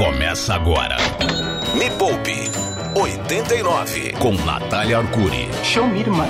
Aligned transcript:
Começa 0.00 0.54
agora. 0.54 0.96
Me 1.76 1.90
Poupe 1.90 2.50
89 2.98 4.14
com 4.14 4.32
Natália 4.46 4.96
Arcuri. 4.96 5.46
Show 5.62 5.86
me, 5.86 6.00
irmã. 6.00 6.26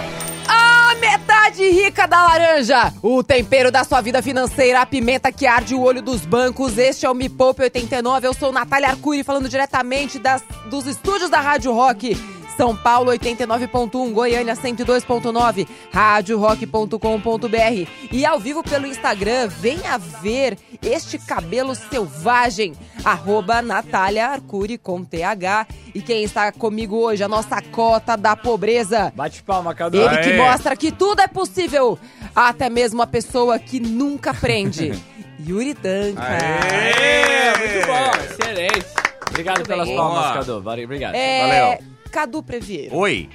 A 0.49 0.97
metade 0.97 1.71
rica 1.71 2.09
da 2.09 2.21
laranja. 2.21 2.93
O 3.01 3.23
tempero 3.23 3.71
da 3.71 3.85
sua 3.85 4.01
vida 4.01 4.21
financeira, 4.23 4.81
a 4.81 4.87
pimenta 4.87 5.31
que 5.31 5.47
arde 5.47 5.77
o 5.77 5.83
olho 5.83 6.03
dos 6.03 6.27
bancos. 6.27 6.79
Este 6.79 7.07
é 7.07 7.11
o 7.11 7.15
Me 7.15 7.29
Poupe 7.29 7.63
89. 7.63 8.27
Eu 8.27 8.35
sou 8.35 8.51
Natália 8.51 8.89
Arcuri, 8.89 9.23
falando 9.23 9.49
diretamente 9.49 10.19
das, 10.19 10.43
dos 10.69 10.89
estúdios 10.89 11.31
da 11.31 11.41
Rádio 11.41 11.73
Rock. 11.73 12.40
São 12.61 12.77
Paulo 12.77 13.11
89.1, 13.13 14.13
Goiânia 14.13 14.55
102.9, 14.55 15.67
radiorock.com.br 15.91 17.89
e 18.13 18.27
ao 18.27 18.39
vivo 18.39 18.63
pelo 18.63 18.87
Instagram, 18.87 19.49
venha 19.49 19.97
ver 19.97 20.59
este 20.83 21.19
cabelo 21.19 21.75
selvagem, 21.75 22.75
arroba 23.03 23.63
Natália 23.63 24.27
Arcuri 24.29 24.77
com 24.77 25.03
TH. 25.03 25.69
E 25.95 26.03
quem 26.03 26.23
está 26.23 26.53
comigo 26.53 26.99
hoje, 26.99 27.25
a 27.25 27.29
nossa 27.29 27.63
cota 27.63 28.15
da 28.15 28.37
pobreza. 28.37 29.11
Bate 29.17 29.43
palma, 29.43 29.75
Cadu. 29.75 29.97
Ele 29.97 30.19
que 30.19 30.35
mostra 30.35 30.77
que 30.77 30.93
tudo 30.93 31.23
é 31.23 31.29
possível, 31.29 31.99
até 32.37 32.69
mesmo 32.69 33.01
a 33.01 33.07
pessoa 33.07 33.59
que 33.59 33.81
nunca 33.81 34.33
aprende. 34.33 34.93
Yuri 35.41 35.73
Danca. 35.73 36.23
É, 36.23 37.57
muito 37.57 37.87
bom, 37.87 38.11
excelente. 38.23 38.87
Obrigado 39.31 39.57
Muito 39.57 39.69
pelas 39.69 39.89
bem. 39.89 39.97
palmas. 39.97 40.33
Cadu. 40.35 40.57
Obrigado. 40.59 41.15
É, 41.15 41.71
Valeu. 41.71 42.00
Cadu 42.11 42.43
Previeiro, 42.43 42.95
Oi. 42.97 43.29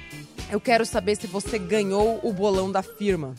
eu 0.50 0.60
quero 0.60 0.84
saber 0.84 1.16
se 1.16 1.26
você 1.26 1.58
ganhou 1.58 2.20
o 2.22 2.32
bolão 2.32 2.70
da 2.70 2.82
firma. 2.82 3.34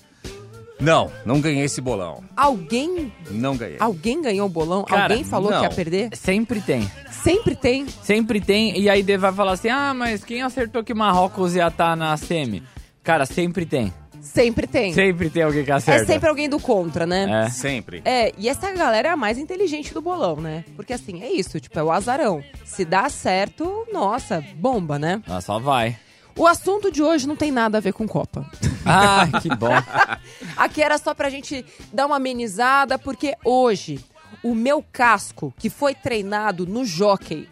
Não, 0.80 1.12
não 1.26 1.42
ganhei 1.42 1.64
esse 1.64 1.82
bolão. 1.82 2.24
Alguém, 2.36 3.12
Não 3.32 3.58
ganhei. 3.58 3.78
alguém 3.80 4.22
ganhou 4.22 4.46
o 4.46 4.50
bolão? 4.50 4.84
Cara, 4.84 5.04
alguém 5.04 5.24
falou 5.24 5.50
não. 5.50 5.60
que 5.60 5.66
ia 5.66 5.72
perder? 5.72 6.10
Sempre 6.16 6.62
tem. 6.62 6.90
Sempre 7.10 7.56
tem. 7.56 7.88
Sempre 8.04 8.40
tem. 8.40 8.80
E 8.80 8.88
aí 8.88 9.02
Dê 9.02 9.18
vai 9.18 9.34
falar 9.34 9.54
assim: 9.54 9.70
ah, 9.70 9.92
mas 9.96 10.24
quem 10.24 10.44
acertou 10.44 10.84
que 10.84 10.94
Marrocos 10.94 11.56
ia 11.56 11.68
estar 11.68 11.98
na 11.98 12.16
semi? 12.16 12.62
Cara, 13.04 13.26
sempre 13.26 13.66
tem. 13.66 13.92
Sempre 14.28 14.68
tem. 14.68 14.94
Sempre 14.94 15.30
tem 15.30 15.44
alguém 15.44 15.64
que 15.64 15.72
acerta. 15.72 16.04
É 16.04 16.06
sempre 16.06 16.30
alguém 16.30 16.50
do 16.50 16.60
contra, 16.60 17.06
né? 17.06 17.46
É. 17.46 17.50
Sempre. 17.50 18.02
É, 18.06 18.34
e 18.38 18.50
essa 18.50 18.72
galera 18.72 19.10
é 19.10 19.12
a 19.12 19.18
mais 19.18 19.38
inteligente 19.38 19.94
do 19.94 20.02
bolão, 20.02 20.38
né? 20.38 20.64
Porque 20.76 20.94
assim, 20.94 21.24
é 21.24 21.32
isso, 21.32 21.60
tipo, 21.60 21.78
é 21.80 21.84
o 21.84 21.92
azarão. 21.92 22.44
Se 22.66 22.86
dá 22.86 23.10
certo, 23.10 23.88
nossa, 23.92 24.44
bomba, 24.56 25.00
né? 25.00 25.22
Ah, 25.28 25.42
só 25.42 25.60
vai. 25.60 25.98
O 26.36 26.46
assunto 26.46 26.92
de 26.92 27.02
hoje 27.02 27.28
não 27.28 27.36
tem 27.36 27.52
nada 27.52 27.80
a 27.80 27.82
ver 27.82 27.94
com 27.94 28.08
Copa. 28.08 28.46
Ah, 28.90 29.28
que 29.42 29.54
bom. 29.54 29.68
Aqui 30.56 30.82
era 30.82 30.98
só 30.98 31.14
pra 31.14 31.30
gente 31.30 31.66
dar 31.92 32.06
uma 32.06 32.16
amenizada, 32.16 32.98
porque 32.98 33.36
hoje 33.44 34.00
o 34.42 34.56
meu 34.56 34.82
casco, 34.94 35.54
que 35.58 35.70
foi 35.70 35.94
treinado 35.94 36.66
no 36.66 36.86
jockey, 36.86 37.50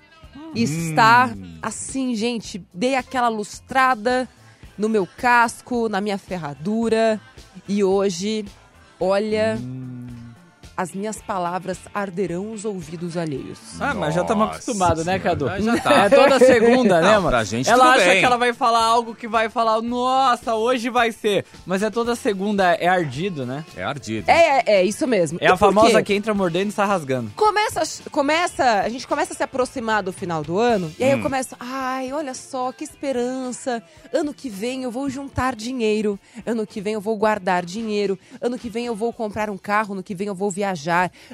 está 0.55 1.35
assim, 1.61 2.15
gente. 2.15 2.65
Dei 2.73 2.95
aquela 2.95 3.27
lustrada 3.27 4.29
no 4.77 4.89
meu 4.89 5.07
casco, 5.17 5.89
na 5.89 6.01
minha 6.01 6.17
ferradura. 6.17 7.19
E 7.67 7.83
hoje, 7.83 8.45
olha. 8.99 9.57
As 10.77 10.91
minhas 10.93 11.21
palavras 11.21 11.77
arderão 11.93 12.51
os 12.51 12.65
ouvidos 12.65 13.15
alheios. 13.15 13.57
Ah, 13.79 13.93
mas 13.93 14.13
já 14.13 14.21
estamos 14.23 14.45
Nossa 14.47 14.57
acostumados, 14.59 15.05
né, 15.05 15.17
Cadu? 15.19 15.45
senhora, 15.45 15.61
já 15.61 15.77
tá. 15.81 15.93
É 16.05 16.09
toda 16.09 16.39
segunda, 16.39 16.99
né, 17.01 17.11
mano? 17.17 17.29
pra 17.29 17.43
gente 17.45 17.69
ela 17.69 17.85
tudo 17.85 17.95
acha 17.95 18.05
bem. 18.09 18.19
que 18.19 18.25
ela 18.25 18.37
vai 18.37 18.51
falar 18.53 18.83
algo 18.83 19.15
que 19.15 19.25
vai 19.27 19.47
falar, 19.47 19.81
nossa, 19.81 20.53
hoje 20.55 20.89
vai 20.89 21.13
ser. 21.13 21.45
Mas 21.65 21.81
é 21.81 21.89
toda 21.89 22.13
segunda, 22.13 22.73
é 22.73 22.87
ardido, 22.89 23.45
né? 23.45 23.63
É 23.77 23.83
ardido. 23.83 24.29
É, 24.29 24.59
é, 24.59 24.63
é 24.79 24.83
isso 24.83 25.07
mesmo. 25.07 25.37
É 25.41 25.45
E 25.45 25.47
a 25.47 25.55
famosa 25.55 26.03
que 26.03 26.13
entra 26.13 26.33
mordendo 26.33 26.69
e 26.69 26.71
sai 26.73 26.87
rasgando. 26.87 27.31
Começa, 27.37 27.81
começa, 28.11 28.81
a 28.81 28.89
gente 28.89 29.07
começa 29.07 29.31
a 29.33 29.35
se 29.37 29.43
aproximar 29.43 30.03
do 30.03 30.11
final 30.11 30.43
do 30.43 30.59
ano, 30.59 30.93
e 30.99 31.03
aí 31.05 31.13
Hum. 31.13 31.17
eu 31.19 31.23
começo, 31.23 31.55
ai, 31.57 32.11
olha 32.11 32.33
só, 32.33 32.71
que 32.73 32.83
esperança. 32.83 33.81
Ano 34.13 34.33
que 34.33 34.49
vem 34.49 34.83
eu 34.83 34.91
vou 34.91 35.09
juntar 35.09 35.55
dinheiro, 35.55 36.19
ano 36.45 36.67
que 36.67 36.81
vem 36.81 36.95
eu 36.95 37.01
vou 37.01 37.15
guardar 37.15 37.63
dinheiro, 37.63 38.19
ano 38.41 38.57
que 38.59 38.69
vem 38.69 38.85
eu 38.87 38.95
vou 38.95 39.13
comprar 39.13 39.49
um 39.49 39.57
carro, 39.57 39.93
ano 39.93 40.03
que 40.03 40.13
vem 40.13 40.27
eu 40.27 40.35
vou 40.35 40.51
viajar, 40.51 40.64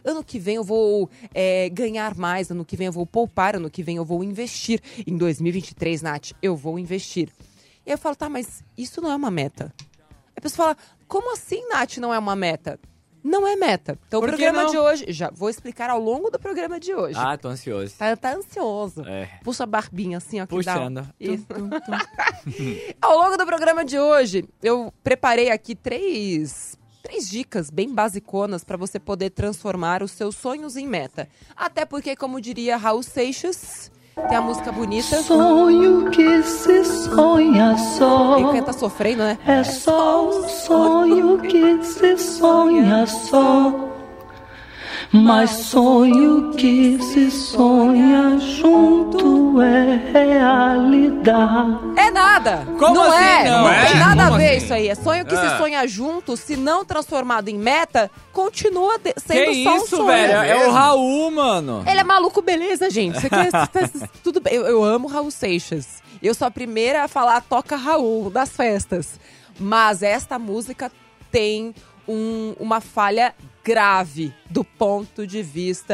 ano 0.03 0.23
que 0.23 0.39
vem 0.39 0.55
eu 0.55 0.63
vou 0.63 1.09
é, 1.33 1.69
ganhar 1.69 2.15
mais, 2.15 2.49
ano 2.51 2.65
que 2.65 2.75
vem 2.75 2.87
eu 2.87 2.93
vou 2.93 3.05
poupar, 3.05 3.55
ano 3.55 3.69
que 3.69 3.83
vem 3.83 3.97
eu 3.97 4.05
vou 4.05 4.23
investir. 4.23 4.81
Em 5.05 5.17
2023, 5.17 6.01
Nath, 6.01 6.31
eu 6.41 6.55
vou 6.55 6.77
investir. 6.79 7.29
E 7.85 7.89
aí 7.89 7.93
eu 7.93 7.97
falo, 7.97 8.15
tá, 8.15 8.29
mas 8.29 8.63
isso 8.77 9.01
não 9.01 9.11
é 9.11 9.15
uma 9.15 9.31
meta. 9.31 9.73
A 10.35 10.41
pessoa 10.41 10.75
fala, 10.75 10.77
como 11.07 11.33
assim, 11.33 11.67
Nath, 11.69 11.97
não 11.97 12.13
é 12.13 12.19
uma 12.19 12.35
meta? 12.35 12.79
Não 13.23 13.47
é 13.47 13.55
meta. 13.55 13.99
Então 14.07 14.19
Por 14.19 14.29
o 14.29 14.31
programa 14.31 14.65
de 14.69 14.77
hoje, 14.77 15.05
já 15.09 15.29
vou 15.31 15.49
explicar 15.49 15.89
ao 15.89 15.99
longo 15.99 16.31
do 16.31 16.39
programa 16.39 16.79
de 16.79 16.93
hoje. 16.93 17.19
Ah, 17.19 17.37
tô 17.37 17.49
ansioso. 17.49 17.93
Tá, 17.97 18.15
tá 18.15 18.33
ansioso. 18.33 19.03
É. 19.07 19.29
Puxa 19.43 19.63
a 19.63 19.67
barbinha 19.67 20.17
assim, 20.17 20.41
ó. 20.41 20.47
que 20.47 20.59
dá- 20.63 20.73
Puxando. 20.73 21.07
Isso. 21.19 21.45
Ao 22.99 23.17
longo 23.17 23.37
do 23.37 23.45
programa 23.45 23.85
de 23.85 23.99
hoje, 23.99 24.43
eu 24.63 24.91
preparei 25.03 25.51
aqui 25.51 25.75
três, 25.75 26.75
três 27.01 27.29
dicas 27.29 27.69
bem 27.69 27.93
basiconas 27.93 28.63
para 28.63 28.77
você 28.77 28.99
poder 28.99 29.31
transformar 29.31 30.03
os 30.03 30.11
seus 30.11 30.35
sonhos 30.35 30.77
em 30.77 30.87
meta. 30.87 31.27
Até 31.55 31.85
porque, 31.85 32.15
como 32.15 32.39
diria 32.39 32.77
Raul 32.77 33.03
Seixas, 33.03 33.91
tem 34.27 34.37
a 34.37 34.41
música 34.41 34.71
bonita. 34.71 35.21
Sonho 35.23 36.09
que 36.11 36.43
se 36.43 36.83
sonha 36.85 37.77
só. 37.97 38.37
Ele 38.37 38.59
canta 38.59 38.73
sofrendo, 38.73 39.23
né? 39.23 39.37
É 39.45 39.63
só 39.63 40.29
um 40.29 40.47
sonho 40.47 41.39
que 41.39 41.83
se 41.83 42.17
sonha 42.17 43.05
só. 43.07 43.90
Mas 45.13 45.49
sonho 45.51 46.51
que 46.53 46.97
se 47.03 47.29
sonha 47.29 48.37
junto 48.39 49.61
é 49.61 49.97
realidade. 50.13 51.79
É 51.97 52.09
nada! 52.09 52.65
Como 52.79 52.95
não 52.95 53.03
assim 53.11 53.23
é! 53.23 53.49
não? 53.49 53.63
tem 53.67 53.91
É? 53.91 53.95
nada 53.95 54.23
Como 54.23 54.35
a 54.35 54.37
ver 54.37 54.55
assim? 54.55 54.57
isso 54.65 54.73
aí. 54.73 54.87
É 54.87 54.95
sonho 54.95 55.25
que 55.25 55.35
se 55.35 55.45
Ah. 55.45 55.57
sonha 55.57 55.85
junto, 55.87 56.37
se 56.37 56.55
não 56.55 56.85
transformado 56.85 57.49
em 57.49 57.57
meta, 57.57 58.09
continua 58.31 58.97
de- 58.99 59.13
sendo 59.17 59.51
Que 59.51 59.63
só 59.65 59.73
um 59.73 59.77
isso, 59.77 59.87
sonho. 59.97 60.05
velho? 60.05 60.33
É 60.33 60.67
o? 60.67 60.71
Raul, 60.71 61.31
mano. 61.31 61.83
Ele 61.85 61.99
é 61.99 62.03
maluco, 62.05 62.41
beleza, 62.41 62.89
gente. 62.89 63.19
Você 63.19 63.29
quer, 63.29 63.49
tudo 64.23 64.39
bem. 64.39 64.53
Eu, 64.53 64.65
eu 64.65 64.83
amo 64.83 65.07
Raul 65.09 65.29
Seixas. 65.29 66.01
Eu 66.23 66.33
sou 66.33 66.47
a 66.47 66.51
primeira 66.51 67.03
a 67.03 67.07
falar 67.09 67.41
toca 67.41 67.75
Raul 67.75 68.29
das 68.29 68.49
festas. 68.51 69.19
Mas 69.59 70.01
esta 70.01 70.39
música 70.39 70.89
tem 71.29 71.75
um- 72.07 72.55
uma 72.59 72.79
falha 72.79 73.33
grave 73.63 74.33
do 74.49 74.63
ponto 74.63 75.25
de 75.27 75.41
vista 75.43 75.93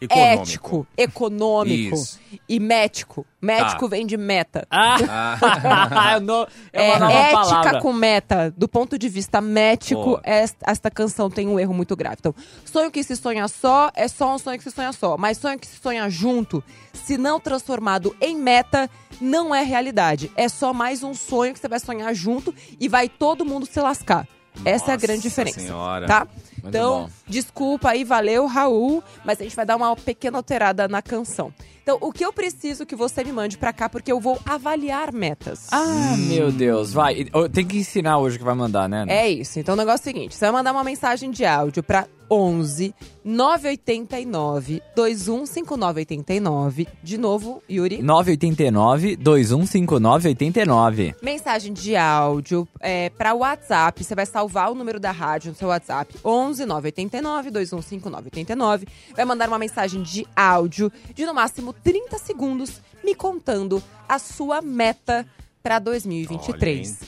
Econômico. 0.00 0.40
ético, 0.42 0.86
econômico 0.96 1.94
Isso. 1.94 2.18
e 2.48 2.58
mético. 2.58 3.26
Mético 3.40 3.82
Tá. 3.88 3.96
vem 3.96 4.06
de 4.06 4.16
meta. 4.16 4.66
Ah, 4.70 4.96
eu 6.14 6.20
não- 6.20 6.46
é 6.72 6.82
uma 6.82 6.94
É, 6.94 6.98
nova 6.98 7.12
ética 7.12 7.36
palavra. 7.42 7.80
com 7.80 7.92
meta. 7.92 8.54
Do 8.56 8.66
ponto 8.68 8.98
de 8.98 9.08
vista 9.08 9.40
mético, 9.40 10.02
Boa. 10.02 10.20
esta, 10.24 10.70
esta 10.70 10.90
canção 10.90 11.30
tem 11.30 11.48
um 11.48 11.58
erro 11.60 11.74
muito 11.74 11.94
grave. 11.96 12.16
Então, 12.18 12.34
sonho 12.64 12.90
que 12.90 13.02
se 13.02 13.14
sonha 13.16 13.46
só 13.48 13.90
é 13.94 14.08
só 14.08 14.34
um 14.34 14.38
sonho 14.38 14.58
que 14.58 14.64
se 14.64 14.70
sonha 14.70 14.92
só. 14.92 15.16
Mas 15.16 15.38
sonho 15.38 15.58
que 15.58 15.66
se 15.66 15.76
sonha 15.80 16.08
junto, 16.08 16.62
se 16.92 17.16
não 17.18 17.38
transformado 17.40 18.14
em 18.20 18.36
meta, 18.36 18.88
não 19.20 19.54
é 19.54 19.62
realidade. 19.62 20.30
É 20.36 20.48
só 20.48 20.72
mais 20.72 21.02
um 21.02 21.14
sonho 21.14 21.52
que 21.52 21.58
você 21.60 21.68
vai 21.68 21.78
sonhar 21.80 22.14
junto 22.14 22.54
e 22.78 22.88
vai 22.88 23.08
todo 23.08 23.44
mundo 23.44 23.66
se 23.66 23.78
lascar. 23.80 24.26
Essa 24.64 24.90
é 24.90 24.94
a 24.94 24.96
grande 24.96 25.22
diferença. 25.22 25.60
Senhora. 25.60 26.06
Tá? 26.06 26.26
Muito 26.62 26.68
então, 26.68 27.10
desculpa 27.26 27.90
aí, 27.90 28.04
valeu, 28.04 28.46
Raul, 28.46 29.02
mas 29.24 29.40
a 29.40 29.44
gente 29.44 29.56
vai 29.56 29.66
dar 29.66 29.76
uma 29.76 29.94
pequena 29.96 30.38
alterada 30.38 30.86
na 30.88 31.02
canção. 31.02 31.52
Então, 31.82 31.98
o 32.00 32.12
que 32.12 32.24
eu 32.24 32.32
preciso 32.32 32.86
que 32.86 32.94
você 32.94 33.24
me 33.24 33.32
mande 33.32 33.58
pra 33.58 33.72
cá, 33.72 33.88
porque 33.88 34.12
eu 34.12 34.20
vou 34.20 34.38
avaliar 34.44 35.12
metas. 35.12 35.66
Ah, 35.72 36.14
meu 36.16 36.52
Deus. 36.52 36.92
Vai. 36.92 37.26
Tem 37.52 37.66
que 37.66 37.78
ensinar 37.78 38.18
hoje 38.18 38.38
que 38.38 38.44
vai 38.44 38.54
mandar, 38.54 38.88
né? 38.88 39.04
É 39.08 39.28
isso. 39.28 39.58
Então 39.58 39.74
o 39.74 39.78
negócio 39.78 40.00
é 40.00 40.10
o 40.10 40.14
seguinte: 40.14 40.34
você 40.34 40.46
vai 40.46 40.52
mandar 40.52 40.72
uma 40.72 40.84
mensagem 40.84 41.30
de 41.30 41.44
áudio 41.44 41.82
pra 41.82 42.06
11 42.30 42.94
989 43.24 44.80
215989. 44.94 46.86
De 47.02 47.18
novo, 47.18 47.60
Yuri. 47.68 48.00
989 48.00 49.16
215989. 49.16 51.16
Mensagem 51.20 51.72
de 51.72 51.96
áudio 51.96 52.68
é, 52.78 53.10
para 53.10 53.34
WhatsApp. 53.34 54.04
Você 54.04 54.14
vai 54.14 54.26
salvar 54.26 54.70
o 54.70 54.74
número 54.74 55.00
da 55.00 55.10
rádio 55.10 55.50
no 55.50 55.56
seu 55.56 55.68
WhatsApp. 55.68 56.14
11 56.24 56.64
989 56.64 57.50
215989. 57.50 58.86
Vai 59.14 59.24
mandar 59.24 59.48
uma 59.48 59.58
mensagem 59.58 60.02
de 60.02 60.26
áudio 60.36 60.92
de 61.12 61.26
no 61.26 61.34
máximo 61.34 61.69
30 61.72 62.18
segundos 62.18 62.80
me 63.04 63.14
contando 63.14 63.82
a 64.08 64.18
sua 64.18 64.60
meta 64.60 65.26
para 65.62 65.78
2023. 65.78 66.98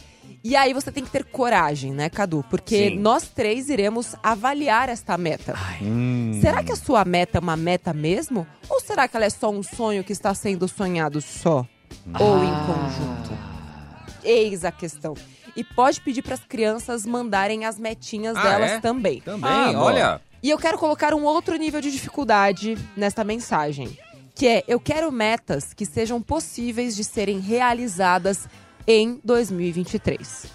E 0.45 0.57
aí 0.57 0.73
você 0.75 0.91
tem 0.91 1.05
que 1.05 1.11
ter 1.11 1.25
coragem, 1.25 1.93
né, 1.93 2.11
Cadu? 2.11 2.45
Porque 2.51 2.91
Sim. 2.91 2.99
nós 2.99 3.29
três 3.29 3.69
iremos 3.71 4.17
avaliar 4.23 4.89
esta 4.89 5.17
meta. 5.17 5.55
Será 6.41 6.65
que 6.65 6.73
a 6.73 6.77
sua 6.77 7.05
meta 7.05 7.39
é 7.39 7.41
uma 7.41 7.57
meta 7.57 7.93
mesmo? 7.93 8.45
Ou 8.69 8.81
será 8.81 9.07
que 9.07 9.17
ela 9.17 9.27
é 9.27 9.31
só 9.31 9.51
um 9.51 9.63
sonho 9.63 10.03
que 10.03 10.13
está 10.13 10.35
sendo 10.35 10.67
sonhado 10.67 11.21
só? 11.21 11.65
Ou 12.19 12.43
em 12.43 12.51
conjunto? 12.67 13.39
Eis 14.25 14.65
a 14.65 14.73
questão. 14.73 15.15
E 15.55 15.63
pode 15.63 16.01
pedir 16.01 16.23
para 16.23 16.35
as 16.35 16.45
crianças 16.45 17.05
mandarem 17.07 17.65
as 17.65 17.79
metinhas 17.79 18.37
Ah, 18.37 18.43
delas 18.43 18.71
é? 18.73 18.81
também. 18.81 19.21
Também, 19.21 19.49
Ah, 19.51 19.73
olha. 19.77 20.21
E 20.43 20.51
eu 20.51 20.59
quero 20.59 20.77
colocar 20.77 21.15
um 21.15 21.23
outro 21.23 21.55
nível 21.57 21.81
de 21.81 21.91
dificuldade 21.93 22.77
nesta 22.97 23.23
mensagem. 23.23 23.97
Que 24.43 24.49
é 24.49 24.65
eu 24.67 24.81
quero 24.81 25.13
metas 25.13 25.73
que 25.73 25.87
sejam 25.87 26.21
possíveis 26.21 26.97
de 26.97 27.05
serem 27.05 27.39
realizadas 27.39 28.49
em 28.85 29.21
2023. 29.23 30.47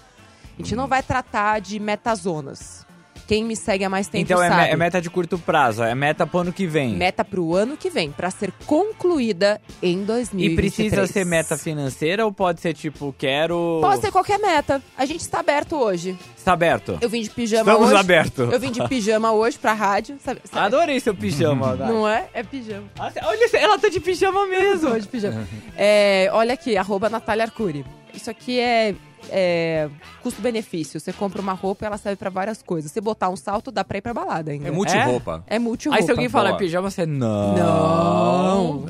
A 0.52 0.56
gente 0.58 0.76
não 0.76 0.86
vai 0.86 1.02
tratar 1.02 1.58
de 1.62 1.80
metazonas. 1.80 2.86
Quem 3.28 3.44
me 3.44 3.54
segue 3.54 3.84
há 3.84 3.90
mais 3.90 4.08
tempo 4.08 4.24
Então 4.24 4.42
é, 4.42 4.48
sabe. 4.48 4.62
me- 4.62 4.68
é 4.70 4.76
meta 4.76 5.00
de 5.00 5.08
curto 5.10 5.38
prazo, 5.38 5.84
é 5.84 5.94
meta 5.94 6.26
pro 6.26 6.40
ano 6.40 6.52
que 6.52 6.66
vem. 6.66 6.96
Meta 6.96 7.22
pro 7.24 7.54
ano 7.54 7.76
que 7.76 7.90
vem, 7.90 8.10
pra 8.10 8.30
ser 8.30 8.50
concluída 8.66 9.60
em 9.82 10.02
2023. 10.02 10.50
E 10.52 10.56
precisa 10.56 11.06
ser 11.06 11.24
meta 11.26 11.56
financeira 11.58 12.24
ou 12.24 12.32
pode 12.32 12.60
ser 12.60 12.72
tipo, 12.74 13.14
quero. 13.18 13.78
Pode 13.82 14.00
ser 14.00 14.10
qualquer 14.10 14.38
meta. 14.38 14.82
A 14.96 15.04
gente 15.04 15.20
está 15.20 15.40
aberto 15.40 15.76
hoje. 15.76 16.16
Está 16.36 16.54
aberto. 16.54 16.96
Eu 17.02 17.08
vim 17.10 17.20
de 17.22 17.28
pijama 17.30 17.70
Estamos 17.70 17.88
hoje. 17.90 18.00
abertos. 18.00 18.52
Eu 18.52 18.58
vim 18.58 18.72
de 18.72 18.88
pijama 18.88 19.30
hoje 19.32 19.58
pra 19.58 19.74
rádio. 19.74 20.16
Sabe, 20.24 20.40
sabe- 20.50 20.64
Adorei 20.66 20.98
seu 20.98 21.14
pijama. 21.14 21.74
Não 21.76 22.08
é? 22.08 22.28
É 22.32 22.42
pijama. 22.42 22.84
Ah, 22.98 23.12
Olha, 23.24 23.50
ela 23.54 23.78
tá 23.78 23.88
de 23.90 24.00
pijama 24.00 24.46
mesmo. 24.46 24.88
Hoje 24.88 25.06
pijama. 25.06 25.46
É, 25.76 26.30
olha 26.32 26.54
aqui, 26.54 26.76
arroba 26.78 27.10
Natália 27.10 27.44
Arcuri. 27.44 27.84
Isso 28.14 28.30
aqui 28.30 28.58
é, 28.58 28.94
é 29.30 29.88
custo-benefício. 30.22 31.00
Você 31.00 31.12
compra 31.12 31.40
uma 31.40 31.52
roupa 31.52 31.84
e 31.84 31.86
ela 31.86 31.98
serve 31.98 32.16
pra 32.16 32.30
várias 32.30 32.62
coisas. 32.62 32.90
Se 32.90 33.00
botar 33.00 33.28
um 33.28 33.36
salto, 33.36 33.70
dá 33.70 33.84
pra 33.84 33.98
ir 33.98 34.02
pra 34.02 34.14
balada 34.14 34.50
ainda. 34.50 34.68
É 34.68 34.70
multi-roupa. 34.70 35.44
É 35.46 35.58
multi-roupa. 35.58 36.00
Aí 36.00 36.04
se 36.04 36.10
alguém 36.10 36.28
falar 36.28 36.56
pijama, 36.56 36.90
você 36.90 37.06
não. 37.06 37.56
Não. 37.56 38.86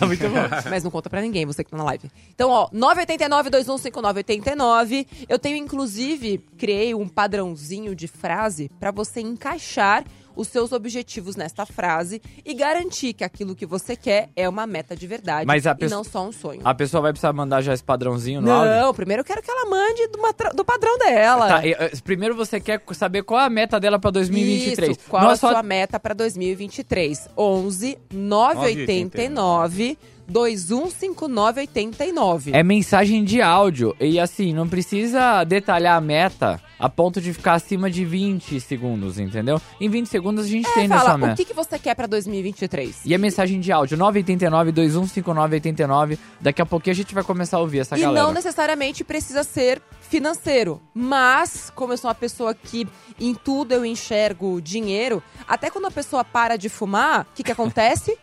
Muito 0.06 0.28
bom. 0.28 0.70
Mas 0.70 0.82
não 0.82 0.90
conta 0.90 1.08
pra 1.08 1.20
ninguém, 1.20 1.46
você 1.46 1.62
que 1.64 1.70
tá 1.70 1.76
na 1.76 1.84
live. 1.84 2.10
Então, 2.34 2.50
ó, 2.50 2.68
989-215989. 2.70 5.06
Eu 5.28 5.38
tenho, 5.38 5.56
inclusive, 5.56 6.38
criei 6.58 6.94
um 6.94 7.08
padrãozinho 7.08 7.94
de 7.94 8.08
frase 8.08 8.70
pra 8.78 8.90
você 8.90 9.20
encaixar 9.20 10.04
os 10.36 10.48
seus 10.48 10.72
objetivos 10.72 11.36
nesta 11.36 11.64
frase 11.66 12.20
e 12.44 12.54
garantir 12.54 13.12
que 13.12 13.24
aquilo 13.24 13.54
que 13.54 13.66
você 13.66 13.96
quer 13.96 14.30
é 14.36 14.48
uma 14.48 14.66
meta 14.66 14.94
de 14.96 15.06
verdade 15.06 15.46
Mas 15.46 15.66
a 15.66 15.72
e 15.72 15.74
pessoa- 15.76 15.96
não 15.98 16.04
só 16.04 16.26
um 16.26 16.32
sonho. 16.32 16.60
A 16.64 16.74
pessoa 16.74 17.00
vai 17.00 17.12
precisar 17.12 17.32
mandar 17.32 17.60
já 17.62 17.72
esse 17.74 17.82
padrãozinho 17.84 18.40
no 18.40 18.50
áudio? 18.50 18.74
Não, 18.74 18.94
primeiro 18.94 19.20
eu 19.20 19.24
quero 19.24 19.42
que 19.42 19.50
ela 19.50 19.68
mande 19.68 20.06
do, 20.08 20.18
do 20.56 20.64
padrão 20.64 20.98
dela. 20.98 21.48
Tá, 21.48 21.66
e, 21.66 21.74
primeiro 22.02 22.34
você 22.34 22.60
quer 22.60 22.82
saber 22.92 23.22
qual 23.22 23.40
é 23.40 23.44
a 23.44 23.50
meta 23.50 23.78
dela 23.80 23.98
pra 23.98 24.10
2023. 24.10 24.96
Isso, 24.96 25.08
qual 25.08 25.22
Não 25.22 25.30
é 25.30 25.32
a 25.34 25.36
só- 25.36 25.50
sua 25.50 25.62
meta 25.62 25.98
para 26.00 26.14
2023? 26.14 27.28
11 27.36 27.98
989 28.12 29.98
215989. 30.30 32.50
É 32.52 32.62
mensagem 32.62 33.24
de 33.24 33.40
áudio. 33.42 33.94
E 34.00 34.18
assim, 34.18 34.52
não 34.52 34.68
precisa 34.68 35.44
detalhar 35.44 35.96
a 35.96 36.00
meta 36.00 36.60
a 36.78 36.88
ponto 36.88 37.20
de 37.20 37.32
ficar 37.32 37.54
acima 37.54 37.90
de 37.90 38.04
20 38.04 38.60
segundos, 38.60 39.18
entendeu? 39.18 39.60
Em 39.80 39.88
20 39.88 40.06
segundos 40.06 40.44
a 40.44 40.48
gente 40.48 40.68
tem 40.74 40.86
nessa 40.88 41.02
É, 41.02 41.06
Fala, 41.06 41.14
o 41.14 41.18
meta. 41.18 41.34
que, 41.36 41.44
que 41.44 41.54
você 41.54 41.78
quer 41.78 41.94
para 41.94 42.06
2023? 42.06 43.02
E 43.04 43.14
a 43.14 43.18
mensagem 43.18 43.60
de 43.60 43.72
áudio, 43.72 43.96
989-2159-89. 43.98 46.18
Daqui 46.40 46.60
a 46.60 46.66
pouquinho 46.66 46.92
a 46.92 46.96
gente 46.96 47.14
vai 47.14 47.24
começar 47.24 47.56
a 47.56 47.60
ouvir 47.60 47.78
essa 47.80 47.96
E 47.96 48.00
galera. 48.00 48.26
não 48.26 48.32
necessariamente 48.32 49.02
precisa 49.04 49.42
ser 49.44 49.80
financeiro. 50.00 50.80
Mas, 50.92 51.70
como 51.74 51.92
eu 51.92 51.96
sou 51.96 52.08
uma 52.08 52.14
pessoa 52.14 52.54
que 52.54 52.86
em 53.18 53.34
tudo 53.34 53.72
eu 53.72 53.84
enxergo 53.84 54.60
dinheiro, 54.60 55.22
até 55.48 55.70
quando 55.70 55.86
a 55.86 55.90
pessoa 55.90 56.24
para 56.24 56.56
de 56.56 56.68
fumar, 56.68 57.22
o 57.22 57.26
que, 57.34 57.42
que 57.42 57.52
acontece? 57.52 58.16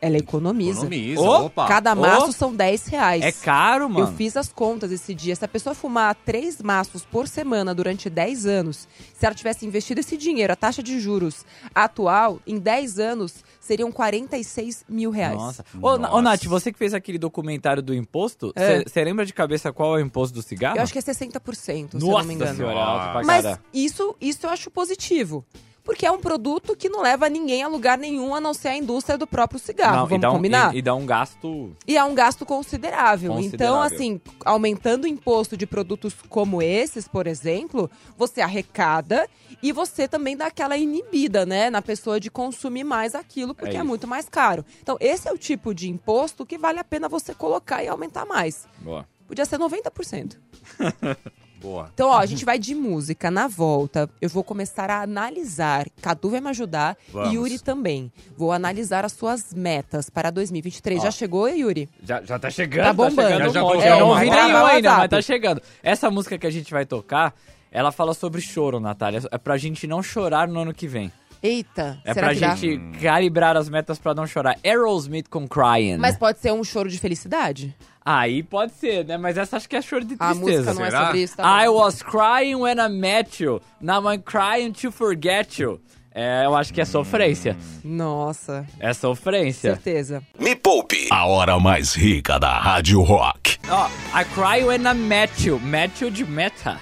Ela 0.00 0.16
economiza. 0.16 0.80
Economiza, 0.86 1.20
Ô, 1.20 1.46
opa. 1.46 1.66
Cada 1.66 1.94
maço 1.94 2.28
Ô. 2.28 2.32
são 2.32 2.54
10 2.54 2.86
reais. 2.86 3.22
É 3.24 3.32
caro, 3.32 3.88
mano. 3.90 4.06
Eu 4.08 4.12
fiz 4.16 4.36
as 4.36 4.52
contas 4.52 4.92
esse 4.92 5.12
dia. 5.14 5.34
Se 5.34 5.44
a 5.44 5.48
pessoa 5.48 5.74
fumar 5.74 6.14
três 6.14 6.62
maços 6.62 7.04
por 7.04 7.26
semana 7.26 7.74
durante 7.74 8.08
10 8.08 8.46
anos, 8.46 8.86
se 9.14 9.26
ela 9.26 9.34
tivesse 9.34 9.66
investido 9.66 10.00
esse 10.00 10.16
dinheiro, 10.16 10.52
a 10.52 10.56
taxa 10.56 10.82
de 10.82 11.00
juros 11.00 11.44
atual, 11.74 12.40
em 12.46 12.58
10 12.58 12.98
anos, 12.98 13.44
seriam 13.60 13.90
46 13.90 14.84
mil 14.88 15.10
reais. 15.10 15.36
Nossa. 15.36 15.64
Ô, 15.80 15.98
Na- 15.98 16.08
Ô, 16.08 16.10
Nossa. 16.12 16.22
Nath, 16.22 16.44
você 16.44 16.72
que 16.72 16.78
fez 16.78 16.94
aquele 16.94 17.18
documentário 17.18 17.82
do 17.82 17.94
imposto, 17.94 18.52
É. 18.56 18.82
você 18.84 19.02
lembra 19.04 19.26
de 19.26 19.32
cabeça 19.32 19.72
qual 19.72 19.98
é 19.98 20.02
o 20.02 20.04
imposto 20.06 20.34
do 20.34 20.42
cigarro? 20.42 20.76
Eu 20.76 20.82
acho 20.82 20.92
que 20.92 20.98
é 20.98 21.02
60%, 21.02 21.98
se 21.98 22.04
eu 22.04 22.08
Nossa 22.08 22.18
não 22.20 22.24
me 22.28 22.34
engano. 22.34 22.56
senhora, 22.56 22.74
é 22.78 22.82
alto 22.82 23.12
pra 23.12 23.22
Mas 23.24 23.58
isso, 23.72 24.14
isso 24.20 24.46
eu 24.46 24.50
acho 24.50 24.70
positivo. 24.70 25.44
Porque 25.88 26.04
é 26.04 26.12
um 26.12 26.20
produto 26.20 26.76
que 26.76 26.90
não 26.90 27.00
leva 27.00 27.30
ninguém 27.30 27.62
a 27.62 27.66
lugar 27.66 27.96
nenhum, 27.96 28.34
a 28.34 28.40
não 28.42 28.52
ser 28.52 28.68
a 28.68 28.76
indústria 28.76 29.16
do 29.16 29.26
próprio 29.26 29.58
cigarro. 29.58 29.96
Não, 29.96 30.04
e 30.04 30.08
Vamos 30.10 30.20
dá 30.20 30.28
um- 30.30 30.34
combinar? 30.34 30.74
E, 30.74 30.78
e 30.80 30.82
dá 30.82 30.94
um 30.94 31.06
gasto... 31.06 31.74
E 31.86 31.96
é 31.96 32.04
um 32.04 32.14
gasto 32.14 32.44
considerável. 32.44 33.30
Então, 33.32 33.42
Considerável. 33.42 33.80
assim, 33.80 34.20
aumentando 34.44 35.04
o 35.04 35.06
imposto 35.06 35.56
de 35.56 35.66
produtos 35.66 36.14
como 36.28 36.60
esses, 36.60 37.08
por 37.08 37.26
exemplo, 37.26 37.90
você 38.18 38.42
arrecada 38.42 39.26
e 39.62 39.72
você 39.72 40.06
também 40.06 40.36
dá 40.36 40.48
aquela 40.48 40.76
inibida, 40.76 41.46
né, 41.46 41.70
na 41.70 41.80
pessoa 41.80 42.20
de 42.20 42.30
consumir 42.30 42.84
mais 42.84 43.14
aquilo, 43.14 43.54
porque 43.54 43.74
é, 43.74 43.78
isso. 43.78 43.86
muito 43.86 44.06
mais 44.06 44.28
caro. 44.28 44.66
Então, 44.82 44.98
esse 45.00 45.26
é 45.26 45.32
o 45.32 45.38
tipo 45.38 45.74
de 45.74 45.88
imposto 45.88 46.44
que 46.44 46.58
vale 46.58 46.78
a 46.78 46.84
pena 46.84 47.08
você 47.08 47.34
colocar 47.34 47.82
e 47.82 47.88
aumentar 47.88 48.26
mais. 48.26 48.68
Boa. 48.80 49.08
Podia 49.26 49.46
ser 49.46 49.58
90%. 49.58 50.36
Boa. 51.60 51.90
Então, 51.92 52.08
ó, 52.10 52.18
a 52.18 52.26
gente 52.26 52.44
vai 52.44 52.58
de 52.58 52.74
música. 52.74 53.30
Na 53.30 53.48
volta, 53.48 54.08
eu 54.20 54.28
vou 54.28 54.44
começar 54.44 54.90
a 54.90 55.02
analisar. 55.02 55.86
Cadu 56.00 56.30
vai 56.30 56.40
me 56.40 56.48
ajudar 56.50 56.96
Vamos. 57.12 57.30
e 57.32 57.34
Yuri 57.34 57.58
também. 57.58 58.12
Vou 58.36 58.52
analisar 58.52 59.04
as 59.04 59.12
suas 59.12 59.52
metas 59.52 60.08
para 60.08 60.30
2023. 60.30 61.02
Já 61.02 61.10
chegou, 61.10 61.48
Yuri? 61.48 61.88
Já, 62.02 62.22
já 62.22 62.38
tá 62.38 62.48
chegando, 62.50 62.84
Tá 62.86 62.92
bombando. 62.92 63.28
chegando 63.28 63.52
Já 63.52 63.60
coloquei 63.60 63.90
Eu 63.90 63.98
não 64.00 64.08
ouvi 64.08 64.30
nenhum 64.30 64.66
ainda, 64.66 64.96
mas 64.98 65.08
tá 65.08 65.20
chegando. 65.20 65.60
Essa 65.82 66.10
música 66.10 66.38
que 66.38 66.46
a 66.46 66.50
gente 66.50 66.70
vai 66.72 66.86
tocar, 66.86 67.34
ela 67.72 67.90
fala 67.90 68.14
sobre 68.14 68.40
choro, 68.40 68.78
Natália. 68.78 69.20
É 69.30 69.38
pra 69.38 69.56
gente 69.58 69.86
não 69.86 70.02
chorar 70.02 70.46
no 70.48 70.60
ano 70.60 70.72
que 70.72 70.86
vem. 70.86 71.10
Eita, 71.40 72.00
É 72.04 72.14
será 72.14 72.26
pra 72.28 72.34
que 72.34 72.40
dá? 72.40 72.54
gente 72.56 72.98
calibrar 73.00 73.56
as 73.56 73.68
metas 73.68 73.96
pra 73.98 74.12
não 74.12 74.26
chorar. 74.26 74.56
Aerosmith 74.64 75.28
com 75.28 75.46
Crying. 75.46 75.96
Mas 75.96 76.16
pode 76.16 76.40
ser 76.40 76.52
um 76.52 76.64
choro 76.64 76.88
de 76.88 76.98
felicidade? 76.98 77.74
Aí 78.10 78.42
pode 78.42 78.72
ser, 78.72 79.04
né? 79.04 79.18
Mas 79.18 79.36
essa 79.36 79.56
acho 79.58 79.68
que 79.68 79.76
é 79.76 79.82
choro 79.82 80.02
de 80.04 80.16
A 80.18 80.28
música 80.34 80.44
tristeza. 80.46 80.74
não 80.74 80.84
é 80.86 80.90
será? 80.90 81.04
sobre 81.06 81.22
isso, 81.22 81.36
tá 81.36 81.62
I 81.62 81.66
bom. 81.66 81.74
was 81.74 82.02
crying 82.02 82.54
when 82.54 82.78
I 82.78 82.88
met 82.88 83.42
you. 83.44 83.60
Now 83.80 84.00
I'm 84.10 84.22
crying 84.22 84.72
to 84.80 84.90
forget 84.90 85.58
you. 85.60 85.78
É, 86.14 86.46
eu 86.46 86.56
acho 86.56 86.72
que 86.72 86.80
é 86.80 86.84
sofrência. 86.86 87.54
Nossa, 87.84 88.66
É 88.80 88.92
sofrência. 88.94 89.72
certeza. 89.74 90.22
Me 90.38 90.56
Poupe, 90.56 91.06
a 91.12 91.26
hora 91.26 91.60
mais 91.60 91.94
rica 91.94 92.38
da 92.40 92.58
Rádio 92.58 93.02
Rock. 93.02 93.58
Ó, 93.68 93.86
I 94.18 94.24
cry 94.24 94.64
when 94.64 94.80
I 94.86 94.94
met 94.94 95.46
you. 95.46 95.60
Met 95.60 96.02
you 96.02 96.10
de 96.10 96.24
meta. 96.24 96.80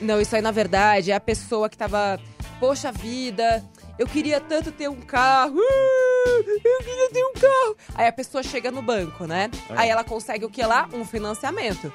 Não, 0.00 0.20
isso 0.20 0.34
aí, 0.36 0.42
na 0.42 0.50
verdade, 0.50 1.10
é 1.10 1.14
a 1.14 1.20
pessoa 1.20 1.68
que 1.68 1.76
tava... 1.76 2.18
Poxa 2.60 2.90
vida, 2.90 3.64
eu 3.98 4.06
queria 4.06 4.40
tanto 4.40 4.70
ter 4.72 4.88
um 4.88 5.00
carro. 5.00 5.58
ah, 5.58 6.42
Eu 6.64 6.78
queria 6.84 7.10
ter 7.10 7.24
um 7.24 7.32
carro. 7.32 7.76
Aí 7.94 8.06
a 8.06 8.12
pessoa 8.12 8.42
chega 8.42 8.70
no 8.70 8.82
banco, 8.82 9.26
né? 9.26 9.50
Aí 9.70 9.88
ela 9.88 10.04
consegue 10.04 10.44
o 10.44 10.50
que 10.50 10.62
lá? 10.62 10.88
Um 10.92 11.04
financiamento. 11.04 11.92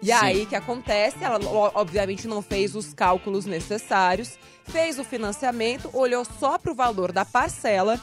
E 0.00 0.06
Sim. 0.06 0.12
aí, 0.12 0.42
o 0.42 0.46
que 0.46 0.56
acontece? 0.56 1.22
Ela, 1.22 1.38
o- 1.38 1.70
obviamente, 1.74 2.26
não 2.26 2.42
fez 2.42 2.74
os 2.74 2.92
cálculos 2.92 3.44
necessários, 3.46 4.36
fez 4.64 4.98
o 4.98 5.04
financiamento, 5.04 5.88
olhou 5.92 6.24
só 6.24 6.58
pro 6.58 6.74
valor 6.74 7.12
da 7.12 7.24
parcela, 7.24 8.00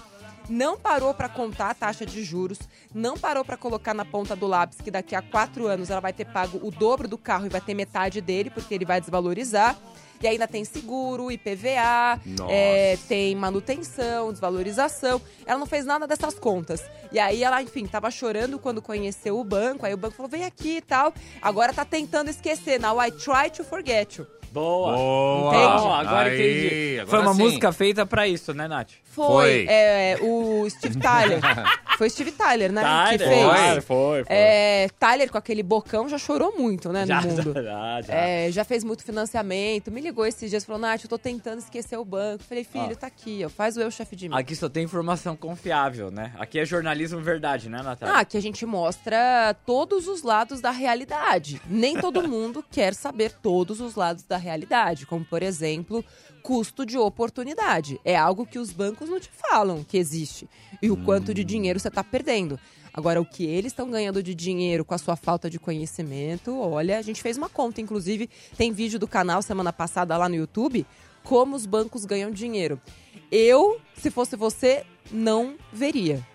não 0.48 0.78
parou 0.80 1.14
para 1.14 1.28
contar 1.28 1.72
a 1.72 1.74
taxa 1.74 2.06
de 2.06 2.24
juros, 2.24 2.58
não 2.96 3.18
parou 3.18 3.44
para 3.44 3.58
colocar 3.58 3.94
na 3.94 4.06
ponta 4.06 4.34
do 4.36 4.48
lápis 4.48 4.80
que 4.82 4.90
daqui 4.90 5.14
a 5.14 5.22
quatro 5.22 5.68
anos 5.68 5.90
ela 5.90 6.00
vai 6.00 6.14
ter 6.14 6.26
pago 6.26 6.60
o 6.66 6.72
dobro 6.72 7.06
do 7.08 7.18
carro 7.18 7.46
e 7.48 7.50
vai 7.50 7.60
ter 7.62 7.74
metade 7.74 8.22
dele, 8.22 8.50
porque 8.50 8.74
ele 8.74 8.86
vai 8.86 9.02
desvalorizar. 9.02 9.76
E 10.22 10.28
ainda 10.28 10.48
tem 10.48 10.66
seguro, 10.66 11.32
IPVA, 11.32 12.20
é, 12.50 12.98
tem 13.08 13.36
manutenção, 13.36 14.32
desvalorização. 14.32 15.22
Ela 15.46 15.60
não 15.60 15.66
fez 15.66 15.86
nada 15.86 16.06
dessas 16.06 16.38
contas. 16.38 16.84
E 17.12 17.20
aí 17.20 17.44
ela, 17.44 17.62
enfim, 17.62 17.86
tava 17.86 18.12
chorando 18.12 18.60
quando 18.60 18.82
conheceu 18.82 19.40
o 19.40 19.44
banco. 19.44 19.86
Aí 19.86 19.94
o 19.94 19.98
banco 19.98 20.16
falou: 20.16 20.30
vem 20.30 20.44
aqui 20.44 20.78
e 20.78 20.82
tal. 20.82 21.14
Agora 21.42 21.74
tá 21.74 21.86
tentando 21.86 22.30
esquecer. 22.30 22.80
Now 22.80 23.02
I 23.02 23.12
try 23.12 23.50
to 23.56 23.64
forget 23.64 24.18
you. 24.18 24.39
Boa. 24.52 24.96
Boa. 24.96 25.56
Entende? 25.56 25.82
Bom, 25.82 25.94
agora 25.94 26.30
Aí, 26.30 26.36
entendi. 26.40 27.00
agora 27.00 27.08
Foi 27.10 27.20
uma 27.22 27.34
sim. 27.34 27.42
música 27.44 27.72
feita 27.72 28.06
pra 28.06 28.28
isso, 28.28 28.54
né, 28.54 28.68
Nath? 28.68 28.92
Foi, 29.12 29.26
Foi. 29.26 29.66
é, 29.68 30.18
o 30.22 30.70
Steve 30.70 30.98
Tyler. 31.00 31.40
foi 31.98 32.10
Steve 32.10 32.32
Tyler, 32.32 32.72
né? 32.72 32.82
que 32.82 33.18
Tyler, 33.18 33.28
fez. 33.28 33.44
claro, 33.44 33.82
foi, 33.82 34.24
foi. 34.24 34.36
É, 34.36 34.88
Tyler, 35.00 35.30
com 35.32 35.38
aquele 35.38 35.64
bocão, 35.64 36.08
já 36.08 36.18
chorou 36.18 36.54
muito, 36.58 36.90
né, 36.94 37.06
já, 37.06 37.20
no 37.22 37.28
mundo. 37.30 37.54
já, 37.54 38.02
já. 38.02 38.14
É, 38.14 38.52
já 38.52 38.64
fez 38.64 38.84
muito 38.84 39.04
financiamento. 39.04 39.92
Me 39.92 40.00
ligou 40.00 40.26
esses 40.26 40.50
dias, 40.50 40.64
falou, 40.64 40.80
Nath, 40.80 41.04
eu 41.04 41.10
tô 41.10 41.18
tentando 41.18 41.60
esquecer 41.60 41.98
o 41.98 42.06
banco. 42.06 42.44
Falei, 42.44 42.64
filho, 42.64 42.96
tá 42.96 43.08
aqui, 43.08 43.42
ó, 43.46 43.50
faz 43.50 43.76
o 43.76 43.82
eu, 43.82 43.92
chefe 43.92 44.16
de 44.16 44.30
mim. 44.30 44.36
Aqui 44.36 44.56
só 44.56 44.70
tem 44.70 44.84
informação 44.84 45.36
confiável, 45.36 46.10
né? 46.12 46.32
Aqui 46.40 46.60
é 46.60 46.66
jornalismo 46.66 47.20
verdade, 47.20 47.68
né, 47.68 47.82
Natália? 47.82 48.16
Ah, 48.16 48.24
que 48.24 48.38
a 48.38 48.42
gente 48.42 48.66
mostra 48.66 49.54
todos 49.66 50.08
os 50.08 50.22
lados 50.24 50.62
da 50.62 50.72
realidade. 50.72 51.60
Nem 51.68 52.00
todo 52.00 52.22
mundo 52.30 52.64
quer 52.72 52.94
saber 52.94 53.32
todos 53.42 53.82
os 53.82 53.96
lados 53.96 54.24
da 54.24 54.38
realidade, 54.40 55.06
como 55.06 55.24
por 55.24 55.44
exemplo, 55.44 56.04
custo 56.42 56.86
de 56.86 56.98
oportunidade. 56.98 58.00
É 58.04 58.16
algo 58.16 58.46
que 58.46 58.58
os 58.58 58.72
bancos 58.72 59.10
não 59.10 59.20
te 59.20 59.30
falam 59.30 59.84
que 59.84 59.98
existe 59.98 60.50
e 60.82 60.90
o 60.90 60.98
quanto 60.98 61.34
de 61.34 61.44
dinheiro 61.44 61.80
você 61.80 61.90
está 61.90 62.04
perdendo. 62.04 62.60
Agora, 62.94 63.22
o 63.22 63.26
que 63.26 63.46
eles 63.46 63.72
estão 63.72 63.90
ganhando 63.90 64.22
de 64.24 64.34
dinheiro 64.34 64.84
com 64.84 64.94
a 64.94 64.98
sua 64.98 65.16
falta 65.16 65.50
de 65.50 65.60
conhecimento, 65.60 66.60
olha, 66.60 66.98
a 66.98 67.02
gente 67.02 67.22
fez 67.22 67.38
uma 67.38 67.48
conta, 67.48 67.80
inclusive, 67.80 68.30
tem 68.58 68.72
vídeo 68.72 68.98
do 69.00 69.08
canal 69.08 69.42
semana 69.42 69.72
passada 69.72 70.18
lá 70.18 70.28
no 70.28 70.36
YouTube, 70.36 70.86
como 71.24 71.56
os 71.56 71.66
bancos 71.66 72.04
ganham 72.04 72.32
dinheiro. 72.32 72.82
Eu, 73.32 73.80
se 73.96 74.10
fosse 74.10 74.36
você, 74.36 74.84
não 75.12 75.56
veria. 75.72 76.26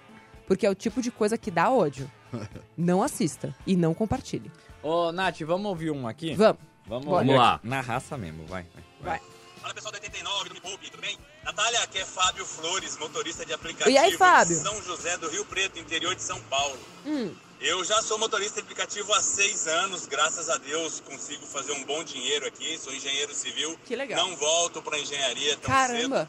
Porque 0.46 0.66
é 0.66 0.70
o 0.70 0.74
tipo 0.74 1.02
de 1.02 1.10
coisa 1.10 1.36
que 1.36 1.50
dá 1.50 1.70
ódio. 1.70 2.10
Não 2.76 3.02
assista 3.02 3.54
e 3.64 3.76
não 3.76 3.94
compartilhe. 3.94 4.50
Ô, 4.82 5.12
Nath, 5.12 5.40
vamos 5.42 5.66
ouvir 5.66 5.90
um 5.90 6.06
aqui? 6.08 6.34
Vamos. 6.34 6.60
Vamos, 6.86 7.06
Vamos 7.06 7.34
lá. 7.36 7.60
Na 7.62 7.80
raça 7.80 8.16
mesmo, 8.18 8.46
vai. 8.46 8.66
vai. 9.00 9.20
Fala 9.60 9.72
pessoal 9.72 9.92
da 9.92 9.98
89 9.98 10.48
do 10.50 10.54
Me 10.54 10.60
Poupe, 10.60 10.90
tudo 10.90 11.00
bem? 11.00 11.18
Natália, 11.42 11.80
aqui 11.82 11.98
é 11.98 12.04
Fábio 12.04 12.44
Flores, 12.44 12.98
motorista 12.98 13.46
de 13.46 13.54
aplicativo 13.54 13.90
E 13.90 13.96
aí, 13.96 14.16
Fábio? 14.16 14.56
de 14.56 14.62
São 14.62 14.82
José 14.82 15.16
do 15.16 15.28
Rio 15.30 15.44
Preto, 15.46 15.78
interior 15.78 16.14
de 16.14 16.22
São 16.22 16.38
Paulo. 16.42 16.78
Hum. 17.06 17.34
Eu 17.60 17.82
já 17.82 18.02
sou 18.02 18.18
motorista 18.18 18.56
de 18.56 18.60
aplicativo 18.62 19.10
há 19.14 19.22
seis 19.22 19.66
anos, 19.66 20.06
graças 20.06 20.50
a 20.50 20.58
Deus 20.58 21.00
consigo 21.00 21.46
fazer 21.46 21.72
um 21.72 21.84
bom 21.84 22.04
dinheiro 22.04 22.46
aqui, 22.46 22.78
sou 22.78 22.92
engenheiro 22.92 23.34
civil. 23.34 23.78
Que 23.86 23.96
legal. 23.96 24.26
Não 24.28 24.36
volto 24.36 24.82
para 24.82 24.98
engenharia 24.98 25.56
tão 25.56 25.70
Caramba. 25.70 26.28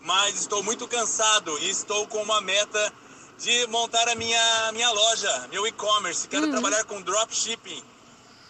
mas 0.00 0.40
estou 0.40 0.62
muito 0.62 0.88
cansado 0.88 1.58
e 1.58 1.68
estou 1.68 2.06
com 2.06 2.22
uma 2.22 2.40
meta 2.40 2.92
de 3.38 3.66
montar 3.66 4.08
a 4.08 4.14
minha, 4.14 4.72
minha 4.72 4.90
loja, 4.90 5.48
meu 5.50 5.66
e-commerce. 5.66 6.26
Quero 6.26 6.50
trabalhar 6.50 6.84
com 6.84 7.02
dropshipping 7.02 7.82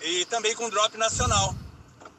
e 0.06 0.24
também 0.26 0.54
com 0.54 0.68
drop 0.70 0.96
nacional. 0.96 1.54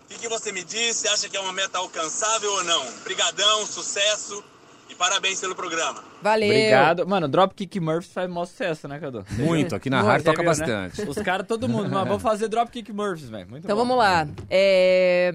O 0.04 0.08
que, 0.10 0.20
que 0.20 0.30
você 0.30 0.52
me 0.52 0.64
diz? 0.64 0.98
Você 0.98 1.08
acha 1.08 1.30
que 1.30 1.36
é 1.36 1.40
uma 1.40 1.52
meta 1.54 1.78
alcançável 1.78 2.52
ou 2.52 2.64
não? 2.64 2.86
Brigadão, 3.04 3.66
sucesso 3.66 4.44
e 4.90 4.96
parabéns 4.96 5.40
pelo 5.40 5.54
programa. 5.56 6.04
Valeu. 6.22 6.50
Obrigado. 6.50 7.08
Mano, 7.08 7.28
Dropkick 7.28 7.80
Murphys 7.80 8.12
faz 8.14 8.30
maior 8.30 8.46
sucesso, 8.46 8.88
né, 8.88 9.00
Cadu? 9.00 9.26
Muito, 9.32 9.76
aqui 9.76 9.90
na 9.90 9.98
Muito, 9.98 10.08
rádio 10.10 10.26
toca 10.26 10.38
viu, 10.42 10.52
né? 10.52 10.58
bastante. 10.58 11.10
Os 11.10 11.18
caras, 11.18 11.46
todo 11.48 11.68
mundo. 11.68 11.90
Mano, 11.92 12.06
vou 12.08 12.20
fazer 12.20 12.48
Dropkick 12.48 12.92
Murphys, 12.94 13.30
velho. 13.30 13.50
Muito 13.50 13.66
Então 13.66 13.76
bom. 13.76 13.84
vamos 13.84 13.98
lá. 13.98 14.28
É... 14.50 15.34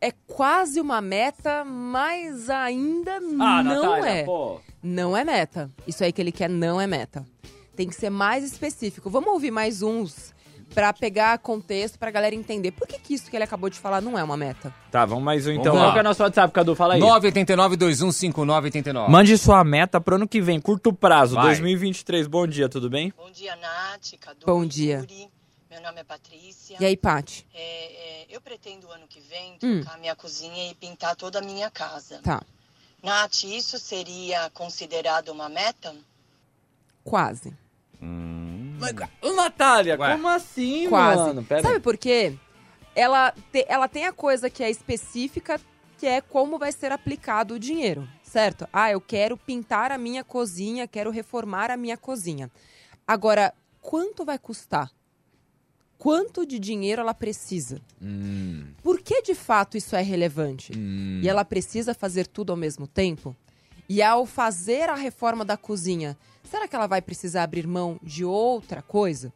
é 0.00 0.12
quase 0.26 0.78
uma 0.80 1.00
meta, 1.00 1.64
mas 1.64 2.50
ainda 2.50 3.16
Ah, 3.40 3.62
não 3.62 3.82
Natália, 3.96 4.10
é. 4.10 4.24
pô. 4.24 4.60
Não 4.82 5.16
é 5.16 5.24
meta. 5.24 5.70
Isso 5.86 6.04
aí 6.04 6.12
que 6.12 6.20
ele 6.20 6.32
quer 6.32 6.50
não 6.50 6.78
é 6.80 6.86
meta. 6.86 7.24
Tem 7.74 7.88
que 7.88 7.94
ser 7.94 8.10
mais 8.10 8.44
específico. 8.44 9.08
Vamos 9.08 9.32
ouvir 9.32 9.50
mais 9.50 9.80
uns 9.80 10.34
pra 10.72 10.92
pegar 10.92 11.38
contexto 11.38 11.98
pra 11.98 12.10
galera 12.10 12.34
entender. 12.34 12.72
Por 12.72 12.86
que, 12.86 12.98
que 12.98 13.14
isso 13.14 13.30
que 13.30 13.36
ele 13.36 13.44
acabou 13.44 13.70
de 13.70 13.78
falar 13.78 14.00
não 14.00 14.18
é 14.18 14.24
uma 14.24 14.36
meta? 14.36 14.74
Tá, 14.90 15.04
vamos 15.04 15.24
mais 15.24 15.46
um 15.46 15.52
então. 15.52 15.72
Vamos. 15.72 15.80
Qual 15.80 15.92
que 15.92 15.98
é 15.98 16.00
o 16.00 16.04
nosso 16.04 16.22
WhatsApp, 16.22 16.52
Cadu? 16.52 16.74
Fala 16.74 16.94
aí. 16.94 17.00
989-2159-89. 17.00 19.08
Mande 19.08 19.36
sua 19.38 19.62
meta 19.64 20.00
pro 20.00 20.16
ano 20.16 20.28
que 20.28 20.40
vem, 20.40 20.60
curto 20.60 20.92
prazo, 20.92 21.34
Vai. 21.34 21.46
2023. 21.46 22.26
Bom 22.26 22.46
dia, 22.46 22.68
tudo 22.68 22.90
bem? 22.90 23.12
Bom 23.16 23.30
dia, 23.30 23.56
Nath, 23.56 24.12
Cadu, 24.20 24.46
Bom 24.46 24.64
dia. 24.66 24.98
Yuri. 24.98 25.28
Meu 25.70 25.80
nome 25.80 26.00
é 26.00 26.04
Patrícia. 26.04 26.76
E 26.78 26.84
aí, 26.84 26.96
Paty? 26.96 27.46
É, 27.54 27.62
é, 27.62 28.26
eu 28.30 28.40
pretendo 28.42 28.90
ano 28.90 29.06
que 29.08 29.20
vem 29.20 29.54
Hum. 29.62 29.80
trocar 29.80 29.98
minha 29.98 30.14
cozinha 30.14 30.70
e 30.70 30.74
pintar 30.74 31.16
toda 31.16 31.38
a 31.38 31.42
minha 31.42 31.70
casa. 31.70 32.20
Tá, 32.22 32.42
Nath, 33.02 33.44
isso 33.44 33.78
seria 33.78 34.50
considerado 34.50 35.30
uma 35.30 35.48
meta? 35.48 35.94
quase. 37.04 37.52
Mas, 38.82 39.08
Ô, 39.22 39.32
Natália, 39.34 39.98
Ué. 39.98 40.12
como 40.12 40.28
assim, 40.28 40.88
Quase. 40.88 41.22
mano? 41.24 41.44
Pera 41.44 41.62
Sabe 41.62 41.74
aí. 41.76 41.80
por 41.80 41.96
quê? 41.96 42.34
Ela, 42.94 43.32
te- 43.50 43.64
ela 43.68 43.88
tem 43.88 44.04
a 44.06 44.12
coisa 44.12 44.50
que 44.50 44.62
é 44.62 44.70
específica, 44.70 45.60
que 45.98 46.06
é 46.06 46.20
como 46.20 46.58
vai 46.58 46.72
ser 46.72 46.92
aplicado 46.92 47.54
o 47.54 47.58
dinheiro, 47.58 48.06
certo? 48.22 48.68
Ah, 48.72 48.90
eu 48.90 49.00
quero 49.00 49.36
pintar 49.36 49.90
a 49.92 49.96
minha 49.98 50.22
cozinha, 50.24 50.86
quero 50.88 51.10
reformar 51.10 51.70
a 51.70 51.76
minha 51.76 51.96
cozinha. 51.96 52.50
Agora, 53.06 53.54
quanto 53.80 54.24
vai 54.24 54.38
custar? 54.38 54.90
Quanto 55.96 56.44
de 56.44 56.58
dinheiro 56.58 57.00
ela 57.00 57.14
precisa? 57.14 57.80
Hum, 58.02 58.66
Por 58.82 59.00
que 59.00 59.22
de 59.22 59.34
fato 59.34 59.76
isso 59.76 59.94
é 59.94 60.02
relevante? 60.02 60.72
hum. 60.76 61.20
E 61.22 61.28
ela 61.28 61.44
precisa 61.44 61.94
fazer 61.94 62.26
tudo 62.26 62.50
ao 62.50 62.56
mesmo 62.56 62.86
tempo? 62.88 63.36
E 63.88 64.02
ao 64.02 64.26
fazer 64.26 64.88
a 64.88 64.94
reforma 64.94 65.44
da 65.44 65.56
cozinha, 65.56 66.16
será 66.44 66.68
que 66.68 66.76
ela 66.76 66.86
vai 66.86 67.02
precisar 67.02 67.42
abrir 67.42 67.66
mão 67.66 67.98
de 68.02 68.24
outra 68.24 68.82
coisa? 68.82 69.32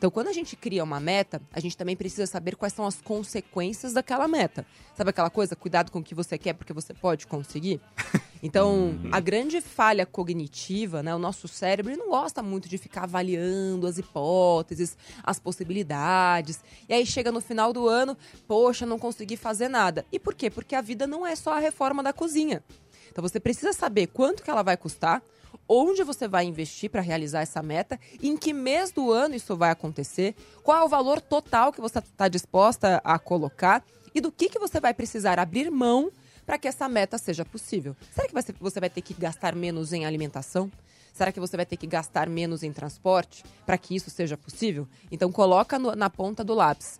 Então, 0.00 0.10
quando 0.10 0.28
a 0.28 0.32
gente 0.32 0.56
cria 0.56 0.82
uma 0.82 0.98
meta, 0.98 1.42
a 1.52 1.60
gente 1.60 1.76
também 1.76 1.94
precisa 1.94 2.26
saber 2.26 2.56
quais 2.56 2.72
são 2.72 2.86
as 2.86 3.02
consequências 3.02 3.92
daquela 3.92 4.26
meta. 4.26 4.64
Sabe 4.96 5.10
aquela 5.10 5.28
coisa, 5.28 5.54
cuidado 5.54 5.92
com 5.92 5.98
o 5.98 6.02
que 6.02 6.14
você 6.14 6.38
quer 6.38 6.54
porque 6.54 6.72
você 6.72 6.94
pode 6.94 7.26
conseguir? 7.26 7.80
Então, 8.42 8.98
a 9.12 9.20
grande 9.20 9.60
falha 9.60 10.06
cognitiva, 10.06 11.02
né, 11.02 11.14
o 11.14 11.18
nosso 11.18 11.46
cérebro 11.46 11.94
não 11.94 12.08
gosta 12.08 12.42
muito 12.42 12.70
de 12.70 12.78
ficar 12.78 13.02
avaliando 13.02 13.86
as 13.86 13.98
hipóteses, 13.98 14.96
as 15.22 15.38
possibilidades. 15.38 16.64
E 16.88 16.94
aí 16.94 17.04
chega 17.04 17.30
no 17.30 17.42
final 17.42 17.70
do 17.70 17.86
ano, 17.86 18.16
poxa, 18.48 18.86
não 18.86 18.98
consegui 18.98 19.36
fazer 19.36 19.68
nada. 19.68 20.06
E 20.10 20.18
por 20.18 20.34
quê? 20.34 20.48
Porque 20.48 20.74
a 20.74 20.80
vida 20.80 21.06
não 21.06 21.26
é 21.26 21.36
só 21.36 21.52
a 21.52 21.58
reforma 21.58 22.02
da 22.02 22.14
cozinha. 22.14 22.64
Então 23.10 23.20
você 23.20 23.38
precisa 23.38 23.74
saber 23.74 24.06
quanto 24.06 24.42
que 24.42 24.50
ela 24.50 24.62
vai 24.62 24.78
custar, 24.78 25.22
onde 25.68 26.02
você 26.02 26.26
vai 26.26 26.44
investir 26.44 26.90
para 26.90 27.00
realizar 27.00 27.40
essa 27.42 27.62
meta, 27.62 27.98
em 28.22 28.36
que 28.36 28.52
mês 28.52 28.90
do 28.90 29.10
ano 29.12 29.34
isso 29.34 29.56
vai 29.56 29.70
acontecer, 29.70 30.34
qual 30.62 30.78
é 30.78 30.84
o 30.84 30.88
valor 30.88 31.20
total 31.20 31.72
que 31.72 31.80
você 31.80 31.98
está 31.98 32.28
disposta 32.28 33.00
a 33.04 33.18
colocar 33.18 33.84
e 34.14 34.20
do 34.20 34.32
que, 34.32 34.48
que 34.48 34.58
você 34.58 34.80
vai 34.80 34.92
precisar 34.92 35.38
abrir 35.38 35.70
mão 35.70 36.10
para 36.44 36.58
que 36.58 36.66
essa 36.66 36.88
meta 36.88 37.16
seja 37.16 37.44
possível. 37.44 37.94
Será 38.12 38.26
que 38.26 38.54
você 38.58 38.80
vai 38.80 38.90
ter 38.90 39.02
que 39.02 39.14
gastar 39.14 39.54
menos 39.54 39.92
em 39.92 40.04
alimentação? 40.04 40.70
Será 41.12 41.30
que 41.30 41.38
você 41.38 41.56
vai 41.56 41.66
ter 41.66 41.76
que 41.76 41.86
gastar 41.86 42.28
menos 42.28 42.62
em 42.62 42.72
transporte 42.72 43.44
para 43.64 43.78
que 43.78 43.94
isso 43.94 44.10
seja 44.10 44.36
possível? 44.36 44.88
Então 45.12 45.30
coloca 45.30 45.78
no- 45.78 45.94
na 45.94 46.10
ponta 46.10 46.42
do 46.42 46.54
lápis 46.54 46.98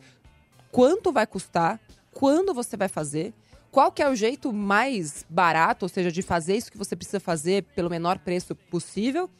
quanto 0.70 1.10
vai 1.10 1.26
custar, 1.26 1.80
quando 2.12 2.54
você 2.54 2.76
vai 2.76 2.88
fazer, 2.88 3.32
qual 3.70 3.92
que 3.92 4.02
é 4.02 4.08
o 4.08 4.14
jeito 4.14 4.52
mais 4.52 5.24
barato, 5.28 5.84
ou 5.84 5.88
seja, 5.88 6.10
de 6.10 6.22
fazer 6.22 6.56
isso 6.56 6.70
que 6.70 6.78
você 6.78 6.96
precisa 6.96 7.20
fazer 7.20 7.64
pelo 7.74 7.90
menor 7.90 8.18
preço 8.18 8.54
possível 8.54 9.30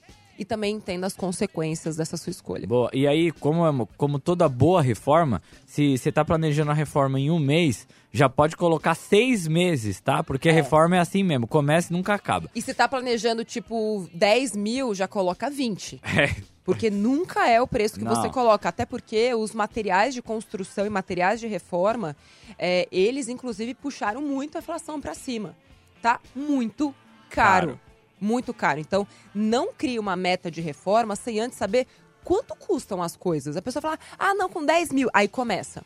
e 0.41 0.45
também 0.47 0.75
entenda 0.75 1.07
as 1.07 1.13
consequências 1.15 1.97
dessa 1.97 2.17
sua 2.17 2.31
escolha. 2.31 2.67
Boa, 2.67 2.89
e 2.95 3.07
aí, 3.07 3.31
como, 3.31 3.67
é- 3.67 3.87
como 3.99 4.19
toda 4.19 4.49
boa 4.49 4.81
reforma, 4.81 5.43
se 5.67 5.99
você 5.99 6.11
tá 6.11 6.25
planejando 6.25 6.71
a 6.71 6.75
reforma 6.75 7.21
em 7.21 7.31
um 7.31 7.39
mês, 7.39 7.87
já 8.11 8.27
pode 8.27 8.57
colocar 8.57 8.95
seis 8.95 9.47
meses, 9.47 10.01
tá? 10.01 10.25
Porque 10.25 10.49
a 10.49 10.53
reforma 10.53 10.97
é 10.97 10.99
assim 10.99 11.23
mesmo, 11.23 11.47
começa 11.47 11.93
e 11.93 11.97
nunca 11.97 12.15
acaba. 12.15 12.49
E 12.55 12.63
se 12.63 12.73
tá 12.73 12.89
planejando, 12.89 13.45
tipo, 13.45 14.09
10 14.15 14.57
mil, 14.57 14.95
já 14.95 15.07
coloca 15.07 15.51
20. 15.51 16.01
É. 16.19 16.35
Porque 16.63 16.89
nunca 16.91 17.49
é 17.49 17.61
o 17.61 17.67
preço 17.67 17.99
que 17.99 18.05
Não. 18.05 18.15
você 18.15 18.29
coloca. 18.29 18.69
Até 18.69 18.87
porque 18.87 19.35
os 19.35 19.53
materiais 19.53 20.15
de 20.15 20.23
construção 20.23 20.87
e 20.87 20.91
materiais 20.91 21.41
de 21.41 21.47
reforma, 21.49 22.15
é, 22.59 22.87
eles, 22.93 23.29
inclusive, 23.29 23.75
puxaram 23.75 24.21
muito 24.23 24.57
a 24.57 24.61
inflação 24.61 25.01
para 25.01 25.13
cima. 25.15 25.57
Tá 26.01 26.21
muito 26.37 26.95
caro. 27.29 27.69
Caro. 27.69 27.81
Muito 28.21 28.53
caro. 28.53 28.79
Então, 28.79 29.07
não 29.35 29.73
crie 29.73 29.99
uma 29.99 30.15
meta 30.15 30.51
de 30.51 30.61
reforma 30.61 31.17
sem 31.17 31.41
antes 31.41 31.57
saber 31.57 31.87
quanto 32.23 32.55
custam 32.55 33.03
as 33.03 33.17
coisas. 33.17 33.57
A 33.57 33.63
pessoa 33.63 33.81
fala, 33.81 33.99
ah, 34.19 34.35
não, 34.35 34.49
com 34.49 34.65
10 34.65 34.93
mil. 34.93 35.09
Aí 35.13 35.27
começa. 35.27 35.83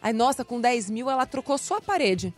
Aí, 0.00 0.12
nossa, 0.12 0.44
com 0.44 0.60
10 0.60 0.90
mil 0.90 1.10
ela 1.10 1.26
trocou 1.26 1.58
só 1.58 1.76
a 1.76 1.80
parede. 1.80 2.34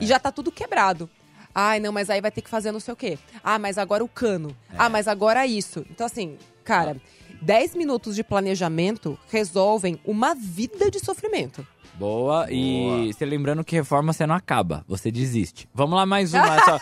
E 0.00 0.06
já 0.06 0.18
tá 0.18 0.32
tudo 0.32 0.50
quebrado. 0.50 1.08
Ai, 1.54 1.78
não, 1.80 1.92
mas 1.92 2.08
aí 2.08 2.20
vai 2.20 2.30
ter 2.30 2.40
que 2.40 2.48
fazer 2.48 2.72
não 2.72 2.80
sei 2.80 2.94
o 2.94 2.96
quê. 2.96 3.18
Ah, 3.44 3.58
mas 3.58 3.76
agora 3.76 4.02
o 4.02 4.08
cano. 4.08 4.56
Ah, 4.76 4.88
mas 4.88 5.06
agora 5.06 5.46
isso. 5.46 5.84
Então, 5.90 6.06
assim, 6.06 6.38
cara, 6.64 6.96
10 7.42 7.74
minutos 7.74 8.14
de 8.16 8.24
planejamento 8.24 9.18
resolvem 9.28 10.00
uma 10.04 10.34
vida 10.34 10.90
de 10.90 10.98
sofrimento. 10.98 11.66
Boa, 11.94 12.46
e 12.50 13.12
você 13.12 13.24
lembrando 13.24 13.62
que 13.62 13.76
reforma 13.76 14.12
você 14.12 14.26
não 14.26 14.34
acaba, 14.34 14.84
você 14.88 15.10
desiste. 15.10 15.68
Vamos 15.74 15.96
lá, 15.96 16.06
mais 16.06 16.32
uma. 16.32 16.56
Essa... 16.56 16.80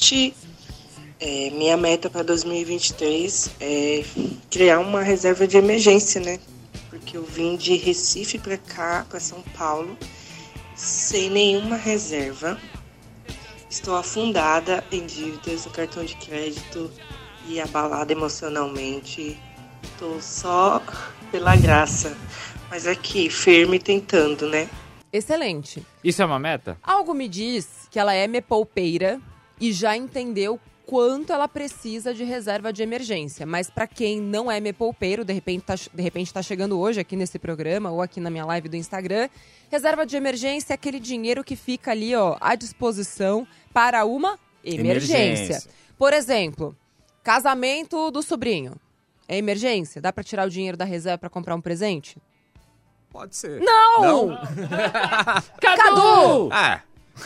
É, 1.21 1.51
minha 1.51 1.77
meta 1.77 2.11
para 2.11 2.23
2023 2.23 3.51
é 3.61 4.03
criar 4.51 4.81
uma 4.81 5.03
reserva 5.03 5.47
de 5.47 5.59
emergência, 5.59 6.21
né? 6.21 6.41
Porque 6.89 7.17
eu 7.17 7.23
vim 7.23 7.57
de 7.57 7.77
Recife 7.77 8.39
para 8.39 8.57
cá, 8.57 9.07
para 9.09 9.21
São 9.21 9.43
Paulo, 9.57 9.97
sem 10.75 11.31
nenhuma 11.31 11.77
reserva. 11.77 12.59
Estou 13.69 13.97
afundada 13.97 14.83
em 14.91 15.05
dívidas 15.05 15.67
no 15.67 15.73
cartão 15.73 16.05
de 16.05 16.17
crédito 16.17 16.91
e 17.47 17.61
abalada 17.61 18.13
emocionalmente. 18.13 19.39
Estou 19.83 20.21
só 20.21 20.83
pela 21.31 21.55
graça. 21.57 22.17
Mas 22.71 22.87
aqui, 22.87 23.31
firme 23.31 23.79
tentando, 23.79 24.49
né? 24.49 24.69
Excelente. 25.13 25.85
Isso 26.03 26.21
é 26.21 26.27
uma 26.27 26.39
meta? 26.39 26.77
Algo 26.83 27.15
me 27.15 27.29
diz 27.29 27.89
que 27.91 27.99
ela 27.99 28.13
é 28.13 28.27
me 28.27 28.41
poupeira 28.41 29.21
e 29.61 29.73
já 29.73 29.97
entendeu 29.97 30.61
quanto 30.85 31.33
ela 31.33 31.49
precisa 31.49 32.15
de 32.15 32.23
reserva 32.23 32.73
de 32.73 32.83
emergência. 32.83 33.45
Mas 33.45 33.69
para 33.69 33.87
quem 33.87 34.21
não 34.21 34.51
é 34.51 34.61
me 34.61 34.73
poupeiro, 34.73 35.25
de 35.25 35.33
repente, 35.33 35.65
tá, 35.65 35.75
de 35.75 36.03
repente 36.03 36.33
tá 36.33 36.43
chegando 36.43 36.79
hoje 36.79 37.01
aqui 37.01 37.17
nesse 37.17 37.39
programa 37.39 37.91
ou 37.91 38.01
aqui 38.01 38.21
na 38.21 38.31
minha 38.31 38.45
live 38.45 38.69
do 38.69 38.77
Instagram, 38.77 39.29
reserva 39.69 40.07
de 40.07 40.17
emergência 40.17 40.73
é 40.73 40.75
aquele 40.75 41.01
dinheiro 41.01 41.43
que 41.43 41.57
fica 41.57 41.91
ali, 41.91 42.15
ó, 42.15 42.37
à 42.41 42.55
disposição 42.55 43.47
para 43.73 44.05
uma 44.05 44.39
emergência. 44.65 45.17
Emergência. 45.17 45.71
Por 45.99 46.13
exemplo, 46.13 46.77
casamento 47.23 48.11
do 48.11 48.23
sobrinho. 48.23 48.75
É 49.29 49.37
emergência? 49.37 50.01
Dá 50.01 50.13
para 50.13 50.23
tirar 50.23 50.47
o 50.47 50.51
dinheiro 50.51 50.77
da 50.77 50.85
reserva 50.85 51.19
para 51.19 51.31
comprar 51.31 51.57
um 51.57 51.61
presente? 51.61 52.17
Pode 53.17 53.35
ser. 53.35 53.61
Não! 53.63 54.37
Cadu! 55.59 56.51
Ah, 56.53 56.83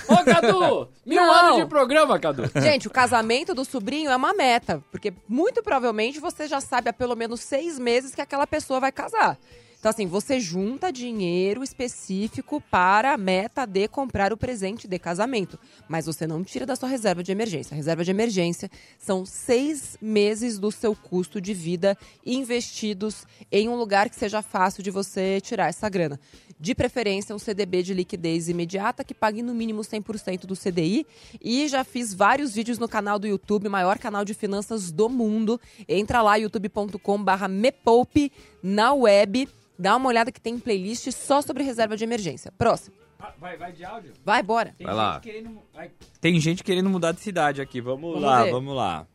Ô, 0.06 0.24
Cadu! 0.24 0.88
Mil 1.04 1.20
Não. 1.20 1.32
anos 1.34 1.56
de 1.56 1.66
programa, 1.66 2.16
Cadu. 2.16 2.48
Gente, 2.60 2.86
o 2.86 2.90
casamento 2.90 3.52
do 3.56 3.64
sobrinho 3.64 4.08
é 4.08 4.14
uma 4.14 4.32
meta, 4.32 4.80
porque 4.92 5.12
muito 5.28 5.64
provavelmente 5.64 6.20
você 6.20 6.46
já 6.46 6.60
sabe 6.60 6.90
há 6.90 6.92
pelo 6.92 7.16
menos 7.16 7.40
seis 7.40 7.76
meses 7.76 8.14
que 8.14 8.20
aquela 8.20 8.46
pessoa 8.46 8.78
vai 8.78 8.92
casar. 8.92 9.36
Então, 9.80 9.88
assim, 9.88 10.06
você 10.06 10.38
junta 10.38 10.92
dinheiro 10.92 11.64
específico 11.64 12.60
para 12.70 13.14
a 13.14 13.16
meta 13.16 13.64
de 13.64 13.88
comprar 13.88 14.30
o 14.30 14.36
presente 14.36 14.86
de 14.86 14.98
casamento. 14.98 15.58
Mas 15.88 16.04
você 16.04 16.26
não 16.26 16.44
tira 16.44 16.66
da 16.66 16.76
sua 16.76 16.86
reserva 16.86 17.22
de 17.22 17.32
emergência. 17.32 17.72
A 17.72 17.76
reserva 17.76 18.04
de 18.04 18.10
emergência 18.10 18.70
são 18.98 19.24
seis 19.24 19.96
meses 19.98 20.58
do 20.58 20.70
seu 20.70 20.94
custo 20.94 21.40
de 21.40 21.54
vida 21.54 21.96
investidos 22.26 23.26
em 23.50 23.70
um 23.70 23.74
lugar 23.74 24.10
que 24.10 24.16
seja 24.16 24.42
fácil 24.42 24.82
de 24.82 24.90
você 24.90 25.40
tirar 25.40 25.70
essa 25.70 25.88
grana. 25.88 26.20
De 26.58 26.74
preferência, 26.74 27.34
um 27.34 27.38
CDB 27.38 27.82
de 27.82 27.94
liquidez 27.94 28.50
imediata 28.50 29.02
que 29.02 29.14
pague 29.14 29.40
no 29.40 29.54
mínimo 29.54 29.80
100% 29.80 30.44
do 30.44 30.54
CDI. 30.54 31.06
E 31.40 31.66
já 31.68 31.84
fiz 31.84 32.12
vários 32.12 32.54
vídeos 32.54 32.78
no 32.78 32.86
canal 32.86 33.18
do 33.18 33.26
YouTube, 33.26 33.66
maior 33.70 33.98
canal 33.98 34.26
de 34.26 34.34
finanças 34.34 34.92
do 34.92 35.08
mundo. 35.08 35.58
Entra 35.88 36.20
lá, 36.20 36.36
youtube.com/barra 36.36 37.48
mepoupe 37.48 38.30
na 38.62 38.92
web. 38.92 39.48
Dá 39.80 39.96
uma 39.96 40.08
olhada 40.10 40.30
que 40.30 40.40
tem 40.40 40.58
playlist 40.58 41.10
só 41.10 41.40
sobre 41.40 41.62
reserva 41.64 41.96
de 41.96 42.04
emergência. 42.04 42.52
Próximo. 42.58 42.94
Vai, 43.38 43.56
vai 43.56 43.72
de 43.72 43.82
áudio? 43.82 44.12
Vai, 44.22 44.42
bora. 44.42 44.74
Tem 44.76 44.86
Vai 44.86 44.94
lá. 44.94 45.14
gente 45.14 45.22
querendo 45.22 45.50
mu- 45.50 45.62
ai, 45.74 45.90
Tem 46.20 46.38
gente 46.38 46.62
querendo 46.62 46.90
mudar 46.90 47.12
de 47.12 47.20
cidade 47.20 47.62
aqui. 47.62 47.80
Vamos, 47.80 48.12
Vamos 48.12 48.22
lá, 48.22 48.44
ver. 48.44 48.50
vamos 48.50 48.76
lá. 48.76 49.06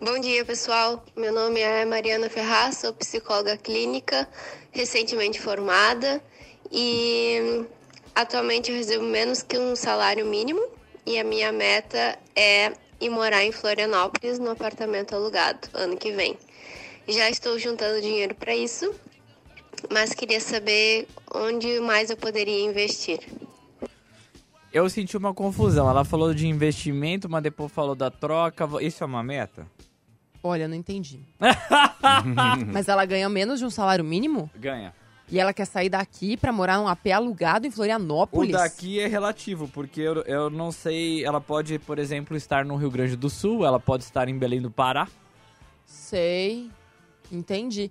Bom 0.00 0.18
dia, 0.20 0.44
pessoal. 0.44 1.02
Meu 1.16 1.32
nome 1.32 1.60
é 1.60 1.84
Mariana 1.86 2.28
Ferraz, 2.28 2.76
sou 2.78 2.92
psicóloga 2.92 3.56
clínica, 3.56 4.28
recentemente 4.72 5.40
formada 5.40 6.22
e 6.70 7.64
atualmente 8.14 8.70
eu 8.70 8.76
recebo 8.76 9.04
menos 9.04 9.42
que 9.42 9.58
um 9.58 9.74
salário 9.74 10.26
mínimo 10.26 10.62
e 11.06 11.18
a 11.18 11.24
minha 11.24 11.50
meta 11.50 12.18
é 12.36 12.72
ir 13.00 13.08
morar 13.10 13.42
em 13.44 13.52
Florianópolis 13.52 14.38
no 14.38 14.50
apartamento 14.50 15.14
alugado 15.14 15.66
ano 15.74 15.96
que 15.96 16.12
vem. 16.12 16.36
Já 17.08 17.30
estou 17.30 17.58
juntando 17.58 18.00
dinheiro 18.02 18.34
para 18.34 18.54
isso, 18.54 18.94
mas 19.90 20.14
queria 20.14 20.40
saber 20.40 21.06
onde 21.34 21.80
mais 21.80 22.10
eu 22.10 22.16
poderia 22.16 22.64
investir. 22.64 23.20
Eu 24.72 24.88
senti 24.90 25.16
uma 25.16 25.32
confusão. 25.32 25.88
Ela 25.88 26.04
falou 26.04 26.34
de 26.34 26.46
investimento, 26.46 27.28
mas 27.28 27.42
depois 27.42 27.72
falou 27.72 27.94
da 27.94 28.10
troca. 28.10 28.68
Isso 28.80 29.02
é 29.02 29.06
uma 29.06 29.22
meta? 29.22 29.66
Olha, 30.42 30.68
não 30.68 30.76
entendi. 30.76 31.20
Mas 32.72 32.86
ela 32.86 33.04
ganha 33.04 33.28
menos 33.28 33.58
de 33.58 33.64
um 33.64 33.70
salário 33.70 34.04
mínimo? 34.04 34.48
Ganha. 34.54 34.94
E 35.30 35.38
ela 35.38 35.52
quer 35.52 35.64
sair 35.66 35.88
daqui 35.88 36.36
pra 36.36 36.52
morar 36.52 36.78
num 36.78 36.86
AP 36.86 37.08
alugado 37.08 37.66
em 37.66 37.70
O 37.70 37.72
Florianópolis? 37.72 38.52
daqui 38.52 39.00
é 39.00 39.06
relativo, 39.08 39.68
porque 39.68 40.00
eu, 40.00 40.22
eu 40.22 40.48
não 40.48 40.70
sei. 40.70 41.24
Ela 41.24 41.40
pode, 41.40 41.78
por 41.80 41.98
exemplo, 41.98 42.36
estar 42.36 42.64
no 42.64 42.76
Rio 42.76 42.90
Grande 42.90 43.16
do 43.16 43.28
Sul, 43.28 43.66
ela 43.66 43.80
pode 43.80 44.04
estar 44.04 44.28
em 44.28 44.38
Belém 44.38 44.62
do 44.62 44.70
Pará. 44.70 45.08
Sei. 45.84 46.70
Entendi. 47.30 47.90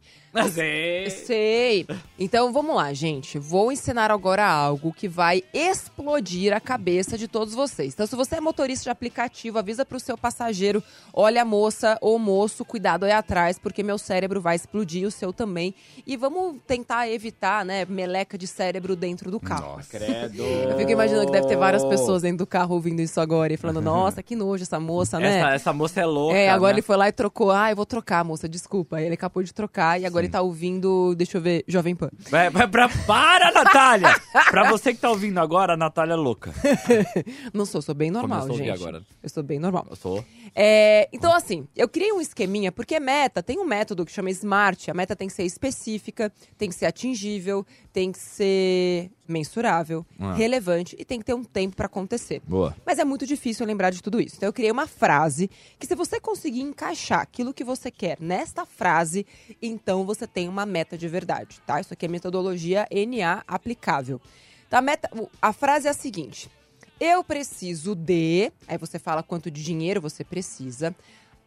Sei. 0.52 1.10
Sei. 1.10 1.88
Então 2.20 2.52
vamos 2.52 2.76
lá, 2.76 2.94
gente. 2.94 3.38
Vou 3.38 3.72
ensinar 3.72 4.12
agora 4.12 4.46
algo 4.46 4.94
que 4.94 5.08
vai 5.08 5.44
explodir 5.54 6.54
a 6.54 6.60
cabeça 6.60 7.18
de 7.18 7.28
todos 7.28 7.54
vocês. 7.54 7.94
Então, 7.94 8.08
se 8.08 8.16
você 8.16 8.36
é 8.36 8.42
motorista 8.42 8.86
de 8.86 8.90
aplicativo, 8.90 9.60
avisa 9.60 9.86
pro 9.86 10.00
seu 10.00 10.18
passageiro: 10.18 10.84
olha, 11.14 11.44
moça 11.44 11.98
ou 12.02 12.18
moço, 12.20 12.64
cuidado 12.66 13.04
aí 13.04 13.12
atrás, 13.12 13.60
porque 13.60 13.84
meu 13.84 13.98
cérebro 13.98 14.42
vai 14.42 14.56
explodir, 14.56 15.08
o 15.08 15.12
seu 15.12 15.34
também. 15.34 15.74
E 16.06 16.18
vamos 16.18 16.58
tentar 16.66 17.10
evitar, 17.10 17.66
né, 17.66 17.86
meleca 17.86 18.38
de 18.38 18.48
cérebro 18.48 18.96
dentro 18.96 19.32
do 19.32 19.40
carro. 19.40 19.80
Credo. 19.90 20.44
Eu 20.44 20.78
fico 20.78 20.92
imaginando 20.92 21.26
que 21.26 21.32
deve 21.32 21.48
ter 21.48 21.58
várias 21.58 21.84
pessoas 21.86 22.22
dentro 22.22 22.40
do 22.40 22.48
carro 22.48 22.76
ouvindo 22.76 23.02
isso 23.02 23.20
agora 23.20 23.54
e 23.54 23.58
falando: 23.58 23.82
nossa, 23.82 24.24
que 24.24 24.36
nojo 24.36 24.64
essa 24.64 24.80
moça, 24.80 25.20
né? 25.20 25.40
Essa, 25.40 25.54
essa 25.54 25.74
moça 25.74 26.02
é 26.02 26.06
louca. 26.06 26.38
É, 26.38 26.50
agora 26.50 26.74
né? 26.74 26.80
ele 26.80 26.82
foi 26.82 26.98
lá 26.98 27.08
e 27.08 27.12
trocou. 27.12 27.52
Ah, 27.52 27.72
eu 27.72 27.76
vou 27.76 27.86
trocar, 27.86 28.24
moça, 28.24 28.48
desculpa. 28.48 28.98
Aí 28.98 29.06
ele 29.06 29.16
acabou 29.16 29.44
de 29.44 29.54
trocar 29.54 30.00
e 30.00 30.06
agora 30.06 30.27
ele 30.28 30.32
tá 30.32 30.42
ouvindo, 30.42 31.16
deixa 31.16 31.38
eu 31.38 31.42
ver, 31.42 31.64
Jovem 31.68 31.96
Pan. 31.96 32.10
Vai, 32.30 32.50
vai 32.50 32.68
pra... 32.68 32.90
Para, 32.90 33.52
Natália! 33.52 34.16
pra 34.50 34.70
você 34.70 34.94
que 34.94 35.00
tá 35.00 35.10
ouvindo 35.10 35.40
agora, 35.40 35.74
a 35.74 35.78
Natália 35.78 36.14
é 36.14 36.18
louca. 36.18 36.54
Não 37.54 37.66
sou, 37.66 37.82
sou 37.82 37.96
bem 37.96 38.12
normal, 38.12 38.42
Começou 38.42 38.66
gente. 38.66 38.70
agora. 38.82 39.02
Eu 39.22 39.30
sou 39.30 39.44
bem 39.44 39.60
normal. 39.60 39.88
Eu 39.90 39.96
sou. 39.96 40.24
É, 40.56 41.08
então, 41.12 41.34
assim, 41.34 41.68
eu 41.76 41.88
criei 41.88 42.12
um 42.12 42.22
esqueminha, 42.22 42.72
porque 42.72 43.00
meta 43.00 43.42
tem 43.44 43.60
um 43.60 43.66
método 43.66 44.06
que 44.06 44.12
chama 44.12 44.30
SMART. 44.30 44.90
A 44.90 44.94
meta 44.94 45.16
tem 45.16 45.28
que 45.28 45.34
ser 45.34 45.44
específica, 45.44 46.32
tem 46.58 46.70
que 46.70 46.76
ser 46.76 46.86
atingível, 46.86 47.66
tem 47.98 48.12
que 48.12 48.20
ser 48.20 49.10
mensurável, 49.28 50.06
Ah. 50.20 50.34
relevante 50.36 50.96
e 51.00 51.04
tem 51.04 51.18
que 51.18 51.26
ter 51.26 51.34
um 51.34 51.44
tempo 51.44 51.76
pra 51.76 51.88
acontecer. 51.88 52.44
Boa. 52.48 52.76
Mas 52.86 53.00
é 53.00 53.04
muito 53.04 53.26
difícil 53.26 53.66
lembrar 53.66 53.90
de 53.90 54.04
tudo 54.04 54.22
isso. 54.22 54.36
Então 54.38 54.50
eu 54.50 54.54
criei 54.54 54.70
uma 54.70 54.86
frase 54.86 55.50
que 55.80 55.88
se 55.88 55.96
você 55.96 56.20
conseguir 56.20 56.62
encaixar 56.62 57.22
aquilo 57.22 57.52
que 57.52 57.64
você 57.64 57.90
quer 57.90 58.16
nesta 58.20 58.68
frase, 58.68 59.26
então 59.60 60.06
você 60.06 60.28
tem 60.28 60.48
uma 60.48 60.64
meta 60.64 60.96
de 60.96 61.08
verdade, 61.08 61.60
tá? 61.66 61.82
Isso 61.82 61.92
aqui 61.92 62.06
é 62.06 62.08
metodologia 62.08 62.88
NA 62.92 63.44
aplicável. 63.48 64.22
Então, 64.68 64.78
a, 64.78 64.82
meta, 64.84 65.10
a 65.42 65.52
frase 65.52 65.88
é 65.88 65.90
a 65.90 65.94
seguinte: 65.96 66.52
eu 67.00 67.24
preciso 67.24 67.96
de, 67.96 68.52
aí 68.68 68.78
você 68.78 69.00
fala 69.00 69.24
quanto 69.24 69.50
de 69.50 69.64
dinheiro 69.64 70.00
você 70.00 70.24
precisa, 70.24 70.96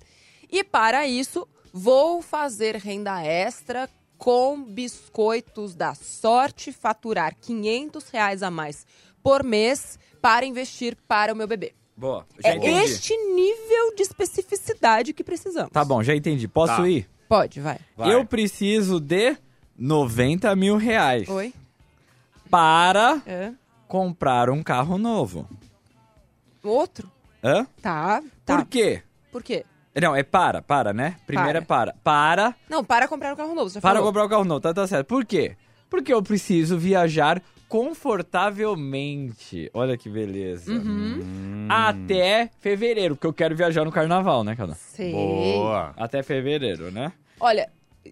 E 0.51 0.63
para 0.65 1.07
isso, 1.07 1.47
vou 1.73 2.21
fazer 2.21 2.77
renda 2.77 3.23
extra 3.23 3.89
com 4.19 4.63
biscoitos 4.63 5.75
da 5.75 5.95
sorte, 5.95 6.71
faturar 6.73 7.35
500 7.41 8.09
reais 8.11 8.43
a 8.43 8.51
mais 8.51 8.87
por 9.23 9.43
mês 9.43 9.99
para 10.21 10.45
investir 10.47 10.97
para 11.09 11.33
o 11.33 11.37
meu 11.37 11.47
bebê. 11.47 11.73
Boa, 11.97 12.27
já 12.43 12.51
É 12.51 12.57
entendi. 12.57 12.73
este 12.85 13.17
nível 13.17 13.95
de 13.97 14.03
especificidade 14.03 15.13
que 15.13 15.23
precisamos. 15.25 15.71
Tá 15.73 15.85
bom, 15.85 16.03
já 16.03 16.15
entendi. 16.15 16.47
Posso 16.49 16.77
Tá. 16.77 16.89
ir? 16.89 17.09
Pode, 17.33 17.61
vai. 17.61 17.79
Vai. 17.97 18.13
Eu 18.15 18.27
preciso 18.27 19.01
de 19.01 19.35
90 19.79 20.55
mil 20.55 20.77
reais 20.77 21.27
Oi? 21.31 21.55
para 22.51 23.23
É. 23.27 23.53
comprar 23.89 24.51
um 24.51 24.63
carro 24.63 24.99
novo. 24.99 25.49
Outro? 26.63 27.11
Hã? 27.43 27.67
Tá, 27.81 28.23
tá. 28.45 28.57
Por 28.59 28.67
quê? 28.67 29.03
Por 29.33 29.43
quê? 29.43 29.65
Não, 30.01 30.15
é 30.15 30.23
para, 30.23 30.61
para, 30.61 30.93
né? 30.93 31.17
Primeiro 31.27 31.57
é 31.59 31.63
para. 31.63 31.95
Para, 32.05 32.55
Não, 32.69 32.85
para 32.85 33.09
comprar 33.09 33.33
um 33.33 33.37
carro 33.37 33.55
novo. 33.55 33.71
Você 33.71 33.81
para 33.81 33.95
falou. 33.95 34.07
comprar 34.09 34.25
o 34.25 34.29
carro 34.29 34.45
novo, 34.45 34.61
tá, 34.61 34.75
tá 34.75 34.87
certo. 34.87 35.07
Por 35.07 35.25
quê? 35.25 35.57
Porque 35.89 36.13
eu 36.13 36.23
preciso 36.23 36.77
viajar 36.79 37.43
confortavelmente. 37.67 39.71
Olha 39.73 39.97
que 39.97 40.11
beleza. 40.11 40.71
Uhum. 40.71 41.67
Até 41.71 42.51
fevereiro, 42.61 43.17
porque 43.17 43.27
eu 43.27 43.33
quero 43.33 43.57
viajar 43.57 43.87
no 43.87 43.91
carnaval, 43.91 44.45
né, 44.45 44.55
Cana? 44.55 44.75
Sei. 44.75 45.13
Boa. 45.13 45.95
Até 45.97 46.23
fevereiro, 46.23 46.91
né? 46.91 47.11
Olha, 47.45 47.69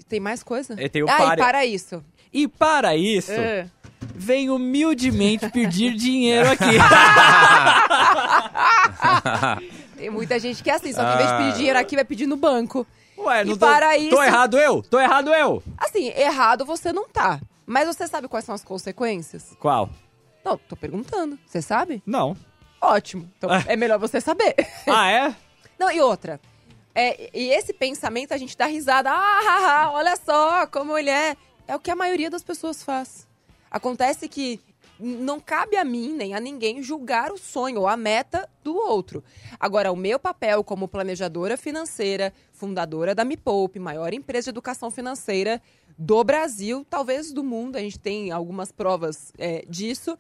tem 0.08 0.18
mais 0.18 0.42
coisa? 0.42 0.74
E 0.82 0.88
tem 0.88 1.04
o 1.04 1.08
ah, 1.08 1.16
para- 1.16 1.34
e 1.34 1.36
para 1.36 1.64
isso. 1.66 2.04
E 2.32 2.48
para 2.48 2.96
isso, 2.96 3.30
É. 3.32 3.68
vem 4.14 4.50
humildemente 4.50 5.48
pedir 5.50 5.94
dinheiro 5.94 6.50
aqui. 6.50 6.64
Tem 9.96 10.10
muita 10.10 10.38
gente 10.38 10.62
que 10.62 10.70
é 10.70 10.74
assim, 10.74 10.92
só 10.92 11.04
que 11.04 11.14
em 11.14 11.16
vez 11.18 11.30
de 11.30 11.36
pedir 11.36 11.56
dinheiro 11.56 11.78
aqui, 11.78 11.94
vai 11.94 12.04
pedir 12.04 12.26
no 12.26 12.36
banco. 12.36 12.86
Ué, 13.18 13.44
não 13.44 13.54
E 13.54 13.58
tô, 13.58 13.66
para 13.66 13.96
isso- 13.98 14.10
tô 14.16 14.22
errado 14.22 14.58
eu? 14.58 14.82
Tô 14.82 14.98
errado 14.98 15.32
eu? 15.34 15.62
Assim, 15.76 16.08
errado 16.08 16.64
você 16.64 16.92
não 16.92 17.08
tá. 17.08 17.38
Mas 17.66 17.86
você 17.86 18.08
sabe 18.08 18.26
quais 18.26 18.44
são 18.44 18.54
as 18.54 18.64
consequências? 18.64 19.54
Qual? 19.60 19.90
Não, 20.44 20.56
tô 20.56 20.74
perguntando. 20.74 21.38
Você 21.46 21.60
sabe? 21.60 22.02
Não. 22.06 22.34
Ótimo. 22.80 23.30
Então 23.36 23.50
Ah. 23.50 23.62
é 23.66 23.76
melhor 23.76 23.98
você 23.98 24.20
saber. 24.20 24.54
Ah, 24.88 25.10
é? 25.10 25.34
Não, 25.78 25.90
e 25.90 26.00
outra. 26.00 26.40
É, 27.00 27.30
e 27.32 27.48
esse 27.48 27.72
pensamento 27.72 28.32
a 28.32 28.36
gente 28.36 28.54
dá 28.54 28.66
risada. 28.66 29.10
Ah, 29.10 29.90
olha 29.94 30.14
só 30.16 30.66
como 30.66 30.98
ele 30.98 31.08
é. 31.08 31.34
É 31.66 31.74
o 31.74 31.80
que 31.80 31.90
a 31.90 31.96
maioria 31.96 32.28
das 32.28 32.42
pessoas 32.42 32.82
faz. 32.82 33.26
Acontece 33.70 34.28
que 34.28 34.60
não 34.98 35.40
cabe 35.40 35.78
a 35.78 35.84
mim 35.84 36.12
nem 36.12 36.34
a 36.34 36.40
ninguém 36.40 36.82
julgar 36.82 37.32
o 37.32 37.38
sonho 37.38 37.80
ou 37.80 37.88
a 37.88 37.96
meta 37.96 38.46
do 38.62 38.76
outro. 38.76 39.24
Agora, 39.58 39.90
o 39.90 39.96
meu 39.96 40.18
papel 40.18 40.62
como 40.62 40.86
planejadora 40.86 41.56
financeira, 41.56 42.34
fundadora 42.52 43.14
da 43.14 43.24
Me 43.24 43.36
Poupe, 43.38 43.78
maior 43.78 44.12
empresa 44.12 44.44
de 44.44 44.50
educação 44.50 44.90
financeira 44.90 45.62
do 45.96 46.22
Brasil, 46.22 46.84
talvez 46.90 47.32
do 47.32 47.42
mundo, 47.42 47.76
a 47.76 47.80
gente 47.80 47.98
tem 47.98 48.30
algumas 48.30 48.70
provas 48.70 49.32
é, 49.38 49.64
disso, 49.66 50.18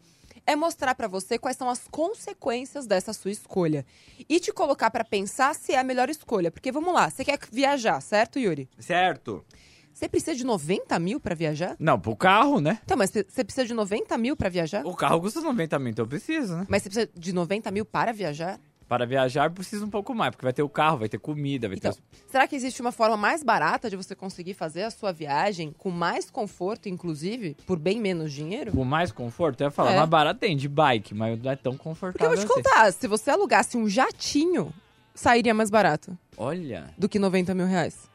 é 0.50 0.56
mostrar 0.56 0.94
pra 0.96 1.06
você 1.06 1.38
quais 1.38 1.56
são 1.56 1.70
as 1.70 1.86
consequências 1.88 2.86
dessa 2.86 3.12
sua 3.12 3.30
escolha 3.30 3.86
e 4.28 4.40
te 4.40 4.52
colocar 4.52 4.90
pra 4.90 5.04
pensar 5.04 5.54
se 5.54 5.72
é 5.72 5.78
a 5.78 5.84
melhor 5.84 6.10
escolha. 6.10 6.50
Porque 6.50 6.72
vamos 6.72 6.92
lá, 6.92 7.08
você 7.08 7.24
quer 7.24 7.38
viajar, 7.52 8.00
certo, 8.00 8.38
Yuri? 8.38 8.68
Certo. 8.78 9.44
Você 9.92 10.08
precisa 10.08 10.34
de 10.34 10.44
90 10.44 10.98
mil 10.98 11.20
pra 11.20 11.34
viajar? 11.34 11.76
Não, 11.78 12.00
pro 12.00 12.16
carro, 12.16 12.60
né? 12.60 12.80
Então, 12.84 12.96
mas 12.96 13.10
você 13.10 13.44
precisa 13.44 13.66
de 13.66 13.74
90 13.74 14.16
mil 14.18 14.36
pra 14.36 14.48
viajar? 14.48 14.84
O 14.86 14.94
carro 14.94 15.20
custa 15.20 15.40
90 15.40 15.78
mil, 15.78 15.90
então 15.90 16.04
eu 16.04 16.08
preciso, 16.08 16.56
né? 16.56 16.66
Mas 16.68 16.82
você 16.82 16.88
precisa 16.88 17.10
de 17.14 17.32
90 17.32 17.70
mil 17.70 17.84
para 17.84 18.12
viajar? 18.12 18.58
Para 18.90 19.06
viajar, 19.06 19.48
precisa 19.52 19.84
um 19.84 19.88
pouco 19.88 20.12
mais, 20.12 20.32
porque 20.32 20.44
vai 20.44 20.52
ter 20.52 20.64
o 20.64 20.68
carro, 20.68 20.98
vai 20.98 21.08
ter 21.08 21.16
comida, 21.20 21.68
vai 21.68 21.76
Então, 21.76 21.92
ter... 21.92 22.00
será 22.26 22.48
que 22.48 22.56
existe 22.56 22.80
uma 22.80 22.90
forma 22.90 23.16
mais 23.16 23.40
barata 23.44 23.88
de 23.88 23.94
você 23.94 24.16
conseguir 24.16 24.52
fazer 24.52 24.82
a 24.82 24.90
sua 24.90 25.12
viagem 25.12 25.72
com 25.78 25.92
mais 25.92 26.28
conforto, 26.28 26.88
inclusive, 26.88 27.56
por 27.64 27.78
bem 27.78 28.00
menos 28.00 28.32
dinheiro? 28.32 28.72
Com 28.72 28.84
mais 28.84 29.12
conforto, 29.12 29.60
eu 29.60 29.66
ia 29.66 29.70
falar, 29.70 29.92
É. 29.92 29.96
mais 29.96 30.08
barato 30.08 30.40
tem 30.40 30.56
de 30.56 30.68
bike, 30.68 31.14
mas 31.14 31.40
não 31.40 31.52
é 31.52 31.54
tão 31.54 31.70
Porque 31.74 31.86
eu 31.86 31.90
confortável 31.92 32.28
vou 32.30 32.36
te 32.36 32.44
assim. 32.44 32.62
contar, 32.62 32.92
se 32.92 33.06
você 33.06 33.30
alugasse 33.30 33.76
um 33.76 33.88
jatinho, 33.88 34.74
sairia 35.14 35.54
mais 35.54 35.70
barato 35.70 36.18
Olha, 36.36 36.92
do 36.98 37.08
que 37.08 37.20
90 37.20 37.54
mil 37.54 37.66
reais. 37.66 38.10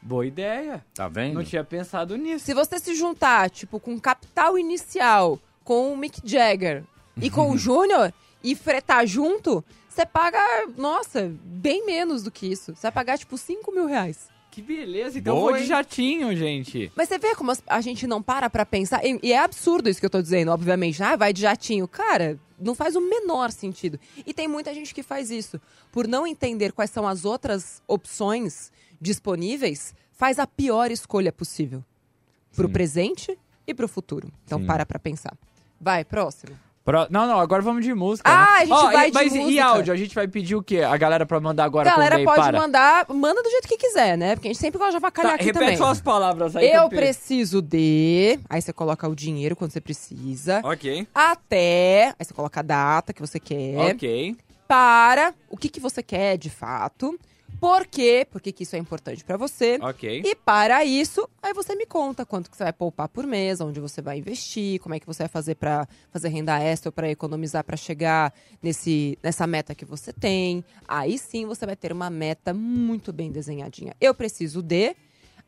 boa 0.00 0.24
ideia. 0.24 0.80
Tá 0.94 1.08
vendo? 1.08 1.34
Não 1.34 1.44
tinha 1.44 1.64
pensado 1.64 2.16
nisso. 2.16 2.44
Se 2.44 2.54
você 2.54 2.78
se 2.78 2.94
juntar, 2.94 3.50
tipo, 3.50 3.80
com 3.80 3.98
capital 3.98 4.56
inicial, 4.56 5.40
com 5.64 5.92
o 5.92 5.96
Mick 5.96 6.20
Jagger 6.24 6.84
e 7.20 7.28
com 7.28 7.50
o 7.50 7.58
Júnior 7.58 8.12
e 8.44 8.54
fretar 8.54 9.04
junto, 9.08 9.64
você 10.00 10.06
paga, 10.06 10.38
nossa, 10.78 11.30
bem 11.44 11.84
menos 11.84 12.22
do 12.22 12.30
que 12.30 12.46
isso. 12.46 12.74
Você 12.74 12.82
vai 12.82 12.92
pagar, 12.92 13.18
tipo, 13.18 13.36
5 13.36 13.70
mil 13.70 13.86
reais. 13.86 14.28
Que 14.50 14.62
beleza, 14.62 15.18
então 15.18 15.36
eu 15.36 15.40
Boa, 15.40 15.52
vou 15.52 15.60
de 15.60 15.66
jatinho, 15.66 16.34
gente. 16.34 16.90
Mas 16.96 17.08
você 17.08 17.18
vê 17.18 17.36
como 17.36 17.52
a 17.66 17.80
gente 17.80 18.06
não 18.06 18.22
para 18.22 18.50
pra 18.50 18.66
pensar. 18.66 19.04
E, 19.04 19.20
e 19.22 19.32
é 19.32 19.38
absurdo 19.38 19.88
isso 19.88 20.00
que 20.00 20.06
eu 20.06 20.10
tô 20.10 20.20
dizendo, 20.20 20.50
obviamente. 20.50 21.02
Ah, 21.02 21.14
vai 21.14 21.32
de 21.32 21.42
jatinho. 21.42 21.86
Cara, 21.86 22.38
não 22.58 22.74
faz 22.74 22.96
o 22.96 23.00
menor 23.00 23.52
sentido. 23.52 24.00
E 24.26 24.34
tem 24.34 24.48
muita 24.48 24.74
gente 24.74 24.92
que 24.92 25.02
faz 25.02 25.30
isso. 25.30 25.60
Por 25.92 26.08
não 26.08 26.26
entender 26.26 26.72
quais 26.72 26.90
são 26.90 27.06
as 27.06 27.24
outras 27.24 27.80
opções 27.86 28.72
disponíveis, 29.00 29.94
faz 30.12 30.38
a 30.38 30.46
pior 30.46 30.90
escolha 30.90 31.30
possível. 31.32 31.84
Pro 32.56 32.66
Sim. 32.66 32.72
presente 32.72 33.38
e 33.66 33.74
pro 33.74 33.86
futuro. 33.86 34.32
Então 34.44 34.58
Sim. 34.58 34.66
para 34.66 34.84
pra 34.84 34.98
pensar. 34.98 35.36
Vai, 35.80 36.04
próximo. 36.04 36.58
Pro- 36.82 37.06
Não, 37.10 37.26
não, 37.26 37.38
agora 37.38 37.60
vamos 37.62 37.84
de 37.84 37.92
música. 37.92 38.28
Ah, 38.30 38.36
né? 38.36 38.56
a 38.56 38.60
gente 38.64 38.72
Ó, 38.72 38.90
vai 38.90 39.06
e, 39.08 39.10
de 39.10 39.14
mas 39.14 39.34
e 39.34 39.38
música. 39.38 39.64
áudio? 39.64 39.92
A 39.92 39.96
gente 39.96 40.14
vai 40.14 40.26
pedir 40.26 40.56
o 40.56 40.62
quê? 40.62 40.78
A 40.80 40.96
galera 40.96 41.26
pra 41.26 41.38
mandar 41.38 41.64
agora 41.64 41.88
Galera 41.90 42.12
também, 42.12 42.24
pode 42.24 42.40
para. 42.40 42.58
mandar, 42.58 43.06
manda 43.10 43.42
do 43.42 43.50
jeito 43.50 43.68
que 43.68 43.76
quiser, 43.76 44.16
né? 44.16 44.34
Porque 44.34 44.48
a 44.48 44.52
gente 44.52 44.60
sempre 44.60 44.78
gosta 44.78 44.92
de 44.92 44.96
avacalhar 44.96 45.32
Tá, 45.32 45.34
aqui 45.36 45.44
repete 45.44 45.60
também. 45.64 45.76
só 45.76 45.86
as 45.88 46.00
palavras 46.00 46.56
aí. 46.56 46.70
Eu 46.72 46.88
preciso 46.88 47.60
de. 47.60 48.40
Aí 48.48 48.62
você 48.62 48.72
coloca 48.72 49.06
o 49.08 49.14
dinheiro 49.14 49.54
quando 49.54 49.72
você 49.72 49.80
precisa. 49.80 50.60
Ok, 50.64 51.06
Até. 51.14 52.14
Aí 52.18 52.24
você 52.24 52.32
coloca 52.34 52.60
a 52.60 52.62
data 52.62 53.12
que 53.12 53.20
você 53.20 53.38
quer. 53.38 53.76
ok. 53.94 54.36
Para 54.66 55.34
o 55.50 55.56
que, 55.56 55.68
que 55.68 55.80
você 55.80 56.02
quer 56.02 56.38
de 56.38 56.48
fato. 56.48 57.18
Por 57.60 57.86
quê? 57.86 58.26
Por 58.28 58.40
que, 58.40 58.52
que 58.52 58.62
isso 58.62 58.74
é 58.74 58.78
importante 58.78 59.22
pra 59.22 59.36
você. 59.36 59.78
Ok. 59.82 60.22
E 60.24 60.34
para 60.34 60.82
isso, 60.82 61.28
aí 61.42 61.52
você 61.52 61.76
me 61.76 61.84
conta 61.84 62.24
quanto 62.24 62.50
que 62.50 62.56
você 62.56 62.64
vai 62.64 62.72
poupar 62.72 63.08
por 63.08 63.26
mês, 63.26 63.60
onde 63.60 63.78
você 63.78 64.00
vai 64.00 64.18
investir, 64.18 64.80
como 64.80 64.94
é 64.94 65.00
que 65.00 65.06
você 65.06 65.24
vai 65.24 65.28
fazer 65.28 65.56
pra 65.56 65.86
fazer 66.10 66.30
renda 66.30 66.58
extra 66.58 66.88
ou 66.88 66.92
para 66.92 67.10
economizar 67.10 67.62
pra 67.62 67.76
chegar 67.76 68.32
nesse, 68.62 69.18
nessa 69.22 69.46
meta 69.46 69.74
que 69.74 69.84
você 69.84 70.10
tem. 70.10 70.64
Aí 70.88 71.18
sim 71.18 71.44
você 71.44 71.66
vai 71.66 71.76
ter 71.76 71.92
uma 71.92 72.08
meta 72.08 72.54
muito 72.54 73.12
bem 73.12 73.30
desenhadinha. 73.30 73.94
Eu 74.00 74.14
preciso 74.14 74.62
de 74.62 74.96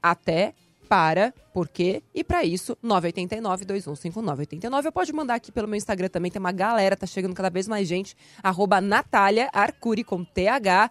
até 0.03 0.53
para, 0.93 1.33
por 1.55 1.69
quê? 1.69 2.03
E 2.15 2.23
pra 2.23 2.45
isso, 2.45 2.77
989-2159-89. 2.85 4.85
Eu 4.85 4.93
pode 4.93 5.11
mandar 5.11 5.37
aqui 5.37 5.51
pelo 5.51 5.67
meu 5.67 5.79
Instagram 5.79 6.11
também, 6.11 6.31
tem 6.31 6.39
uma 6.39 6.53
galera, 6.53 6.95
tá 6.95 7.07
chegando 7.07 7.35
cada 7.35 7.49
vez 7.49 7.67
mais 7.67 7.89
gente. 7.89 8.15
Arroba 8.43 8.79
Natália 8.79 9.49
Arcuri 9.55 10.05
com 10.05 10.23
TH. 10.23 10.91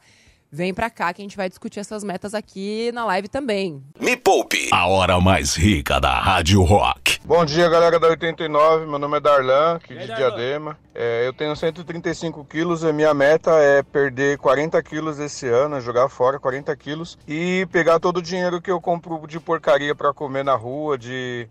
Vem 0.54 0.74
pra 0.74 0.90
cá 0.90 1.14
que 1.14 1.22
a 1.22 1.24
gente 1.24 1.38
vai 1.38 1.48
discutir 1.48 1.80
essas 1.80 2.04
metas 2.04 2.34
aqui 2.34 2.92
na 2.92 3.06
live 3.06 3.30
também. 3.30 3.82
Me 3.98 4.18
Poupe, 4.18 4.68
a 4.74 4.86
hora 4.86 5.18
mais 5.22 5.56
rica 5.56 5.98
da 5.98 6.20
Rádio 6.20 6.62
Rock. 6.62 7.22
Bom 7.24 7.46
dia, 7.46 7.70
galera 7.70 7.98
da 7.98 8.10
89. 8.10 8.86
Meu 8.86 9.00
nome 9.00 9.16
é 9.16 9.22
Darlan, 9.22 9.76
aqui 9.76 9.96
de. 9.96 10.08
Diadema. 10.08 10.78
É, 10.94 11.26
eu 11.26 11.32
tenho 11.32 11.56
135 11.56 12.44
quilos 12.44 12.84
e 12.84 12.92
minha 12.92 13.14
meta 13.14 13.52
é 13.52 13.82
perder 13.82 14.38
40 14.40 14.84
quilos 14.84 15.20
esse 15.20 15.48
ano, 15.48 15.80
jogar 15.80 16.10
fora 16.10 16.38
40 16.38 16.76
quilos 16.76 17.18
e 17.26 17.66
pegar 17.72 18.02
todo 18.02 18.18
o 18.18 18.22
dinheiro 18.22 18.62
que 18.62 18.70
eu 18.70 18.82
compro 18.82 19.26
de 19.26 19.40
porcaria 19.40 19.96
pra 19.96 20.14
comer 20.14 20.44
na 20.44 20.56
rua, 20.56 20.98
de, 20.98 21.48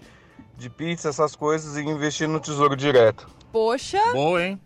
de 0.58 0.68
pizza, 0.68 1.08
essas 1.08 1.34
coisas, 1.34 1.74
e 1.78 1.80
investir 1.80 2.28
no 2.28 2.38
tesouro 2.38 2.76
direto. 2.76 3.26
Poxa, 3.50 4.02
Boa, 4.12 4.44
hein? 4.44 4.60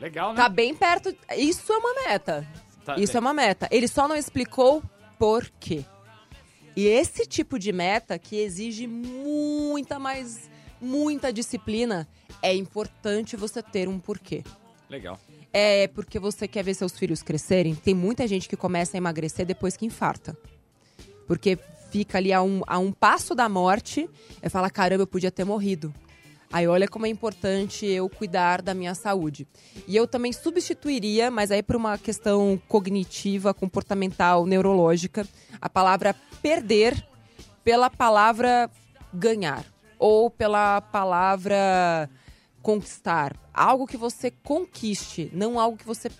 Legal, 0.00 0.30
né? 0.30 0.36
tá 0.36 0.48
bem 0.48 0.76
perto. 0.76 1.12
Isso 1.36 1.72
é 1.72 1.76
uma 1.76 1.92
meta. 2.06 2.46
Tá- 2.84 2.96
Isso 2.98 3.16
é 3.16 3.20
uma 3.20 3.34
meta. 3.34 3.68
Ele 3.70 3.86
só 3.88 4.08
não 4.08 4.16
explicou 4.16 4.82
por 5.18 5.50
quê. 5.60 5.84
E 6.76 6.86
esse 6.86 7.26
tipo 7.26 7.58
de 7.58 7.72
meta 7.72 8.18
que 8.18 8.36
exige 8.36 8.86
muita 8.86 9.98
mais 9.98 10.48
muita 10.80 11.32
disciplina, 11.32 12.08
é 12.40 12.54
importante 12.54 13.36
você 13.36 13.62
ter 13.62 13.88
um 13.88 13.98
porquê. 13.98 14.42
Legal. 14.88 15.18
É 15.52 15.88
porque 15.88 16.18
você 16.18 16.48
quer 16.48 16.64
ver 16.64 16.74
seus 16.74 16.96
filhos 16.98 17.22
crescerem. 17.22 17.74
Tem 17.74 17.94
muita 17.94 18.26
gente 18.26 18.48
que 18.48 18.56
começa 18.56 18.96
a 18.96 18.98
emagrecer 18.98 19.44
depois 19.44 19.76
que 19.76 19.84
infarta. 19.84 20.36
Porque 21.26 21.58
fica 21.90 22.18
ali 22.18 22.32
a 22.32 22.42
um, 22.42 22.62
a 22.66 22.78
um 22.78 22.92
passo 22.92 23.34
da 23.34 23.48
morte 23.48 24.08
e 24.42 24.48
fala: 24.48 24.70
caramba, 24.70 25.02
eu 25.02 25.06
podia 25.06 25.30
ter 25.30 25.44
morrido. 25.44 25.92
Aí 26.52 26.66
olha 26.66 26.88
como 26.88 27.06
é 27.06 27.08
importante 27.08 27.86
eu 27.86 28.08
cuidar 28.08 28.60
da 28.60 28.74
minha 28.74 28.92
saúde. 28.94 29.46
E 29.86 29.94
eu 29.94 30.06
também 30.06 30.32
substituiria, 30.32 31.30
mas 31.30 31.52
aí 31.52 31.62
por 31.62 31.76
uma 31.76 31.96
questão 31.96 32.60
cognitiva, 32.66 33.54
comportamental, 33.54 34.44
neurológica, 34.44 35.26
a 35.60 35.68
palavra 35.68 36.14
perder 36.42 37.06
pela 37.62 37.88
palavra 37.88 38.68
ganhar 39.14 39.64
ou 39.96 40.28
pela 40.28 40.80
palavra 40.80 42.10
conquistar. 42.60 43.36
Algo 43.54 43.86
que 43.86 43.96
você 43.96 44.30
conquiste, 44.30 45.30
não 45.32 45.60
algo 45.60 45.76
que 45.76 45.86
você 45.86 46.10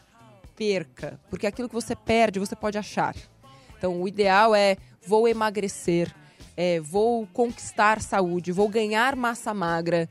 perca, 0.54 1.18
porque 1.28 1.46
aquilo 1.46 1.68
que 1.68 1.74
você 1.74 1.96
perde 1.96 2.38
você 2.38 2.54
pode 2.54 2.78
achar. 2.78 3.16
Então 3.76 4.00
o 4.00 4.06
ideal 4.06 4.54
é 4.54 4.76
vou 5.04 5.26
emagrecer, 5.26 6.14
é, 6.62 6.78
vou 6.78 7.26
conquistar 7.28 8.02
saúde, 8.02 8.52
vou 8.52 8.68
ganhar 8.68 9.16
massa 9.16 9.54
magra, 9.54 10.06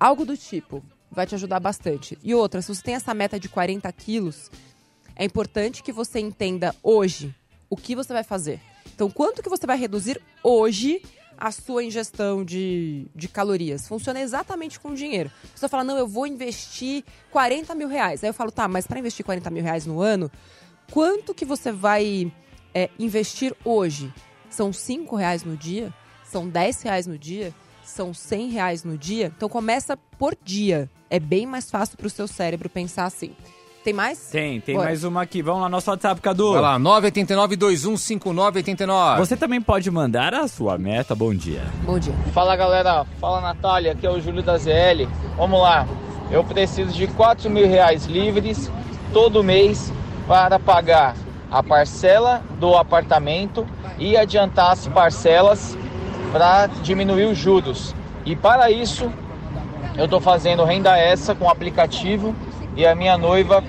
algo 0.00 0.24
do 0.24 0.36
tipo. 0.36 0.82
Vai 1.08 1.28
te 1.28 1.36
ajudar 1.36 1.60
bastante. 1.60 2.18
E 2.24 2.34
outra, 2.34 2.60
se 2.60 2.74
você 2.74 2.82
tem 2.82 2.94
essa 2.96 3.14
meta 3.14 3.38
de 3.38 3.48
40 3.48 3.92
quilos, 3.92 4.50
é 5.14 5.24
importante 5.24 5.80
que 5.80 5.92
você 5.92 6.18
entenda 6.18 6.74
hoje 6.82 7.32
o 7.70 7.76
que 7.76 7.94
você 7.94 8.12
vai 8.12 8.24
fazer. 8.24 8.60
Então, 8.92 9.08
quanto 9.08 9.44
que 9.44 9.48
você 9.48 9.64
vai 9.64 9.78
reduzir 9.78 10.20
hoje 10.42 11.00
a 11.38 11.52
sua 11.52 11.84
ingestão 11.84 12.44
de, 12.44 13.06
de 13.14 13.28
calorias? 13.28 13.86
Funciona 13.86 14.20
exatamente 14.20 14.80
com 14.80 14.94
dinheiro. 14.94 15.30
Pessoa 15.52 15.68
fala, 15.68 15.84
não, 15.84 15.96
eu 15.96 16.08
vou 16.08 16.26
investir 16.26 17.04
40 17.30 17.76
mil 17.76 17.86
reais. 17.86 18.24
Aí 18.24 18.30
eu 18.30 18.34
falo, 18.34 18.50
tá, 18.50 18.66
mas 18.66 18.88
para 18.88 18.98
investir 18.98 19.24
40 19.24 19.48
mil 19.50 19.62
reais 19.62 19.86
no 19.86 20.00
ano, 20.00 20.28
quanto 20.90 21.32
que 21.32 21.44
você 21.44 21.70
vai 21.70 22.32
é, 22.74 22.90
investir 22.98 23.54
hoje 23.64 24.12
são 24.52 24.72
5 24.72 25.16
reais 25.16 25.44
no 25.44 25.56
dia, 25.56 25.92
são 26.24 26.48
10 26.48 26.82
reais 26.82 27.06
no 27.06 27.18
dia, 27.18 27.52
são 27.82 28.14
100 28.14 28.50
reais 28.50 28.84
no 28.84 28.96
dia. 28.96 29.32
Então 29.36 29.48
começa 29.48 29.96
por 30.18 30.36
dia. 30.44 30.88
É 31.10 31.18
bem 31.18 31.46
mais 31.46 31.68
fácil 31.70 31.98
pro 31.98 32.08
seu 32.08 32.28
cérebro 32.28 32.68
pensar 32.68 33.04
assim. 33.04 33.32
Tem 33.84 33.92
mais? 33.92 34.28
Tem, 34.30 34.60
tem 34.60 34.76
Bora. 34.76 34.86
mais 34.86 35.02
uma 35.02 35.22
aqui. 35.22 35.42
Vamos 35.42 35.62
lá, 35.62 35.68
nosso 35.68 35.90
WhatsApp, 35.90 36.20
Cadu. 36.20 36.52
Vai 36.52 36.62
lá, 36.62 36.78
989-215989. 36.78 39.18
Você 39.18 39.36
também 39.36 39.60
pode 39.60 39.90
mandar 39.90 40.32
a 40.34 40.46
sua 40.46 40.78
meta. 40.78 41.16
Bom 41.16 41.34
dia. 41.34 41.64
Bom 41.84 41.98
dia. 41.98 42.14
Fala 42.32 42.54
galera, 42.54 43.04
fala 43.20 43.40
Natália, 43.40 43.90
aqui 43.92 44.06
é 44.06 44.10
o 44.10 44.20
Júlio 44.20 44.40
da 44.42 44.56
ZL. 44.56 45.08
Vamos 45.36 45.60
lá, 45.60 45.88
eu 46.30 46.44
preciso 46.44 46.92
de 46.92 47.08
4 47.08 47.50
mil 47.50 47.66
reais 47.66 48.06
livres 48.06 48.70
todo 49.12 49.42
mês 49.42 49.92
para 50.28 50.60
pagar 50.60 51.16
a 51.52 51.62
parcela 51.62 52.42
do 52.58 52.74
apartamento 52.76 53.66
e 53.98 54.16
adiantar 54.16 54.72
as 54.72 54.86
parcelas 54.88 55.76
para 56.32 56.66
diminuir 56.66 57.26
os 57.26 57.36
juros. 57.36 57.94
E 58.24 58.34
para 58.34 58.70
isso, 58.70 59.12
eu 59.96 60.06
estou 60.06 60.20
fazendo 60.20 60.64
renda 60.64 60.96
essa 60.98 61.34
com 61.34 61.44
o 61.44 61.50
aplicativo 61.50 62.34
e 62.74 62.86
a 62.86 62.94
minha 62.94 63.18
noiva 63.18 63.62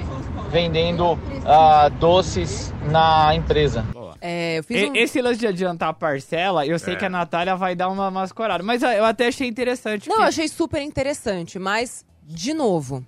vendendo 0.49 1.19
ah, 1.45 1.89
doces 1.89 2.73
na 2.89 3.35
empresa. 3.35 3.85
É, 4.21 4.59
eu 4.59 4.63
fiz 4.63 4.81
E- 4.81 4.85
um... 4.89 4.95
Esse 4.95 5.21
lance 5.21 5.39
de 5.39 5.47
adiantar 5.47 5.89
a 5.89 5.93
parcela, 5.93 6.65
eu 6.65 6.79
sei 6.79 6.95
que 6.95 7.03
a 7.03 7.09
Natália 7.09 7.57
vai 7.57 7.75
dar 7.75 7.89
uma 7.89 8.09
mascorada. 8.09 8.63
Mas 8.63 8.81
eu 8.81 9.03
até 9.03 9.27
achei 9.27 9.47
interessante. 9.49 10.07
Não, 10.07 10.15
que- 10.15 10.21
eu 10.21 10.27
achei 10.27 10.47
super 10.47 10.81
interessante, 10.81 11.59
mas, 11.59 12.05
de 12.25 12.53
novo, 12.53 13.03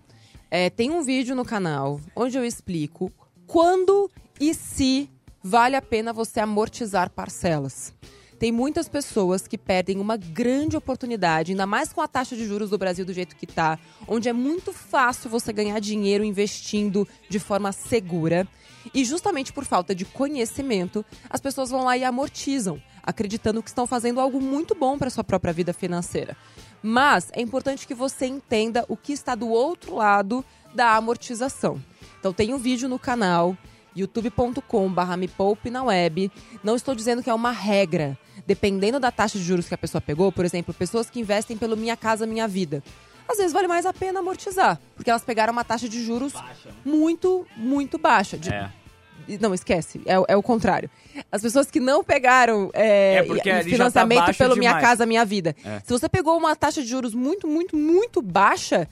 é, 0.51 0.69
tem 0.69 0.91
um 0.91 1.01
vídeo 1.03 1.33
no 1.33 1.45
canal 1.45 2.01
onde 2.13 2.37
eu 2.37 2.43
explico 2.43 3.09
quando 3.47 4.11
e 4.39 4.53
se 4.53 5.09
vale 5.43 5.75
a 5.75 5.81
pena 5.81 6.11
você 6.11 6.39
amortizar 6.39 7.09
parcelas. 7.09 7.93
Tem 8.37 8.51
muitas 8.51 8.89
pessoas 8.89 9.47
que 9.47 9.57
perdem 9.57 9.97
uma 9.99 10.17
grande 10.17 10.75
oportunidade, 10.75 11.51
ainda 11.51 11.65
mais 11.65 11.93
com 11.93 12.01
a 12.01 12.07
taxa 12.07 12.35
de 12.35 12.45
juros 12.45 12.69
do 12.69 12.77
Brasil 12.77 13.05
do 13.05 13.13
jeito 13.13 13.35
que 13.35 13.47
tá, 13.47 13.79
onde 14.07 14.27
é 14.27 14.33
muito 14.33 14.73
fácil 14.73 15.29
você 15.29 15.53
ganhar 15.53 15.79
dinheiro 15.79 16.23
investindo 16.23 17.07
de 17.29 17.39
forma 17.39 17.71
segura. 17.71 18.45
E 18.93 19.05
justamente 19.05 19.53
por 19.53 19.63
falta 19.63 19.95
de 19.95 20.03
conhecimento, 20.03 21.03
as 21.29 21.39
pessoas 21.39 21.69
vão 21.69 21.85
lá 21.85 21.97
e 21.97 22.03
amortizam, 22.03 22.81
acreditando 23.01 23.63
que 23.63 23.69
estão 23.69 23.87
fazendo 23.87 24.19
algo 24.19 24.41
muito 24.41 24.75
bom 24.75 24.97
para 24.97 25.09
sua 25.09 25.23
própria 25.23 25.53
vida 25.53 25.73
financeira. 25.73 26.35
Mas 26.83 27.29
é 27.31 27.41
importante 27.41 27.87
que 27.87 27.95
você 27.95 28.25
entenda 28.25 28.85
o 28.89 28.97
que 28.97 29.13
está 29.13 29.33
do 29.33 29.47
outro 29.47 29.95
lado 29.95 30.43
da 30.73 30.95
amortização. 30.95 31.81
Então 32.19 32.33
tem 32.33 32.53
um 32.53 32.57
vídeo 32.57 32.89
no 32.89 32.99
canal 32.99 33.57
youtube.com.br 33.95 35.17
me 35.17 35.27
poupe 35.27 35.69
na 35.69 35.83
web. 35.83 36.31
Não 36.63 36.75
estou 36.75 36.93
dizendo 36.95 37.23
que 37.23 37.29
é 37.29 37.33
uma 37.33 37.51
regra. 37.51 38.17
Dependendo 38.45 38.99
da 38.99 39.11
taxa 39.11 39.37
de 39.37 39.43
juros 39.43 39.67
que 39.67 39.73
a 39.73 39.77
pessoa 39.77 40.01
pegou, 40.01 40.31
por 40.31 40.45
exemplo, 40.45 40.73
pessoas 40.73 41.09
que 41.09 41.19
investem 41.19 41.57
pelo 41.57 41.75
Minha 41.77 41.95
Casa 41.97 42.25
Minha 42.27 42.47
Vida. 42.47 42.83
Às 43.27 43.37
vezes 43.37 43.53
vale 43.53 43.67
mais 43.67 43.85
a 43.87 43.93
pena 43.93 44.19
amortizar, 44.19 44.79
porque 44.95 45.09
elas 45.09 45.23
pegaram 45.23 45.51
uma 45.51 45.63
taxa 45.63 45.89
de 45.89 46.03
juros 46.03 46.31
muito, 46.83 47.47
muito 47.57 47.97
baixa. 47.97 48.37
De- 48.37 48.49
É. 48.53 48.69
Não, 49.41 49.55
esquece, 49.55 49.99
é, 50.05 50.19
o- 50.19 50.25
é 50.27 50.37
o 50.37 50.43
contrário. 50.43 50.87
As 51.31 51.41
pessoas 51.41 51.71
que 51.71 51.79
não 51.79 52.03
pegaram 52.03 52.69
é, 52.73 53.15
É, 53.15 53.23
tá 53.23 53.63
financiamento 53.63 54.19
baixo 54.19 54.37
pelo 54.37 54.55
Minha 54.55 54.69
demais. 54.71 54.85
Casa 54.85 55.05
Minha 55.07 55.25
Vida. 55.25 55.55
É. 55.65 55.79
Se 55.79 55.89
você 55.91 56.07
pegou 56.07 56.37
uma 56.37 56.55
taxa 56.55 56.83
de 56.83 56.87
juros 56.87 57.15
muito, 57.15 57.47
muito, 57.47 57.75
muito 57.75 58.21
baixa, 58.21 58.87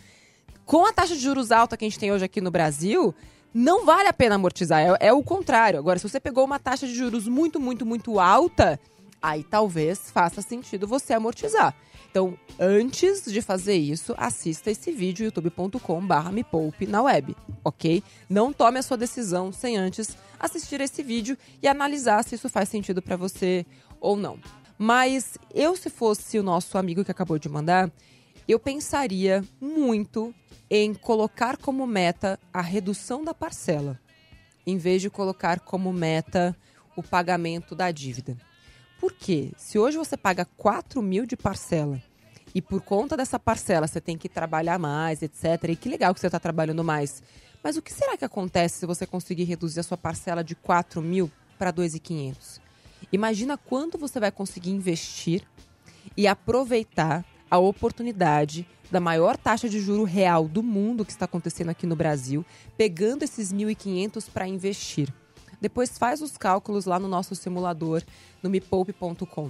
com 0.65 0.87
a 0.87 0.91
taxa 0.93 1.13
de 1.13 1.21
juros 1.21 1.51
alta 1.51 1.77
que 1.77 1.85
a 1.85 1.87
gente 1.87 1.99
tem 1.99 2.11
hoje 2.11 2.25
aqui 2.25 2.41
no 2.41 2.49
Brasil, 2.49 3.13
não 3.53 3.85
vale 3.85 4.07
a 4.07 4.13
pena 4.13 4.35
amortizar. 4.35 4.79
É, 4.79 5.07
é 5.07 5.13
o 5.13 5.23
contrário. 5.23 5.79
Agora, 5.79 5.99
se 5.99 6.09
você 6.09 6.19
pegou 6.19 6.43
uma 6.43 6.59
taxa 6.59 6.87
de 6.87 6.93
juros 6.93 7.27
muito, 7.27 7.59
muito, 7.59 7.85
muito 7.85 8.19
alta, 8.19 8.79
aí 9.21 9.43
talvez 9.43 10.11
faça 10.11 10.41
sentido 10.41 10.87
você 10.87 11.13
amortizar. 11.13 11.75
Então, 12.09 12.37
antes 12.59 13.25
de 13.25 13.41
fazer 13.41 13.75
isso, 13.75 14.13
assista 14.17 14.69
esse 14.69 14.91
vídeo 14.91 15.25
youtube.com/barra 15.25 16.31
me 16.31 16.43
poupe 16.43 16.85
na 16.85 17.01
web, 17.01 17.35
ok? 17.63 18.03
Não 18.29 18.53
tome 18.53 18.77
a 18.77 18.83
sua 18.83 18.97
decisão 18.97 19.51
sem 19.51 19.77
antes 19.77 20.15
assistir 20.39 20.79
esse 20.79 21.01
vídeo 21.01 21.35
e 21.61 21.67
analisar 21.67 22.23
se 22.23 22.35
isso 22.35 22.49
faz 22.49 22.69
sentido 22.69 23.01
para 23.01 23.15
você 23.15 23.65
ou 23.99 24.15
não. 24.15 24.37
Mas 24.77 25.37
eu, 25.53 25.75
se 25.75 25.89
fosse 25.89 26.37
o 26.37 26.43
nosso 26.43 26.77
amigo 26.77 27.03
que 27.03 27.09
acabou 27.09 27.39
de 27.39 27.49
mandar, 27.49 27.89
eu 28.47 28.60
pensaria 28.60 29.43
muito 29.60 30.34
em 30.69 30.93
colocar 30.93 31.58
como 31.58 31.86
meta 31.86 32.39
a 32.51 32.62
redução 32.62 33.23
da 33.23 33.34
parcela, 33.34 33.99
em 34.65 34.77
vez 34.77 35.01
de 35.01 35.10
colocar 35.10 35.60
como 35.60 35.93
meta 35.93 36.56
o 36.95 37.03
pagamento 37.03 37.75
da 37.75 37.91
dívida. 37.91 38.38
Por 38.99 39.13
quê? 39.13 39.51
Se 39.58 39.77
hoje 39.77 39.97
você 39.97 40.15
paga 40.15 40.45
4 40.45 41.01
mil 41.01 41.25
de 41.25 41.36
parcela 41.36 42.01
e 42.56 42.62
por 42.62 42.82
conta 42.82 43.17
dessa 43.17 43.39
parcela 43.39 43.88
você 43.88 43.99
tem 43.99 44.17
que 44.17 44.29
trabalhar 44.29 44.79
mais, 44.79 45.21
etc. 45.21 45.69
E 45.69 45.75
que 45.75 45.89
legal 45.89 46.13
que 46.13 46.19
você 46.19 46.27
está 46.27 46.39
trabalhando 46.39 46.84
mais. 46.84 47.21
Mas 47.63 47.77
o 47.77 47.82
que 47.82 47.93
será 47.93 48.17
que 48.17 48.25
acontece 48.25 48.79
se 48.79 48.86
você 48.86 49.06
conseguir 49.06 49.45
reduzir 49.45 49.79
a 49.79 49.84
sua 49.84 49.97
parcela 49.97 50.43
de 50.43 50.56
4 50.56 51.01
mil 51.01 51.32
para 51.58 51.71
2.500? 51.71 52.60
Imagina 53.12 53.58
quanto 53.58 53.97
você 53.97 54.19
vai 54.19 54.32
conseguir 54.32 54.71
investir 54.71 55.45
e 56.15 56.27
aproveitar 56.27 57.25
a 57.49 57.58
oportunidade 57.58 58.67
da 58.91 58.99
maior 58.99 59.38
taxa 59.38 59.67
de 59.67 59.79
juro 59.79 60.03
real 60.03 60.47
do 60.47 60.62
mundo 60.62 61.06
que 61.06 61.12
está 61.12 61.25
acontecendo 61.25 61.69
aqui 61.69 61.88
no 61.88 61.95
Brasil, 61.95 62.45
pegando 62.77 63.23
esses 63.23 63.51
1.500 63.51 64.29
para 64.32 64.47
investir. 64.47 65.12
Depois 65.60 65.97
faz 65.97 66.21
os 66.21 66.38
cálculos 66.38 66.86
lá 66.86 66.99
no 66.99 67.08
nosso 67.08 67.36
simulador 67.36 68.03
no 68.41 68.49
mepoupe.com. 68.49 69.49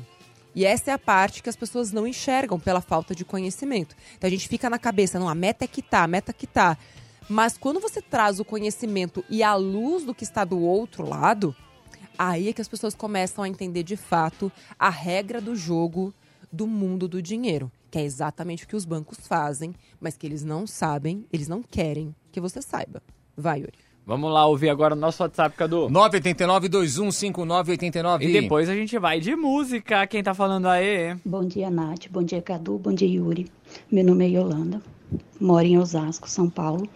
E 0.55 0.65
essa 0.65 0.91
é 0.91 0.93
a 0.93 0.99
parte 0.99 1.41
que 1.41 1.49
as 1.49 1.55
pessoas 1.55 1.91
não 1.91 2.05
enxergam 2.05 2.59
pela 2.59 2.81
falta 2.81 3.15
de 3.15 3.25
conhecimento. 3.25 3.95
Então 4.15 4.27
a 4.27 4.31
gente 4.31 4.47
fica 4.47 4.69
na 4.69 4.77
cabeça, 4.77 5.17
não, 5.17 5.27
a 5.27 5.35
meta 5.35 5.65
é 5.65 5.67
quitar, 5.67 6.03
a 6.03 6.07
meta 6.07 6.31
é 6.31 6.33
quitar. 6.33 6.77
Mas 7.27 7.57
quando 7.57 7.79
você 7.79 8.01
traz 8.01 8.39
o 8.39 8.45
conhecimento 8.45 9.23
e 9.29 9.41
a 9.41 9.55
luz 9.55 10.03
do 10.03 10.13
que 10.13 10.23
está 10.23 10.43
do 10.43 10.59
outro 10.59 11.07
lado, 11.07 11.55
aí 12.17 12.49
é 12.49 12.53
que 12.53 12.61
as 12.61 12.67
pessoas 12.67 12.93
começam 12.93 13.43
a 13.43 13.49
entender 13.49 13.83
de 13.83 13.95
fato 13.95 14.51
a 14.77 14.89
regra 14.89 15.41
do 15.41 15.55
jogo 15.55 16.13
do 16.51 16.67
mundo 16.67 17.07
do 17.07 17.21
dinheiro, 17.21 17.71
que 17.93 17.99
é 17.99 18.03
exatamente 18.03 18.63
o 18.63 18.67
que 18.67 18.75
os 18.75 18.85
bancos 18.85 19.19
fazem, 19.27 19.75
mas 20.01 20.17
que 20.17 20.25
eles 20.25 20.43
não 20.43 20.65
sabem, 20.65 21.27
eles 21.31 21.47
não 21.47 21.61
querem 21.61 22.15
que 22.31 22.41
você 22.41 22.59
saiba. 22.59 23.03
Vai, 23.37 23.59
Yuri. 23.59 23.77
Vamos 24.03 24.33
lá 24.33 24.47
ouvir 24.47 24.69
agora 24.69 24.95
o 24.95 24.97
nosso 24.97 25.21
WhatsApp, 25.21 25.55
Cadu. 25.55 25.89
989-215989. 25.89 28.23
E 28.23 28.33
depois 28.33 28.67
a 28.67 28.73
gente 28.73 28.97
vai 28.97 29.19
de 29.19 29.35
música. 29.35 30.07
Quem 30.07 30.23
tá 30.23 30.33
falando 30.33 30.67
aí? 30.67 31.15
Bom 31.23 31.45
dia, 31.45 31.69
Nath. 31.69 32.07
Bom 32.09 32.23
dia, 32.23 32.41
Cadu. 32.41 32.79
Bom 32.79 32.93
dia, 32.93 33.07
Yuri. 33.07 33.45
Meu 33.91 34.03
nome 34.03 34.25
é 34.25 34.29
Yolanda. 34.39 34.81
Moro 35.39 35.67
em 35.67 35.77
Osasco, 35.77 36.27
São 36.27 36.49
Paulo. 36.49 36.89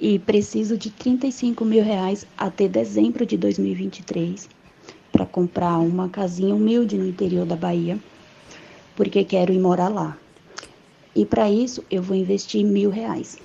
E 0.00 0.18
preciso 0.18 0.78
de 0.78 0.88
35 0.88 1.62
mil 1.62 1.84
reais 1.84 2.26
até 2.38 2.66
dezembro 2.66 3.26
de 3.26 3.36
2023 3.36 4.48
para 5.12 5.26
comprar 5.26 5.78
uma 5.78 6.08
casinha 6.08 6.54
humilde 6.54 6.96
no 6.96 7.06
interior 7.06 7.44
da 7.44 7.54
Bahia, 7.54 7.98
porque 8.96 9.24
quero 9.24 9.52
ir 9.52 9.58
morar 9.58 9.88
lá. 9.88 10.16
E 11.14 11.24
para 11.24 11.50
isso 11.50 11.84
eu 11.90 12.02
vou 12.02 12.16
investir 12.16 12.64
mil 12.64 12.90
reais. 12.90 13.38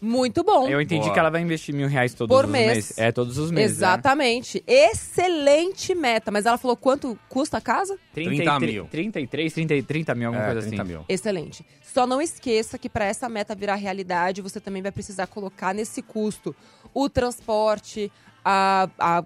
Muito 0.00 0.44
bom. 0.44 0.68
Eu 0.68 0.80
entendi 0.80 1.02
Boa. 1.02 1.12
que 1.12 1.18
ela 1.18 1.28
vai 1.30 1.40
investir 1.40 1.74
mil 1.74 1.88
reais 1.88 2.14
todos 2.14 2.34
Por 2.34 2.44
os 2.44 2.50
mês. 2.50 2.68
meses. 2.68 2.98
É, 2.98 3.10
todos 3.10 3.36
os 3.36 3.50
meses. 3.50 3.76
Exatamente. 3.78 4.62
Excelente 4.64 5.92
meta. 5.94 6.30
Mas 6.30 6.46
ela 6.46 6.56
falou 6.56 6.76
quanto 6.76 7.18
custa 7.28 7.58
a 7.58 7.60
casa? 7.60 7.94
Né? 7.94 8.00
30 8.14 8.60
mil. 8.60 8.84
33, 8.86 9.52
30, 9.52 9.82
30 9.82 10.14
mil, 10.14 10.28
alguma 10.28 10.44
É, 10.44 10.52
coisa 10.52 10.68
30 10.68 10.82
assim. 10.82 10.92
mil. 10.92 11.04
Excelente. 11.08 11.66
Só 11.82 12.06
não 12.06 12.22
esqueça 12.22 12.78
que 12.78 12.88
para 12.88 13.06
essa 13.06 13.28
meta 13.28 13.56
virar 13.56 13.74
realidade, 13.74 14.40
você 14.40 14.60
também 14.60 14.82
vai 14.82 14.92
precisar 14.92 15.26
colocar 15.26 15.74
nesse 15.74 16.00
custo 16.00 16.54
o 16.94 17.08
transporte, 17.08 18.10
a, 18.44 18.88
a 18.98 19.24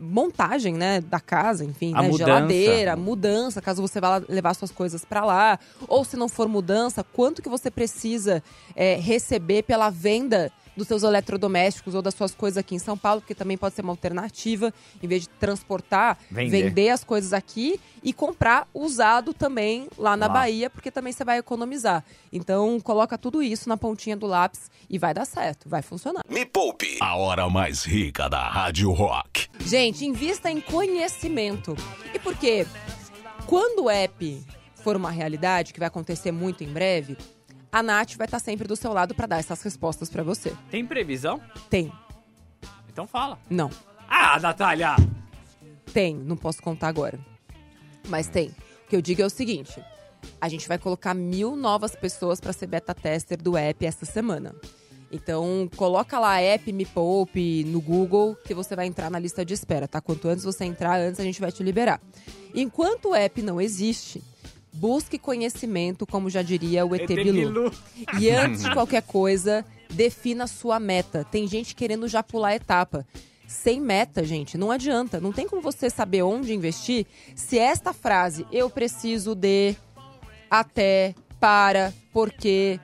montagem, 0.00 0.74
né, 0.74 1.00
da 1.00 1.20
casa, 1.20 1.64
enfim, 1.64 1.92
A 1.94 2.02
né, 2.02 2.08
mudança. 2.08 2.24
geladeira, 2.24 2.96
mudança, 2.96 3.62
caso 3.62 3.82
você 3.82 4.00
vá 4.00 4.22
levar 4.28 4.54
suas 4.54 4.70
coisas 4.70 5.04
para 5.04 5.24
lá, 5.24 5.58
ou 5.88 6.04
se 6.04 6.16
não 6.16 6.28
for 6.28 6.48
mudança, 6.48 7.04
quanto 7.04 7.42
que 7.42 7.48
você 7.48 7.70
precisa 7.70 8.42
é, 8.74 8.96
receber 8.96 9.62
pela 9.62 9.90
venda 9.90 10.52
dos 10.76 10.86
seus 10.86 11.02
eletrodomésticos 11.02 11.94
ou 11.94 12.02
das 12.02 12.14
suas 12.14 12.34
coisas 12.34 12.58
aqui 12.58 12.74
em 12.74 12.78
São 12.78 12.96
Paulo, 12.96 13.20
porque 13.20 13.34
também 13.34 13.56
pode 13.56 13.74
ser 13.74 13.82
uma 13.82 13.92
alternativa, 13.92 14.72
em 15.02 15.08
vez 15.08 15.22
de 15.22 15.28
transportar, 15.28 16.18
Vender. 16.30 16.64
vender 16.64 16.90
as 16.90 17.02
coisas 17.02 17.32
aqui 17.32 17.80
e 18.02 18.12
comprar 18.12 18.68
usado 18.74 19.32
também 19.32 19.88
lá 19.96 20.16
na 20.16 20.26
Lá. 20.26 20.32
Bahia, 20.32 20.68
porque 20.68 20.90
também 20.90 21.12
você 21.12 21.24
vai 21.24 21.38
economizar. 21.38 22.04
Então, 22.32 22.78
coloca 22.80 23.16
tudo 23.16 23.42
isso 23.42 23.68
na 23.68 23.76
pontinha 23.76 24.16
do 24.16 24.26
lápis 24.26 24.70
e 24.90 24.98
vai 24.98 25.14
dar 25.14 25.24
certo, 25.24 25.68
vai 25.68 25.82
funcionar. 25.82 26.22
Me 26.28 26.44
Poupe, 26.44 26.98
a 27.00 27.16
hora 27.16 27.48
mais 27.48 27.84
rica 27.84 28.28
da 28.28 28.48
Rádio 28.48 28.92
Rock. 28.92 29.48
Gente, 29.60 30.04
invista 30.04 30.50
em 30.50 30.60
conhecimento. 30.60 31.76
E 32.14 32.18
por 32.18 32.36
quê? 32.36 32.66
Quando 33.46 33.84
o 33.84 33.90
app 33.90 34.44
for 34.74 34.96
uma 34.96 35.10
realidade, 35.10 35.72
que 35.72 35.78
vai 35.78 35.88
acontecer 35.88 36.32
muito 36.32 36.62
em 36.62 36.68
breve, 36.68 37.16
a 37.76 37.82
Nath 37.82 38.14
vai 38.16 38.26
estar 38.26 38.38
sempre 38.38 38.66
do 38.66 38.74
seu 38.74 38.90
lado 38.90 39.14
para 39.14 39.26
dar 39.26 39.38
essas 39.38 39.60
respostas 39.60 40.08
para 40.08 40.22
você. 40.22 40.50
Tem 40.70 40.86
previsão? 40.86 41.38
Tem. 41.68 41.92
Então 42.88 43.06
fala. 43.06 43.38
Não. 43.50 43.70
Ah, 44.08 44.40
Natália! 44.40 44.96
Tem, 45.92 46.16
não 46.16 46.38
posso 46.38 46.62
contar 46.62 46.88
agora. 46.88 47.18
Mas 48.08 48.28
tem. 48.28 48.48
O 48.48 48.88
que 48.88 48.96
eu 48.96 49.02
digo 49.02 49.20
é 49.20 49.26
o 49.26 49.30
seguinte: 49.30 49.78
a 50.40 50.48
gente 50.48 50.66
vai 50.66 50.78
colocar 50.78 51.12
mil 51.12 51.54
novas 51.54 51.94
pessoas 51.94 52.40
para 52.40 52.54
ser 52.54 52.66
beta 52.66 52.94
tester 52.94 53.42
do 53.42 53.58
app 53.58 53.84
essa 53.84 54.06
semana. 54.06 54.54
Então, 55.12 55.68
coloca 55.76 56.18
lá 56.18 56.40
app 56.40 56.72
Me 56.72 56.86
Poupe 56.86 57.62
no 57.64 57.80
Google 57.82 58.36
que 58.36 58.54
você 58.54 58.74
vai 58.74 58.86
entrar 58.86 59.10
na 59.10 59.18
lista 59.18 59.44
de 59.44 59.52
espera, 59.52 59.86
tá? 59.86 60.00
Quanto 60.00 60.28
antes 60.28 60.44
você 60.44 60.64
entrar, 60.64 60.98
antes 60.98 61.20
a 61.20 61.24
gente 61.24 61.42
vai 61.42 61.52
te 61.52 61.62
liberar. 61.62 62.00
Enquanto 62.54 63.10
o 63.10 63.14
app 63.14 63.42
não 63.42 63.60
existe, 63.60 64.24
busque 64.76 65.18
conhecimento, 65.18 66.06
como 66.06 66.30
já 66.30 66.42
diria 66.42 66.84
o 66.84 66.94
ET, 66.94 67.06
Bilu. 67.06 67.32
Bilu. 67.32 67.72
E 68.20 68.30
antes 68.30 68.62
de 68.62 68.72
qualquer 68.72 69.02
coisa, 69.02 69.64
defina 69.90 70.44
a 70.44 70.46
sua 70.46 70.78
meta. 70.78 71.24
Tem 71.24 71.46
gente 71.46 71.74
querendo 71.74 72.06
já 72.06 72.22
pular 72.22 72.48
a 72.48 72.56
etapa. 72.56 73.06
Sem 73.46 73.80
meta, 73.80 74.24
gente, 74.24 74.58
não 74.58 74.70
adianta. 74.70 75.20
Não 75.20 75.32
tem 75.32 75.48
como 75.48 75.62
você 75.62 75.88
saber 75.88 76.22
onde 76.22 76.52
investir 76.52 77.06
se 77.34 77.58
esta 77.58 77.92
frase, 77.92 78.46
eu 78.52 78.68
preciso 78.68 79.34
de, 79.34 79.74
até, 80.50 81.14
para, 81.40 81.92
porque. 82.12 82.78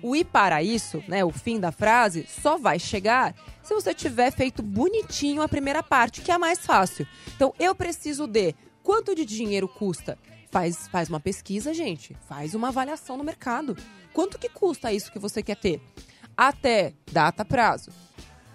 O 0.00 0.14
ir 0.14 0.26
para 0.26 0.62
isso, 0.62 1.02
né, 1.08 1.24
o 1.24 1.32
fim 1.32 1.58
da 1.58 1.72
frase, 1.72 2.24
só 2.28 2.56
vai 2.56 2.78
chegar 2.78 3.34
se 3.64 3.74
você 3.74 3.92
tiver 3.92 4.30
feito 4.30 4.62
bonitinho 4.62 5.42
a 5.42 5.48
primeira 5.48 5.82
parte, 5.82 6.22
que 6.22 6.30
é 6.30 6.34
a 6.34 6.38
mais 6.38 6.60
fácil. 6.60 7.04
Então, 7.34 7.52
eu 7.58 7.74
preciso 7.74 8.28
de 8.28 8.54
quanto 8.80 9.12
de 9.12 9.26
dinheiro 9.26 9.66
custa? 9.66 10.16
Faz, 10.50 10.88
faz 10.88 11.08
uma 11.08 11.20
pesquisa, 11.20 11.74
gente. 11.74 12.16
Faz 12.28 12.54
uma 12.54 12.68
avaliação 12.68 13.16
no 13.16 13.24
mercado. 13.24 13.76
Quanto 14.12 14.38
que 14.38 14.48
custa 14.48 14.92
isso 14.92 15.12
que 15.12 15.18
você 15.18 15.42
quer 15.42 15.56
ter? 15.56 15.80
Até 16.36 16.94
data, 17.10 17.44
prazo. 17.44 17.90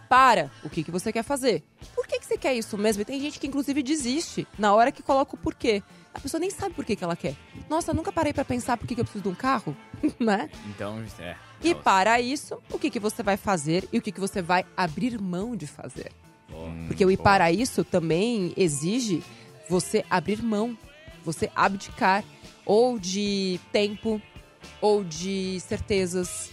Para 0.09 0.51
o 0.63 0.69
que, 0.69 0.83
que 0.83 0.91
você 0.91 1.11
quer 1.11 1.23
fazer. 1.23 1.63
Por 1.95 2.07
que, 2.07 2.19
que 2.19 2.25
você 2.25 2.37
quer 2.37 2.53
isso 2.53 2.77
mesmo? 2.77 3.01
E 3.01 3.05
tem 3.05 3.19
gente 3.19 3.39
que, 3.39 3.47
inclusive, 3.47 3.81
desiste 3.81 4.47
na 4.57 4.73
hora 4.73 4.91
que 4.91 5.01
coloca 5.01 5.35
o 5.35 5.37
porquê. 5.37 5.81
A 6.13 6.19
pessoa 6.19 6.39
nem 6.39 6.51
sabe 6.51 6.75
por 6.75 6.85
que, 6.85 6.95
que 6.95 7.03
ela 7.03 7.15
quer. 7.15 7.35
Nossa, 7.69 7.91
eu 7.91 7.95
nunca 7.95 8.11
parei 8.11 8.31
para 8.31 8.45
pensar 8.45 8.77
por 8.77 8.87
que, 8.87 8.93
que 8.93 9.01
eu 9.01 9.05
preciso 9.05 9.23
de 9.23 9.29
um 9.29 9.35
carro, 9.35 9.75
né? 10.19 10.49
Então, 10.67 11.03
é. 11.19 11.35
E 11.63 11.73
para 11.73 12.21
isso, 12.21 12.61
o 12.71 12.77
que, 12.77 12.91
que 12.91 12.99
você 12.99 13.23
vai 13.23 13.37
fazer 13.37 13.87
e 13.91 13.97
o 13.97 14.01
que, 14.01 14.11
que 14.11 14.19
você 14.19 14.41
vai 14.41 14.65
abrir 14.77 15.19
mão 15.19 15.55
de 15.55 15.65
fazer. 15.65 16.11
Porque 16.87 17.05
o 17.05 17.11
ir 17.11 17.17
para 17.17 17.51
isso 17.51 17.83
também 17.83 18.53
exige 18.55 19.23
você 19.69 20.05
abrir 20.09 20.43
mão, 20.43 20.77
você 21.23 21.49
abdicar 21.55 22.23
ou 22.65 22.99
de 22.99 23.59
tempo 23.71 24.21
ou 24.81 25.03
de 25.03 25.59
certezas. 25.59 26.51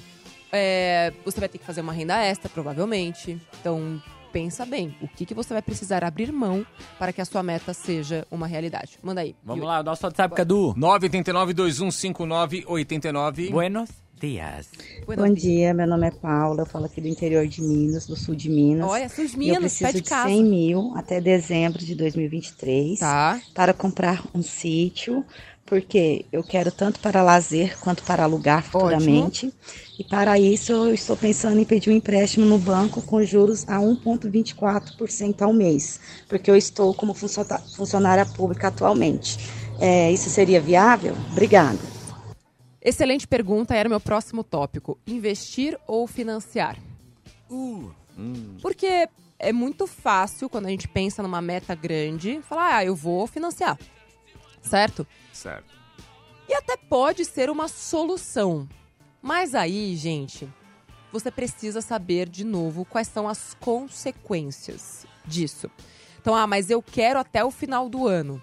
É, 0.53 1.13
você 1.25 1.39
vai 1.39 1.49
ter 1.49 1.59
que 1.59 1.65
fazer 1.65 1.81
uma 1.81 1.93
renda 1.93 2.21
extra, 2.23 2.49
provavelmente. 2.49 3.41
Então, 3.61 4.03
pensa 4.33 4.67
bem, 4.67 4.97
o 5.01 5.09
que, 5.09 5.27
que 5.27 5.35
você 5.35 5.53
vai 5.53 5.63
precisar 5.63 6.05
abrir 6.05 6.31
mão 6.33 6.65
para 6.99 7.13
que 7.13 7.21
a 7.21 7.25
sua 7.25 7.43
meta 7.43 7.75
seja 7.75 8.25
uma 8.31 8.47
realidade. 8.47 8.97
Manda 9.03 9.21
aí. 9.21 9.35
Vamos 9.45 9.63
Yuri. 9.63 9.69
lá, 9.69 9.83
nosso 9.83 10.07
WhatsApp, 10.07 10.35
Cadu. 10.35 10.75
989-2159-89. 10.75 13.51
Buenos 13.51 13.91
dias. 14.21 14.69
Bom 15.07 15.33
dia, 15.33 15.73
meu 15.73 15.87
nome 15.87 16.07
é 16.07 16.11
Paula, 16.11 16.63
eu 16.63 16.67
falo 16.67 16.85
aqui 16.85 17.01
do 17.01 17.09
interior 17.09 17.47
de 17.47 17.63
Minas, 17.63 18.07
do 18.07 18.15
sul 18.15 18.35
de 18.35 18.49
Minas. 18.51 18.89
Olha, 18.89 19.09
sul 19.09 19.25
de 19.27 19.33
E 19.33 19.49
eu 19.49 19.55
Minas, 19.55 19.79
pé 19.79 19.89
preciso 19.89 19.93
de 19.95 20.03
de 20.03 20.09
casa. 20.11 20.29
100 20.29 20.45
mil 20.45 20.93
até 20.95 21.21
dezembro 21.21 21.79
de 21.85 21.95
2023 21.95 22.99
Tá. 23.01 23.41
para 23.55 23.73
comprar 23.73 24.23
um 24.35 24.43
sítio, 24.43 25.25
porque 25.65 26.27
eu 26.33 26.43
quero 26.45 26.71
tanto 26.71 27.01
para 27.01 27.23
lazer 27.23 27.79
quanto 27.81 28.03
para 28.05 28.25
alugar 28.25 28.63
futuramente. 28.63 29.53
E 29.99 30.05
para 30.05 30.39
isso 30.39 30.73
eu 30.73 30.93
estou 30.95 31.17
pensando 31.17 31.59
em 31.59 31.65
pedir 31.65 31.91
um 31.91 31.93
empréstimo 31.95 32.45
no 32.45 32.59
banco 32.59 33.01
com 33.03 33.23
juros 33.25 33.65
a 33.69 33.81
1,24% 33.81 35.43
ao 35.43 35.53
mês, 35.53 35.99
porque 36.29 36.51
eu 36.51 36.57
estou 36.57 36.93
como 36.95 37.15
funcioná- 37.15 37.63
funcionária 37.73 38.27
pública 38.27 38.69
atualmente. 38.69 39.39
É, 39.79 40.11
isso 40.13 40.29
seria 40.29 40.61
viável? 40.61 41.15
Obrigada. 41.33 41.79
Excelente 42.83 43.27
pergunta, 43.27 43.75
era 43.75 43.89
o 43.89 43.91
meu 43.91 44.01
próximo 44.01 44.43
tópico. 44.43 44.99
Investir 45.07 45.79
ou 45.87 46.07
financiar? 46.07 46.79
Porque 48.63 49.09
é 49.39 49.53
muito 49.53 49.87
fácil, 49.87 50.49
quando 50.49 50.67
a 50.67 50.71
gente 50.71 50.89
pensa 50.89 51.23
numa 51.23 51.43
meta 51.43 51.75
grande, 51.75 52.41
falar, 52.43 52.77
ah, 52.77 52.85
eu 52.85 52.95
vou 52.95 53.27
financiar. 53.27 53.79
Certo? 54.63 55.07
Certo. 55.33 55.73
E 56.49 56.55
até 56.55 56.77
pode 56.77 57.25
ser 57.25 57.51
uma 57.51 57.69
solução. 57.69 58.69
Mas 59.23 59.55
aí, 59.55 59.95
gente, 59.97 60.49
você 61.13 61.31
precisa 61.31 61.81
saber 61.81 62.29
de 62.29 62.45
novo 62.45 62.85
quais 62.85 63.09
são 63.09 63.29
as 63.29 63.55
consequências 63.55 65.07
disso. 65.25 65.71
Então, 66.21 66.35
ah, 66.35 66.47
mas 66.47 66.71
eu 66.71 66.83
quero 66.83 67.19
até 67.19 67.45
o 67.45 67.51
final 67.51 67.89
do 67.89 68.07
ano. 68.07 68.43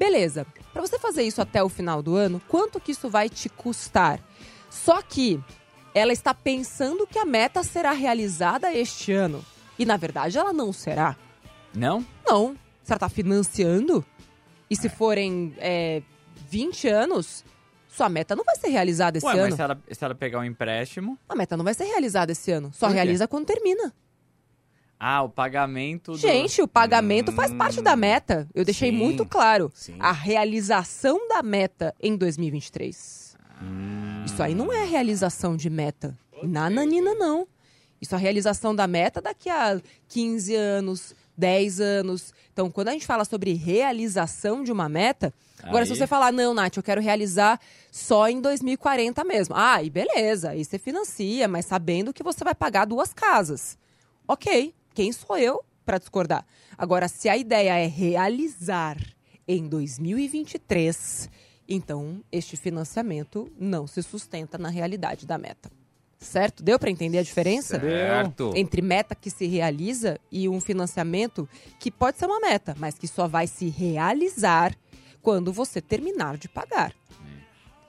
Beleza. 0.00 0.46
Para 0.72 0.80
você 0.80 0.98
fazer 0.98 1.24
isso 1.24 1.42
até 1.42 1.62
o 1.62 1.68
final 1.68 2.02
do 2.02 2.16
ano, 2.16 2.40
quanto 2.48 2.80
que 2.80 2.92
isso 2.92 3.10
vai 3.10 3.28
te 3.28 3.50
custar? 3.50 4.18
Só 4.70 5.02
que 5.02 5.38
ela 5.94 6.10
está 6.10 6.32
pensando 6.32 7.06
que 7.06 7.18
a 7.18 7.26
meta 7.26 7.62
será 7.62 7.92
realizada 7.92 8.72
este 8.72 9.12
ano. 9.12 9.44
E 9.78 9.84
na 9.84 9.98
verdade 9.98 10.38
ela 10.38 10.54
não 10.54 10.72
será. 10.72 11.14
Não? 11.74 12.02
Não. 12.26 12.56
Se 12.82 12.92
ela 12.92 12.96
está 12.96 13.10
financiando, 13.10 14.02
e 14.70 14.74
se 14.74 14.88
forem 14.88 15.54
é, 15.58 16.00
20 16.48 16.88
anos, 16.88 17.44
sua 17.86 18.08
meta 18.08 18.34
não 18.34 18.42
vai 18.42 18.56
ser 18.56 18.68
realizada 18.68 19.18
esse 19.18 19.26
Ué, 19.26 19.34
ano. 19.34 19.42
mas 19.42 19.54
se 19.54 19.62
ela, 19.62 19.82
se 19.90 20.04
ela 20.04 20.14
pegar 20.14 20.38
um 20.38 20.44
empréstimo... 20.44 21.18
A 21.28 21.36
meta 21.36 21.58
não 21.58 21.64
vai 21.64 21.74
ser 21.74 21.84
realizada 21.84 22.32
esse 22.32 22.50
ano. 22.50 22.70
Só 22.72 22.88
realiza 22.88 23.28
quando 23.28 23.44
termina. 23.44 23.92
Ah, 25.02 25.22
o 25.22 25.30
pagamento 25.30 26.12
do... 26.12 26.18
Gente, 26.18 26.60
o 26.60 26.68
pagamento 26.68 27.32
faz 27.32 27.54
parte 27.54 27.80
da 27.80 27.96
meta. 27.96 28.46
Eu 28.54 28.66
deixei 28.66 28.90
Sim, 28.90 28.98
muito 28.98 29.24
claro. 29.24 29.72
sim. 29.74 29.96
A 29.98 30.12
realização 30.12 31.26
da 31.26 31.42
meta 31.42 31.94
em 31.98 32.14
2023. 32.14 33.34
Isso 34.26 34.42
aí 34.42 34.54
não 34.54 34.70
é 34.70 34.84
realização 34.84 35.56
de 35.56 35.70
meta. 35.70 36.18
Nananina, 36.42 37.14
não. 37.14 37.48
Isso 37.98 38.14
é 38.14 38.18
a 38.18 38.20
realização 38.20 38.74
da 38.74 38.86
meta 38.86 39.22
daqui 39.22 39.48
a 39.48 39.80
15 40.08 40.54
anos, 40.54 41.14
10 41.36 41.80
anos. 41.80 42.34
Então, 42.52 42.70
quando 42.70 42.88
a 42.88 42.92
gente 42.92 43.06
fala 43.06 43.24
sobre 43.24 43.54
realização 43.54 44.62
de 44.62 44.70
uma 44.70 44.88
meta. 44.88 45.32
Agora, 45.62 45.86
se 45.86 45.92
Aí. 45.92 45.98
você 45.98 46.06
falar, 46.06 46.30
não, 46.30 46.52
Nath, 46.52 46.76
eu 46.76 46.82
quero 46.82 47.00
realizar 47.00 47.58
só 47.90 48.28
em 48.28 48.40
2040 48.40 49.24
mesmo. 49.24 49.54
Ah, 49.56 49.82
e 49.82 49.88
beleza, 49.88 50.50
aí 50.50 50.64
você 50.64 50.78
financia, 50.78 51.48
mas 51.48 51.64
sabendo 51.64 52.12
que 52.12 52.22
você 52.22 52.44
vai 52.44 52.54
pagar 52.54 52.86
duas 52.86 53.12
casas. 53.14 53.78
Ok, 54.26 54.74
quem 54.94 55.12
sou 55.12 55.36
eu 55.36 55.64
para 55.84 55.98
discordar? 55.98 56.44
Agora, 56.76 57.08
se 57.08 57.28
a 57.28 57.36
ideia 57.36 57.78
é 57.78 57.86
realizar 57.86 58.96
em 59.46 59.68
2023, 59.68 61.30
então 61.68 62.22
este 62.30 62.56
financiamento 62.56 63.50
não 63.58 63.86
se 63.86 64.02
sustenta 64.02 64.58
na 64.58 64.68
realidade 64.68 65.26
da 65.26 65.38
meta. 65.38 65.70
Certo? 66.18 66.62
Deu 66.62 66.78
para 66.78 66.90
entender 66.90 67.18
a 67.18 67.22
diferença? 67.22 67.80
Certo. 67.80 68.52
Entre 68.54 68.82
meta 68.82 69.14
que 69.14 69.30
se 69.30 69.46
realiza 69.46 70.20
e 70.30 70.48
um 70.48 70.60
financiamento 70.60 71.48
que 71.78 71.90
pode 71.90 72.18
ser 72.18 72.26
uma 72.26 72.38
meta, 72.40 72.76
mas 72.78 72.98
que 72.98 73.08
só 73.08 73.26
vai 73.26 73.46
se 73.46 73.68
realizar 73.70 74.76
quando 75.22 75.52
você 75.52 75.80
terminar 75.80 76.36
de 76.36 76.46
pagar. 76.48 76.94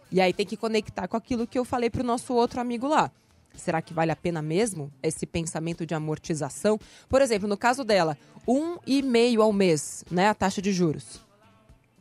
E 0.10 0.20
aí 0.22 0.34
tem 0.34 0.46
que 0.46 0.58
conectar 0.58 1.08
com 1.08 1.18
aquilo 1.18 1.46
que 1.46 1.60
eu 1.60 1.66
falei 1.66 1.90
pro 1.90 2.04
nosso 2.04 2.34
outro 2.34 2.60
amigo 2.60 2.88
lá. 2.88 3.12
Será 3.56 3.82
que 3.82 3.94
vale 3.94 4.12
a 4.12 4.16
pena 4.16 4.42
mesmo 4.42 4.92
esse 5.04 5.26
pensamento 5.26 5.86
de 5.86 5.94
amortização? 5.94 6.80
Por 7.08 7.22
exemplo, 7.22 7.48
no 7.48 7.58
caso 7.58 7.84
dela, 7.84 8.18
um 8.48 8.78
e 8.88 9.02
meio 9.02 9.42
ao 9.42 9.54
mês, 9.54 10.04
né? 10.10 10.28
A 10.30 10.34
taxa 10.34 10.62
de 10.62 10.72
juros. 10.72 11.22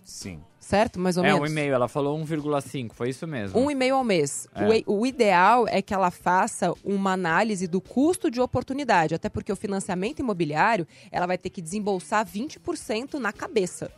Sim. 0.05 0.41
Certo? 0.59 1.01
Mais 1.01 1.17
ou 1.17 1.25
É, 1.25 1.33
menos. 1.33 1.41
um 1.43 1.53
e-mail, 1.53 1.75
ela 1.75 1.89
falou 1.89 2.17
1,5, 2.19 2.93
foi 2.93 3.09
isso 3.11 3.27
mesmo. 3.27 3.59
Um 3.59 3.71
e 3.71 3.75
meio 3.75 3.97
ao 3.97 4.05
mês. 4.05 4.47
É. 4.55 4.83
O, 4.87 5.01
o 5.01 5.07
ideal 5.07 5.67
é 5.67 5.83
que 5.83 5.93
ela 5.93 6.11
faça 6.13 6.73
uma 6.85 7.13
análise 7.13 7.67
do 7.67 7.81
custo 7.81 8.31
de 8.31 8.41
oportunidade, 8.41 9.15
até 9.15 9.29
porque 9.29 9.51
o 9.51 9.57
financiamento 9.57 10.21
imobiliário 10.21 10.87
ela 11.11 11.27
vai 11.27 11.37
ter 11.37 11.51
que 11.51 11.61
desembolsar 11.61 12.25
20% 12.25 13.15
na 13.15 13.33
cabeça. 13.33 13.91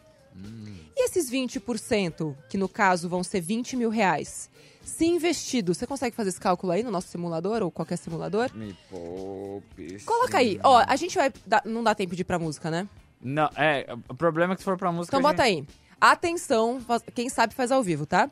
E 0.97 1.05
esses 1.05 1.31
20%, 1.31 2.35
que 2.49 2.59
no 2.59 2.69
caso 2.69 3.09
vão 3.09 3.23
ser 3.23 3.41
20 3.41 3.77
mil 3.77 3.91
reais, 3.91 4.51
se 4.83 5.07
investido, 5.07 5.75
você 5.75 5.87
consegue 5.87 6.15
fazer 6.15 6.31
esse 6.31 6.41
cálculo 6.41 6.73
aí 6.73 6.83
no 6.83 6.91
nosso 6.91 7.09
simulador 7.09 7.63
ou 7.63 7.71
qualquer 7.71 7.97
simulador? 7.97 8.51
Me 8.55 8.77
poupe. 8.91 10.01
Coloca 10.05 10.39
aí. 10.39 10.59
Ó, 10.63 10.83
a 10.87 10.97
gente 10.97 11.17
vai. 11.17 11.33
dar- 11.47 11.63
não 11.65 11.83
dá 11.83 11.95
tempo 11.95 12.15
de 12.17 12.23
ir 12.23 12.25
pra 12.25 12.39
música, 12.39 12.71
né? 12.71 12.89
Não, 13.21 13.49
é, 13.57 13.87
o 14.09 14.15
problema 14.15 14.53
é 14.53 14.57
que 14.57 14.63
se 14.63 14.65
for 14.65 14.77
pra 14.77 14.91
música... 14.91 15.17
Então 15.17 15.23
bota 15.31 15.45
gente... 15.47 15.69
aí. 15.69 15.77
Atenção, 16.01 16.81
quem 17.15 17.29
sabe 17.29 17.55
faz 17.55 17.71
ao 17.71 17.81
vivo, 17.83 18.05
tá? 18.05 18.29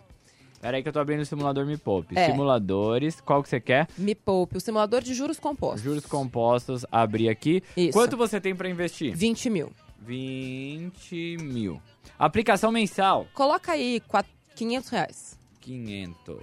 Pera 0.61 0.77
aí 0.77 0.83
que 0.83 0.89
eu 0.89 0.93
tô 0.93 0.99
abrindo 0.99 1.21
o 1.21 1.25
simulador 1.25 1.65
Me 1.65 1.79
Poupe. 1.79 2.19
É. 2.19 2.27
Simuladores, 2.27 3.21
qual 3.21 3.43
que 3.43 3.49
você 3.49 3.61
quer? 3.61 3.89
Me 3.97 4.15
poupe, 4.15 4.57
o 4.57 4.61
simulador 4.61 5.01
de 5.01 5.15
juros 5.15 5.39
compostos. 5.39 5.81
Juros 5.83 6.05
compostos, 6.05 6.85
abrir 6.91 7.29
aqui. 7.29 7.63
Isso. 7.77 7.93
Quanto 7.93 8.17
você 8.17 8.41
tem 8.41 8.55
pra 8.55 8.69
investir? 8.69 9.15
20 9.17 9.49
mil. 9.49 9.73
20 10.03 11.37
mil. 11.41 11.81
Aplicação 12.19 12.71
mensal, 12.71 13.27
Coloca 13.35 13.73
aí 13.73 14.01
quatro- 14.01 14.33
500 14.55 14.89
reais. 14.91 15.39
500. 15.61 16.43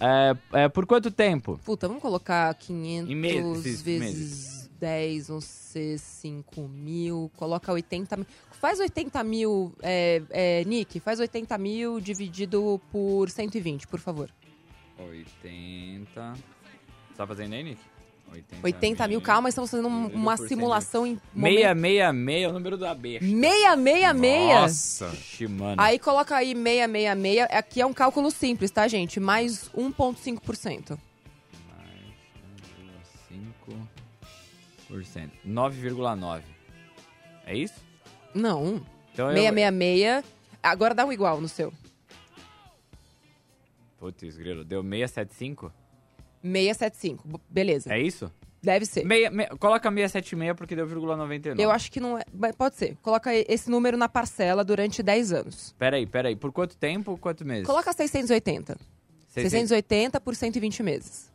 É, 0.00 0.64
é, 0.64 0.68
por 0.68 0.86
quanto 0.86 1.10
tempo? 1.10 1.58
Puta, 1.64 1.86
vamos 1.86 2.02
colocar 2.02 2.52
500 2.54 3.10
Em 3.10 3.14
meses, 3.14 3.82
vezes 3.82 4.00
meses. 4.00 4.70
10, 4.80 5.28
vão 5.28 5.40
ser 5.40 5.98
5 5.98 6.68
mil. 6.68 7.30
Coloca 7.36 7.72
80 7.72 8.16
mil. 8.16 8.26
Faz 8.60 8.80
80 8.80 9.22
mil, 9.22 9.72
é, 9.82 10.22
é, 10.30 10.64
Nick, 10.64 10.98
faz 11.00 11.20
80 11.20 11.56
mil 11.58 12.00
dividido 12.00 12.80
por 12.90 13.30
120, 13.30 13.86
por 13.86 14.00
favor. 14.00 14.30
80. 14.98 16.34
Tá 17.16 17.26
fazendo 17.26 17.52
aí, 17.54 17.62
Nick? 17.62 17.80
80, 18.34 18.56
80 18.64 19.08
mil, 19.08 19.20
calma, 19.20 19.48
estamos 19.48 19.70
fazendo 19.70 19.88
um- 19.88 20.06
uma 20.08 20.36
simulação 20.36 21.06
em. 21.06 21.20
666 21.34 22.42
é 22.44 22.48
o 22.48 22.52
número 22.52 22.76
da 22.76 22.94
besta. 22.94 23.24
666? 23.24 24.60
Nossa. 24.60 25.06
Ixi, 25.14 25.46
mano. 25.48 25.76
Aí 25.80 25.98
coloca 25.98 26.36
aí 26.36 26.54
666. 26.54 27.48
Aqui 27.50 27.80
é 27.80 27.86
um 27.86 27.92
cálculo 27.94 28.30
simples, 28.30 28.70
tá, 28.70 28.86
gente? 28.88 29.18
Mais 29.20 29.68
1,5%. 29.74 30.98
5%. 34.88 35.30
9,9. 35.44 36.42
É 37.46 37.56
isso? 37.56 37.74
Não. 38.34 38.80
Então 39.12 39.28
eu- 39.30 39.34
666. 39.36 40.24
Agora 40.62 40.94
dá 40.94 41.04
um 41.04 41.12
igual 41.12 41.40
no 41.40 41.48
seu. 41.48 41.72
Putz, 43.98 44.36
grilo. 44.36 44.64
Deu 44.64 44.82
675? 44.82 45.72
675. 46.44 47.26
B- 47.26 47.38
Beleza. 47.48 47.92
É 47.94 48.00
isso? 48.00 48.30
Deve 48.62 48.86
ser. 48.86 49.04
Meia, 49.04 49.30
me- 49.30 49.46
coloca 49.58 49.90
676 49.90 50.54
porque 50.56 50.74
deu 50.74 50.86
0,99. 50.86 51.60
Eu 51.60 51.70
acho 51.70 51.90
que 51.92 52.00
não 52.00 52.16
é. 52.18 52.22
mas 52.32 52.54
Pode 52.56 52.76
ser. 52.76 52.96
Coloca 53.02 53.30
esse 53.34 53.70
número 53.70 53.96
na 53.96 54.08
parcela 54.08 54.64
durante 54.64 55.02
10 55.02 55.32
anos. 55.32 55.74
Peraí, 55.78 56.06
peraí. 56.06 56.34
Por 56.36 56.50
quanto 56.52 56.76
tempo? 56.76 57.18
Quantos 57.18 57.46
meses? 57.46 57.66
Coloca 57.66 57.92
680. 57.92 58.76
680 59.28 60.20
por 60.20 60.34
120 60.34 60.82
meses. 60.82 61.30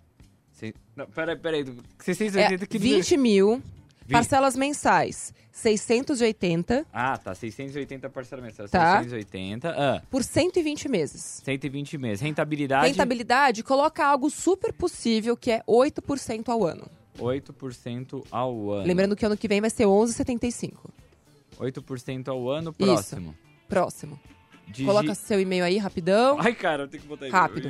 Se- 0.54 0.74
Não, 0.96 1.06
peraí, 1.08 1.36
peraí. 1.36 1.62
É 1.62 2.04
680 2.04 2.66
que 2.66 2.78
20 2.80 3.16
mil. 3.18 3.62
Vi- 4.10 4.14
Parcelas 4.14 4.56
mensais. 4.56 5.32
680 5.52 6.84
Ah, 6.92 7.16
tá. 7.18 7.36
680 7.36 8.10
parcelamento. 8.10 8.56
Tá. 8.70 8.98
680. 9.02 9.70
Ah, 9.70 10.02
por 10.10 10.24
120 10.24 10.90
meses. 10.90 11.42
120 11.46 11.96
meses. 11.98 12.22
Rentabilidade? 12.22 12.88
Rentabilidade, 12.88 13.62
coloca 13.62 14.04
algo 14.04 14.30
super 14.32 14.74
possível, 14.74 15.38
que 15.38 15.52
é 15.52 15.62
8% 15.68 16.50
ao 16.50 16.66
ano. 16.66 16.90
8% 17.20 18.24
ao 18.32 18.72
ano. 18.72 18.88
Lembrando 18.88 19.16
que 19.16 19.26
ano 19.26 19.38
que 19.38 19.48
vem 19.48 19.62
vai 19.62 19.70
ser 19.70 19.86
11,75. 19.86 20.90
8% 21.60 22.30
ao 22.30 22.50
ano, 22.50 22.74
Isso. 22.80 22.88
próximo. 22.88 23.36
Próximo. 23.68 24.20
Digi- 24.68 24.86
Coloca 24.86 25.14
seu 25.14 25.40
e-mail 25.40 25.66
aí, 25.66 25.78
rapidão. 25.78 26.38
Ai, 26.40 26.54
cara, 26.56 26.84
eu 26.84 26.88
tenho 26.88 27.02
que 27.04 27.10
botar 27.10 27.28
isso. 27.28 27.36
Rápido. 27.36 27.70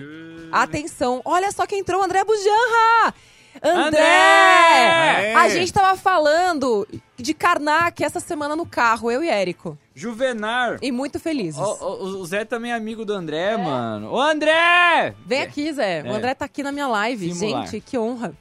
Atenção, 0.52 1.22
olha 1.26 1.52
só 1.52 1.66
quem 1.66 1.80
entrou, 1.80 2.02
André 2.04 2.24
Bujanra! 2.24 3.14
André! 3.62 4.00
André! 4.00 5.34
A 5.36 5.50
gente 5.50 5.72
tava 5.74 5.98
falando 5.98 6.88
de 7.18 7.34
Karnak 7.34 8.04
essa 8.04 8.20
semana 8.20 8.56
no 8.56 8.66
carro, 8.66 9.12
eu 9.12 9.24
e 9.24 9.30
Érico. 9.30 9.78
Juvenar! 9.94 10.78
E 10.82 10.92
muito 10.92 11.20
felizes. 11.20 11.60
O, 11.60 11.64
o- 11.64 12.04
o 12.22 12.26
Zé 12.26 12.46
também 12.46 12.72
é 12.72 12.76
amigo 12.76 13.04
do 13.04 13.14
André, 13.14 13.58
mano. 13.58 14.12
Ô, 14.14 14.20
André! 14.22 15.14
Vem 15.26 15.42
aqui, 15.42 15.72
Zé. 15.74 16.00
É. 16.00 16.04
O 16.10 16.14
André 16.14 16.34
tá 16.34 16.46
aqui 16.46 16.64
na 16.64 16.72
minha 16.72 16.88
live. 16.88 17.34
Simular. 17.34 17.66
Gente, 17.68 17.82
que 17.82 17.98
honra. 17.98 18.34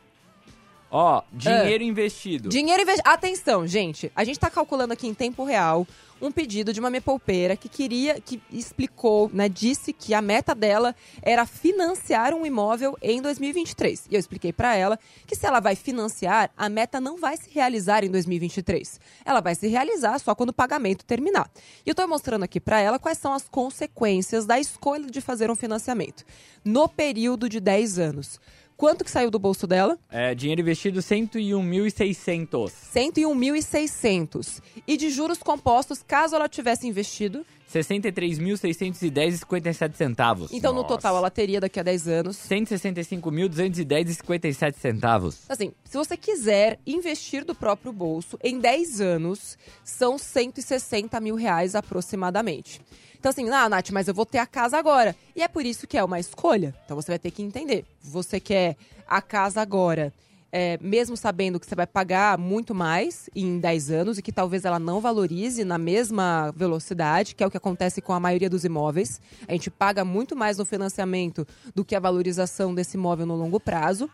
Ó, 0.91 1.23
dinheiro 1.33 1.85
investido. 1.85 2.49
Dinheiro 2.49 2.83
investido. 2.83 3.09
Atenção, 3.09 3.67
gente. 3.67 4.11
A 4.17 4.25
gente 4.25 4.39
tá 4.39 4.49
calculando 4.49 4.93
aqui 4.93 5.07
em 5.07 5.15
tempo 5.15 5.45
real 5.45 5.87
um 6.21 6.33
pedido 6.33 6.73
de 6.73 6.81
uma 6.81 6.91
minha 6.91 7.01
poupeira 7.01 7.57
que 7.57 7.69
queria, 7.69 8.21
que 8.21 8.41
explicou, 8.51 9.31
né, 9.33 9.49
disse 9.49 9.93
que 9.93 10.15
a 10.15 10.21
meta 10.21 10.55
dela 10.55 10.95
era 11.23 11.47
financiar 11.47 12.35
um 12.35 12.45
imóvel 12.45 12.97
em 13.01 13.23
2023. 13.23 14.07
E 14.11 14.15
eu 14.15 14.19
expliquei 14.19 14.53
pra 14.53 14.75
ela 14.75 14.99
que 15.27 15.37
se 15.37 15.47
ela 15.47 15.61
vai 15.61 15.77
financiar, 15.77 16.51
a 16.57 16.69
meta 16.69 17.01
não 17.01 17.17
vai 17.17 17.37
se 17.37 17.49
realizar 17.51 18.05
em 18.05 18.11
2023. 18.11 19.01
Ela 19.25 19.41
vai 19.41 19.55
se 19.55 19.69
realizar 19.69 20.19
só 20.19 20.35
quando 20.35 20.51
o 20.51 20.55
pagamento 20.55 21.05
terminar. 21.05 21.51
E 21.87 21.89
eu 21.89 21.95
tô 21.95 22.07
mostrando 22.07 22.43
aqui 22.43 22.59
pra 22.59 22.81
ela 22.81 22.99
quais 22.99 23.19
são 23.19 23.33
as 23.33 23.49
consequências 23.49 24.45
da 24.45 24.59
escolha 24.59 25.07
de 25.07 25.21
fazer 25.21 25.51
um 25.51 25.57
financiamento 25.57 26.25
no 26.65 26.89
período 26.89 27.49
de 27.49 27.61
10 27.61 27.99
anos. 27.99 28.41
Quanto 28.79 29.05
que 29.05 29.11
saiu 29.11 29.29
do 29.29 29.41
bolso 29.41 29.67
dela? 29.67 29.99
É, 30.09 30.33
dinheiro 30.37 30.61
investido 30.61 31.01
101.600. 31.01 32.71
101.600. 32.95 34.63
E 34.87 34.97
de 34.97 35.11
juros 35.11 35.39
compostos, 35.39 36.01
caso 36.01 36.37
ela 36.37 36.49
tivesse 36.49 36.87
investido. 36.87 37.45
63.610,57 37.69 39.97
centavos. 39.97 40.53
Então, 40.53 40.73
no 40.73 40.85
total, 40.85 41.17
ela 41.17 41.29
teria 41.29 41.61
daqui 41.61 41.81
a 41.81 41.83
10 41.83 42.07
anos. 42.07 42.37
165.210,57 42.37 44.77
centavos. 44.77 45.41
Assim, 45.49 45.73
se 45.85 45.97
você 45.97 46.17
quiser 46.17 46.79
investir 46.87 47.45
do 47.45 47.57
próprio 47.57 47.93
bolso, 47.93 48.39
em 48.45 48.61
10 48.61 49.01
anos, 49.01 49.59
são 49.83 50.17
160 50.17 51.21
mil 51.21 51.35
reais 51.35 51.75
aproximadamente. 51.75 52.81
Então, 53.19 53.31
assim, 53.31 53.49
ah, 53.51 53.69
Nath, 53.69 53.91
mas 53.91 54.07
eu 54.07 54.15
vou 54.15 54.25
ter 54.25 54.39
a 54.39 54.47
casa 54.47 54.79
agora. 54.79 55.15
E 55.35 55.43
é 55.43 55.49
por 55.49 55.67
isso 55.67 55.87
que 55.87 55.99
é 55.99 56.05
uma 56.05 56.21
escolha. 56.21 56.75
Então, 56.85 56.97
você 56.97 57.13
vai 57.13 57.19
ter 57.19 57.31
que 57.31 57.43
entender. 57.43 57.85
Você 58.01 58.39
quer 58.39 58.77
a 59.09 59.21
casa 59.21 59.61
agora, 59.61 60.13
é, 60.51 60.79
mesmo 60.81 61.17
sabendo 61.17 61.61
que 61.61 61.67
você 61.67 61.75
vai 61.75 61.87
pagar 61.87 62.39
muito 62.39 62.75
mais 62.75 63.29
em 63.35 63.59
10 63.59 63.91
anos 63.91 64.19
e 64.19 64.23
que 64.23 64.33
talvez 64.33 64.65
ela 64.65 64.79
não 64.79 65.01
valorize 65.01 65.65
na 65.65 65.79
mesma 65.79 66.53
velocidade, 66.57 67.35
que 67.35 67.43
é 67.43 67.47
o 67.47 67.51
que 67.51 67.57
acontece 67.57 68.01
com 68.01 68.13
a 68.13 68.21
maioria 68.21 68.49
dos 68.49 68.65
imóveis. 68.65 69.21
A 69.47 69.53
gente 69.53 69.71
paga 69.71 70.05
muito 70.05 70.35
mais 70.35 70.59
no 70.59 70.65
financiamento 70.65 71.47
do 71.75 71.85
que 71.85 71.95
a 71.95 72.01
valorização 72.01 72.75
desse 72.75 72.97
imóvel 72.97 73.27
no 73.27 73.37
longo 73.37 73.61
prazo. 73.61 74.09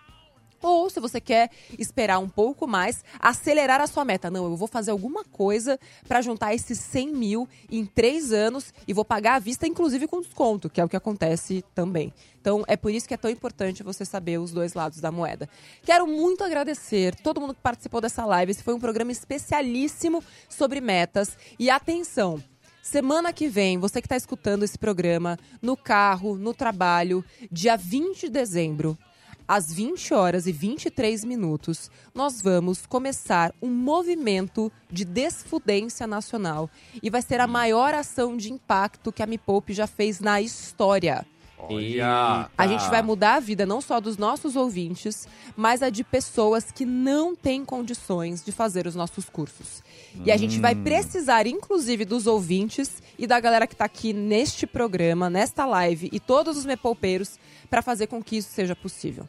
Ou 0.65 0.89
se 0.89 0.99
você 0.99 1.21
quer 1.21 1.51
esperar 1.79 2.19
um 2.19 2.29
pouco 2.29 2.67
mais, 2.67 3.05
acelerar 3.21 3.83
a 3.83 3.87
sua 3.87 4.03
meta. 4.03 4.31
Não, 4.31 4.47
eu 4.47 4.57
vou 4.57 4.67
fazer 4.67 4.93
alguma 4.93 5.23
coisa 5.23 5.79
para 6.09 6.23
juntar 6.23 6.55
esses 6.55 6.79
100 6.79 7.09
mil 7.12 7.47
em 7.71 7.85
três 7.85 8.33
anos 8.33 8.73
e 8.89 8.95
vou 8.95 9.05
pagar 9.05 9.35
à 9.35 9.39
vista, 9.39 9.67
inclusive 9.67 10.09
com 10.09 10.23
desconto, 10.23 10.71
que 10.71 10.81
é 10.81 10.85
o 10.85 10.89
que 10.89 10.97
acontece 10.97 11.62
também. 11.75 12.15
Então, 12.41 12.65
é 12.67 12.79
por 12.79 12.91
isso 12.91 13.07
que 13.07 13.12
é 13.12 13.19
tão 13.19 13.31
importante 13.31 13.83
você 13.83 14.07
saber 14.07 14.39
os 14.39 14.53
dois 14.53 14.73
lados 14.73 15.03
da 15.03 15.12
moeda. 15.12 15.47
Quero 15.83 16.07
muito 16.07 16.43
agradecer 16.43 17.15
todo 17.17 17.43
mundo 17.43 17.53
que 17.53 17.61
participou 17.61 18.01
dessa 18.01 18.25
live. 18.25 18.53
Esse 18.53 18.62
foi 18.62 18.73
um 18.73 18.81
programa 18.81 19.12
especialíssimo 19.12 20.25
sobre 20.49 20.81
metas. 20.81 21.37
E 21.59 21.69
atenção! 21.69 22.43
Semana 22.83 23.35
que 23.35 23.49
vem, 23.49 23.79
você 23.79 24.01
que 24.01 24.07
está 24.07 24.17
escutando 24.17 24.62
esse 24.62 24.79
programa 24.79 25.39
no 25.61 25.77
carro, 25.77 26.37
no 26.37 26.55
trabalho, 26.55 27.23
dia 27.51 27.77
20 27.77 28.21
de 28.21 28.31
dezembro, 28.31 28.99
às 29.47 29.73
20 29.73 30.15
horas 30.15 30.47
e 30.47 30.53
23 30.53 31.25
minutos, 31.25 31.91
nós 32.15 32.41
vamos 32.41 32.87
começar 32.87 33.55
um 33.61 33.71
movimento 33.71 34.73
de 34.91 35.05
desfudência 35.05 36.07
nacional 36.07 36.71
e 37.03 37.11
vai 37.11 37.21
ser 37.21 37.41
a 37.41 37.47
maior 37.47 37.95
ação 37.95 38.37
de 38.37 38.53
impacto 38.53 39.13
que 39.13 39.23
a 39.23 39.27
Me 39.27 39.39
Poupe 39.39 39.73
já 39.73 39.87
fez 39.87 40.21
na 40.21 40.41
história. 40.41 41.27
Olha! 41.69 42.51
A 42.57 42.67
gente 42.67 42.89
vai 42.91 43.03
mudar 43.03 43.35
a 43.35 43.41
vida 43.41 43.65
não 43.65 43.81
só 43.81 44.01
dos 44.01 44.17
nossos 44.17 44.57
ouvintes, 44.57 45.29
mas 45.57 45.83
a 45.83 45.91
de 45.91 46.03
pessoas 46.03 46.71
que 46.71 46.85
não 46.85 47.35
têm 47.37 47.65
condições 47.65 48.45
de 48.45 48.53
fazer 48.53 48.87
os 48.87 48.95
nossos 48.95 49.29
cursos. 49.29 49.83
E 50.25 50.31
a 50.31 50.37
gente 50.37 50.61
vai 50.61 50.75
Hum. 50.75 50.83
precisar, 50.83 51.47
inclusive, 51.47 52.05
dos 52.05 52.27
ouvintes 52.27 53.03
e 53.19 53.27
da 53.27 53.41
galera 53.41 53.67
que 53.67 53.75
está 53.75 53.85
aqui 53.87 54.12
neste 54.12 54.67
programa, 54.67 55.29
nesta 55.31 55.65
live 55.67 56.09
e 56.12 56.21
todos 56.21 56.57
os 56.57 56.65
mepoupeiros 56.67 57.39
para 57.69 57.83
fazer 57.83 58.07
com 58.07 58.23
que 58.23 58.37
isso 58.37 58.51
seja 58.53 58.77
possível. 58.77 59.29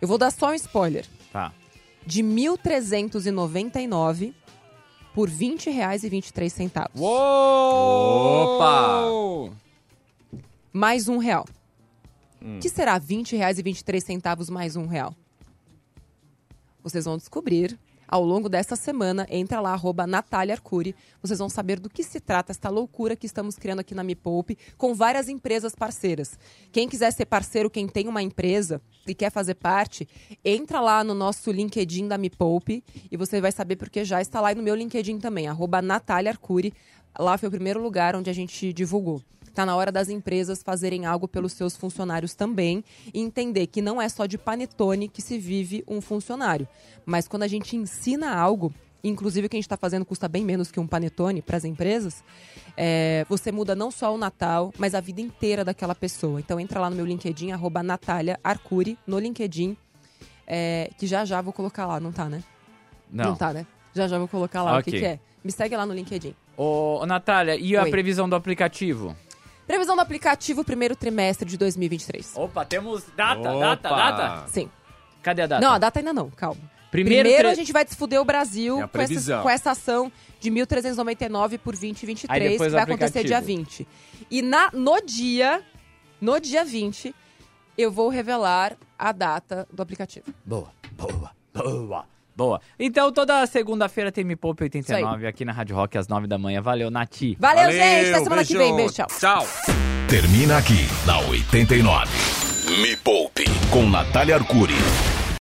Eu 0.00 0.06
vou 0.06 0.18
dar 0.18 0.30
só 0.30 0.50
um 0.50 0.54
spoiler. 0.54 1.04
Tá. 1.32 1.52
De 2.06 2.22
1.399 2.22 4.32
por 5.14 5.28
R$ 5.28 5.34
20,23. 5.36 6.88
Opa! 8.22 9.52
Mais 10.72 11.08
um 11.08 11.18
real. 11.18 11.44
Hum. 12.40 12.56
O 12.56 12.60
que 12.60 12.68
será 12.68 12.94
R$ 12.94 13.00
20,23 13.00 14.50
mais 14.50 14.76
um 14.76 14.86
real? 14.86 15.14
Vocês 16.82 17.04
vão 17.04 17.16
descobrir 17.16 17.78
ao 18.12 18.22
longo 18.22 18.46
dessa 18.46 18.76
semana. 18.76 19.26
Entra 19.30 19.58
lá, 19.58 19.72
arroba 19.72 20.06
Natália 20.06 20.52
Arcuri. 20.54 20.94
Vocês 21.22 21.38
vão 21.38 21.48
saber 21.48 21.80
do 21.80 21.88
que 21.88 22.04
se 22.04 22.20
trata 22.20 22.52
esta 22.52 22.68
loucura 22.68 23.16
que 23.16 23.24
estamos 23.24 23.56
criando 23.56 23.78
aqui 23.78 23.94
na 23.94 24.04
Me 24.04 24.14
Poupe 24.14 24.58
com 24.76 24.92
várias 24.92 25.30
empresas 25.30 25.74
parceiras. 25.74 26.38
Quem 26.70 26.86
quiser 26.86 27.10
ser 27.10 27.24
parceiro, 27.24 27.70
quem 27.70 27.88
tem 27.88 28.06
uma 28.08 28.22
empresa 28.22 28.82
e 29.06 29.14
quer 29.14 29.32
fazer 29.32 29.54
parte, 29.54 30.06
entra 30.44 30.78
lá 30.78 31.02
no 31.02 31.14
nosso 31.14 31.50
LinkedIn 31.50 32.06
da 32.06 32.18
Me 32.18 32.28
Poupe 32.28 32.84
e 33.10 33.16
você 33.16 33.40
vai 33.40 33.50
saber 33.50 33.76
porque 33.76 34.04
já 34.04 34.20
está 34.20 34.42
lá 34.42 34.52
e 34.52 34.54
no 34.54 34.62
meu 34.62 34.74
LinkedIn 34.74 35.18
também, 35.18 35.48
arroba 35.48 35.80
Natália 35.80 36.32
Arcuri. 36.32 36.74
Lá 37.18 37.38
foi 37.38 37.48
o 37.48 37.52
primeiro 37.52 37.82
lugar 37.82 38.14
onde 38.14 38.28
a 38.28 38.34
gente 38.34 38.74
divulgou. 38.74 39.22
Está 39.52 39.66
na 39.66 39.76
hora 39.76 39.92
das 39.92 40.08
empresas 40.08 40.62
fazerem 40.62 41.04
algo 41.04 41.28
pelos 41.28 41.52
seus 41.52 41.76
funcionários 41.76 42.34
também 42.34 42.82
e 43.12 43.20
entender 43.20 43.66
que 43.66 43.82
não 43.82 44.00
é 44.00 44.08
só 44.08 44.24
de 44.24 44.38
panetone 44.38 45.08
que 45.08 45.20
se 45.20 45.38
vive 45.38 45.84
um 45.86 46.00
funcionário. 46.00 46.66
Mas 47.04 47.28
quando 47.28 47.42
a 47.42 47.46
gente 47.46 47.76
ensina 47.76 48.34
algo, 48.34 48.72
inclusive 49.04 49.46
o 49.46 49.50
que 49.50 49.56
a 49.56 49.58
gente 49.58 49.66
está 49.66 49.76
fazendo 49.76 50.06
custa 50.06 50.26
bem 50.26 50.42
menos 50.42 50.72
que 50.72 50.80
um 50.80 50.86
panetone 50.86 51.42
para 51.42 51.58
as 51.58 51.66
empresas, 51.66 52.24
é, 52.74 53.26
você 53.28 53.52
muda 53.52 53.76
não 53.76 53.90
só 53.90 54.14
o 54.14 54.16
Natal, 54.16 54.72
mas 54.78 54.94
a 54.94 55.00
vida 55.00 55.20
inteira 55.20 55.62
daquela 55.62 55.94
pessoa. 55.94 56.40
Então 56.40 56.58
entra 56.58 56.80
lá 56.80 56.88
no 56.88 56.96
meu 56.96 57.04
LinkedIn, 57.04 57.52
arroba 57.52 57.82
Natália 57.82 58.40
Arcuri, 58.42 58.98
no 59.06 59.18
LinkedIn, 59.18 59.76
é, 60.46 60.90
que 60.96 61.06
já 61.06 61.26
já 61.26 61.42
vou 61.42 61.52
colocar 61.52 61.84
lá, 61.84 62.00
não 62.00 62.10
tá, 62.10 62.26
né? 62.26 62.42
Não. 63.10 63.36
tá, 63.36 63.52
né? 63.52 63.66
Já 63.94 64.08
já 64.08 64.16
vou 64.18 64.28
colocar 64.28 64.62
lá 64.62 64.78
o 64.78 64.82
que, 64.82 64.92
que 64.92 65.04
é. 65.04 65.20
Me 65.44 65.52
segue 65.52 65.76
lá 65.76 65.84
no 65.84 65.92
LinkedIn. 65.92 66.34
Ô, 66.56 67.00
ô, 67.02 67.06
Natália, 67.06 67.54
e 67.56 67.76
a 67.76 67.82
Oi. 67.82 67.90
previsão 67.90 68.26
do 68.26 68.34
aplicativo? 68.34 69.14
Previsão 69.66 69.94
do 69.94 70.02
aplicativo 70.02 70.64
primeiro 70.64 70.94
trimestre 70.96 71.48
de 71.48 71.56
2023. 71.56 72.32
Opa, 72.36 72.64
temos 72.64 73.04
data, 73.16 73.40
Opa. 73.52 73.60
data, 73.76 73.88
data. 73.88 74.48
Sim. 74.48 74.68
Cadê 75.22 75.42
a 75.42 75.46
data? 75.46 75.64
Não, 75.64 75.72
a 75.74 75.78
data 75.78 76.00
ainda 76.00 76.12
não, 76.12 76.30
calma. 76.30 76.60
Primeiro 76.90 77.22
Primeiro, 77.22 77.38
tre- 77.44 77.50
a 77.52 77.54
gente 77.54 77.72
vai 77.72 77.84
desfuder 77.86 78.20
o 78.20 78.24
Brasil 78.24 78.82
a 78.82 78.88
com 78.88 79.00
essa, 79.00 79.42
com 79.42 79.48
essa 79.48 79.70
ação 79.70 80.12
de 80.38 80.50
1.399 80.50 81.58
por 81.58 81.72
2023, 81.72 82.28
Aí 82.28 82.50
depois 82.50 82.68
que 82.68 82.74
vai 82.74 82.82
acontecer 82.82 83.24
dia 83.24 83.38
aplicativo. 83.38 83.86
20. 83.86 83.88
E 84.30 84.42
na, 84.42 84.70
no 84.72 85.00
dia, 85.00 85.62
no 86.20 86.38
dia 86.38 86.64
20, 86.64 87.14
eu 87.78 87.90
vou 87.90 88.10
revelar 88.10 88.76
a 88.98 89.10
data 89.10 89.66
do 89.72 89.80
aplicativo. 89.82 90.26
Boa, 90.44 90.70
boa, 90.92 91.30
boa, 91.54 92.06
boa. 92.36 92.60
Então, 92.78 93.12
toda 93.12 93.46
segunda-feira 93.46 94.10
tem 94.12 94.24
Me 94.24 94.36
Poupe 94.36 94.64
89 94.64 95.26
aqui 95.26 95.44
na 95.44 95.52
Rádio 95.52 95.76
Rock 95.76 95.96
às 95.98 96.08
9 96.08 96.26
da 96.26 96.38
manhã. 96.38 96.60
Valeu, 96.60 96.90
Nati. 96.90 97.36
Valeu, 97.38 97.70
gente! 97.70 98.10
Até 98.10 98.24
semana 98.24 98.44
que 98.44 98.56
vem. 98.56 98.74
beijão. 98.74 98.76
Beijo, 98.76 98.94
tchau. 98.94 99.06
Tchau. 99.18 99.46
Termina 100.08 100.58
aqui 100.58 100.86
na 101.06 101.18
89. 101.20 102.10
Me 102.80 102.96
Poupe 102.96 103.44
com 103.70 103.88
Natália 103.88 104.36
Arcuri. 104.36 104.74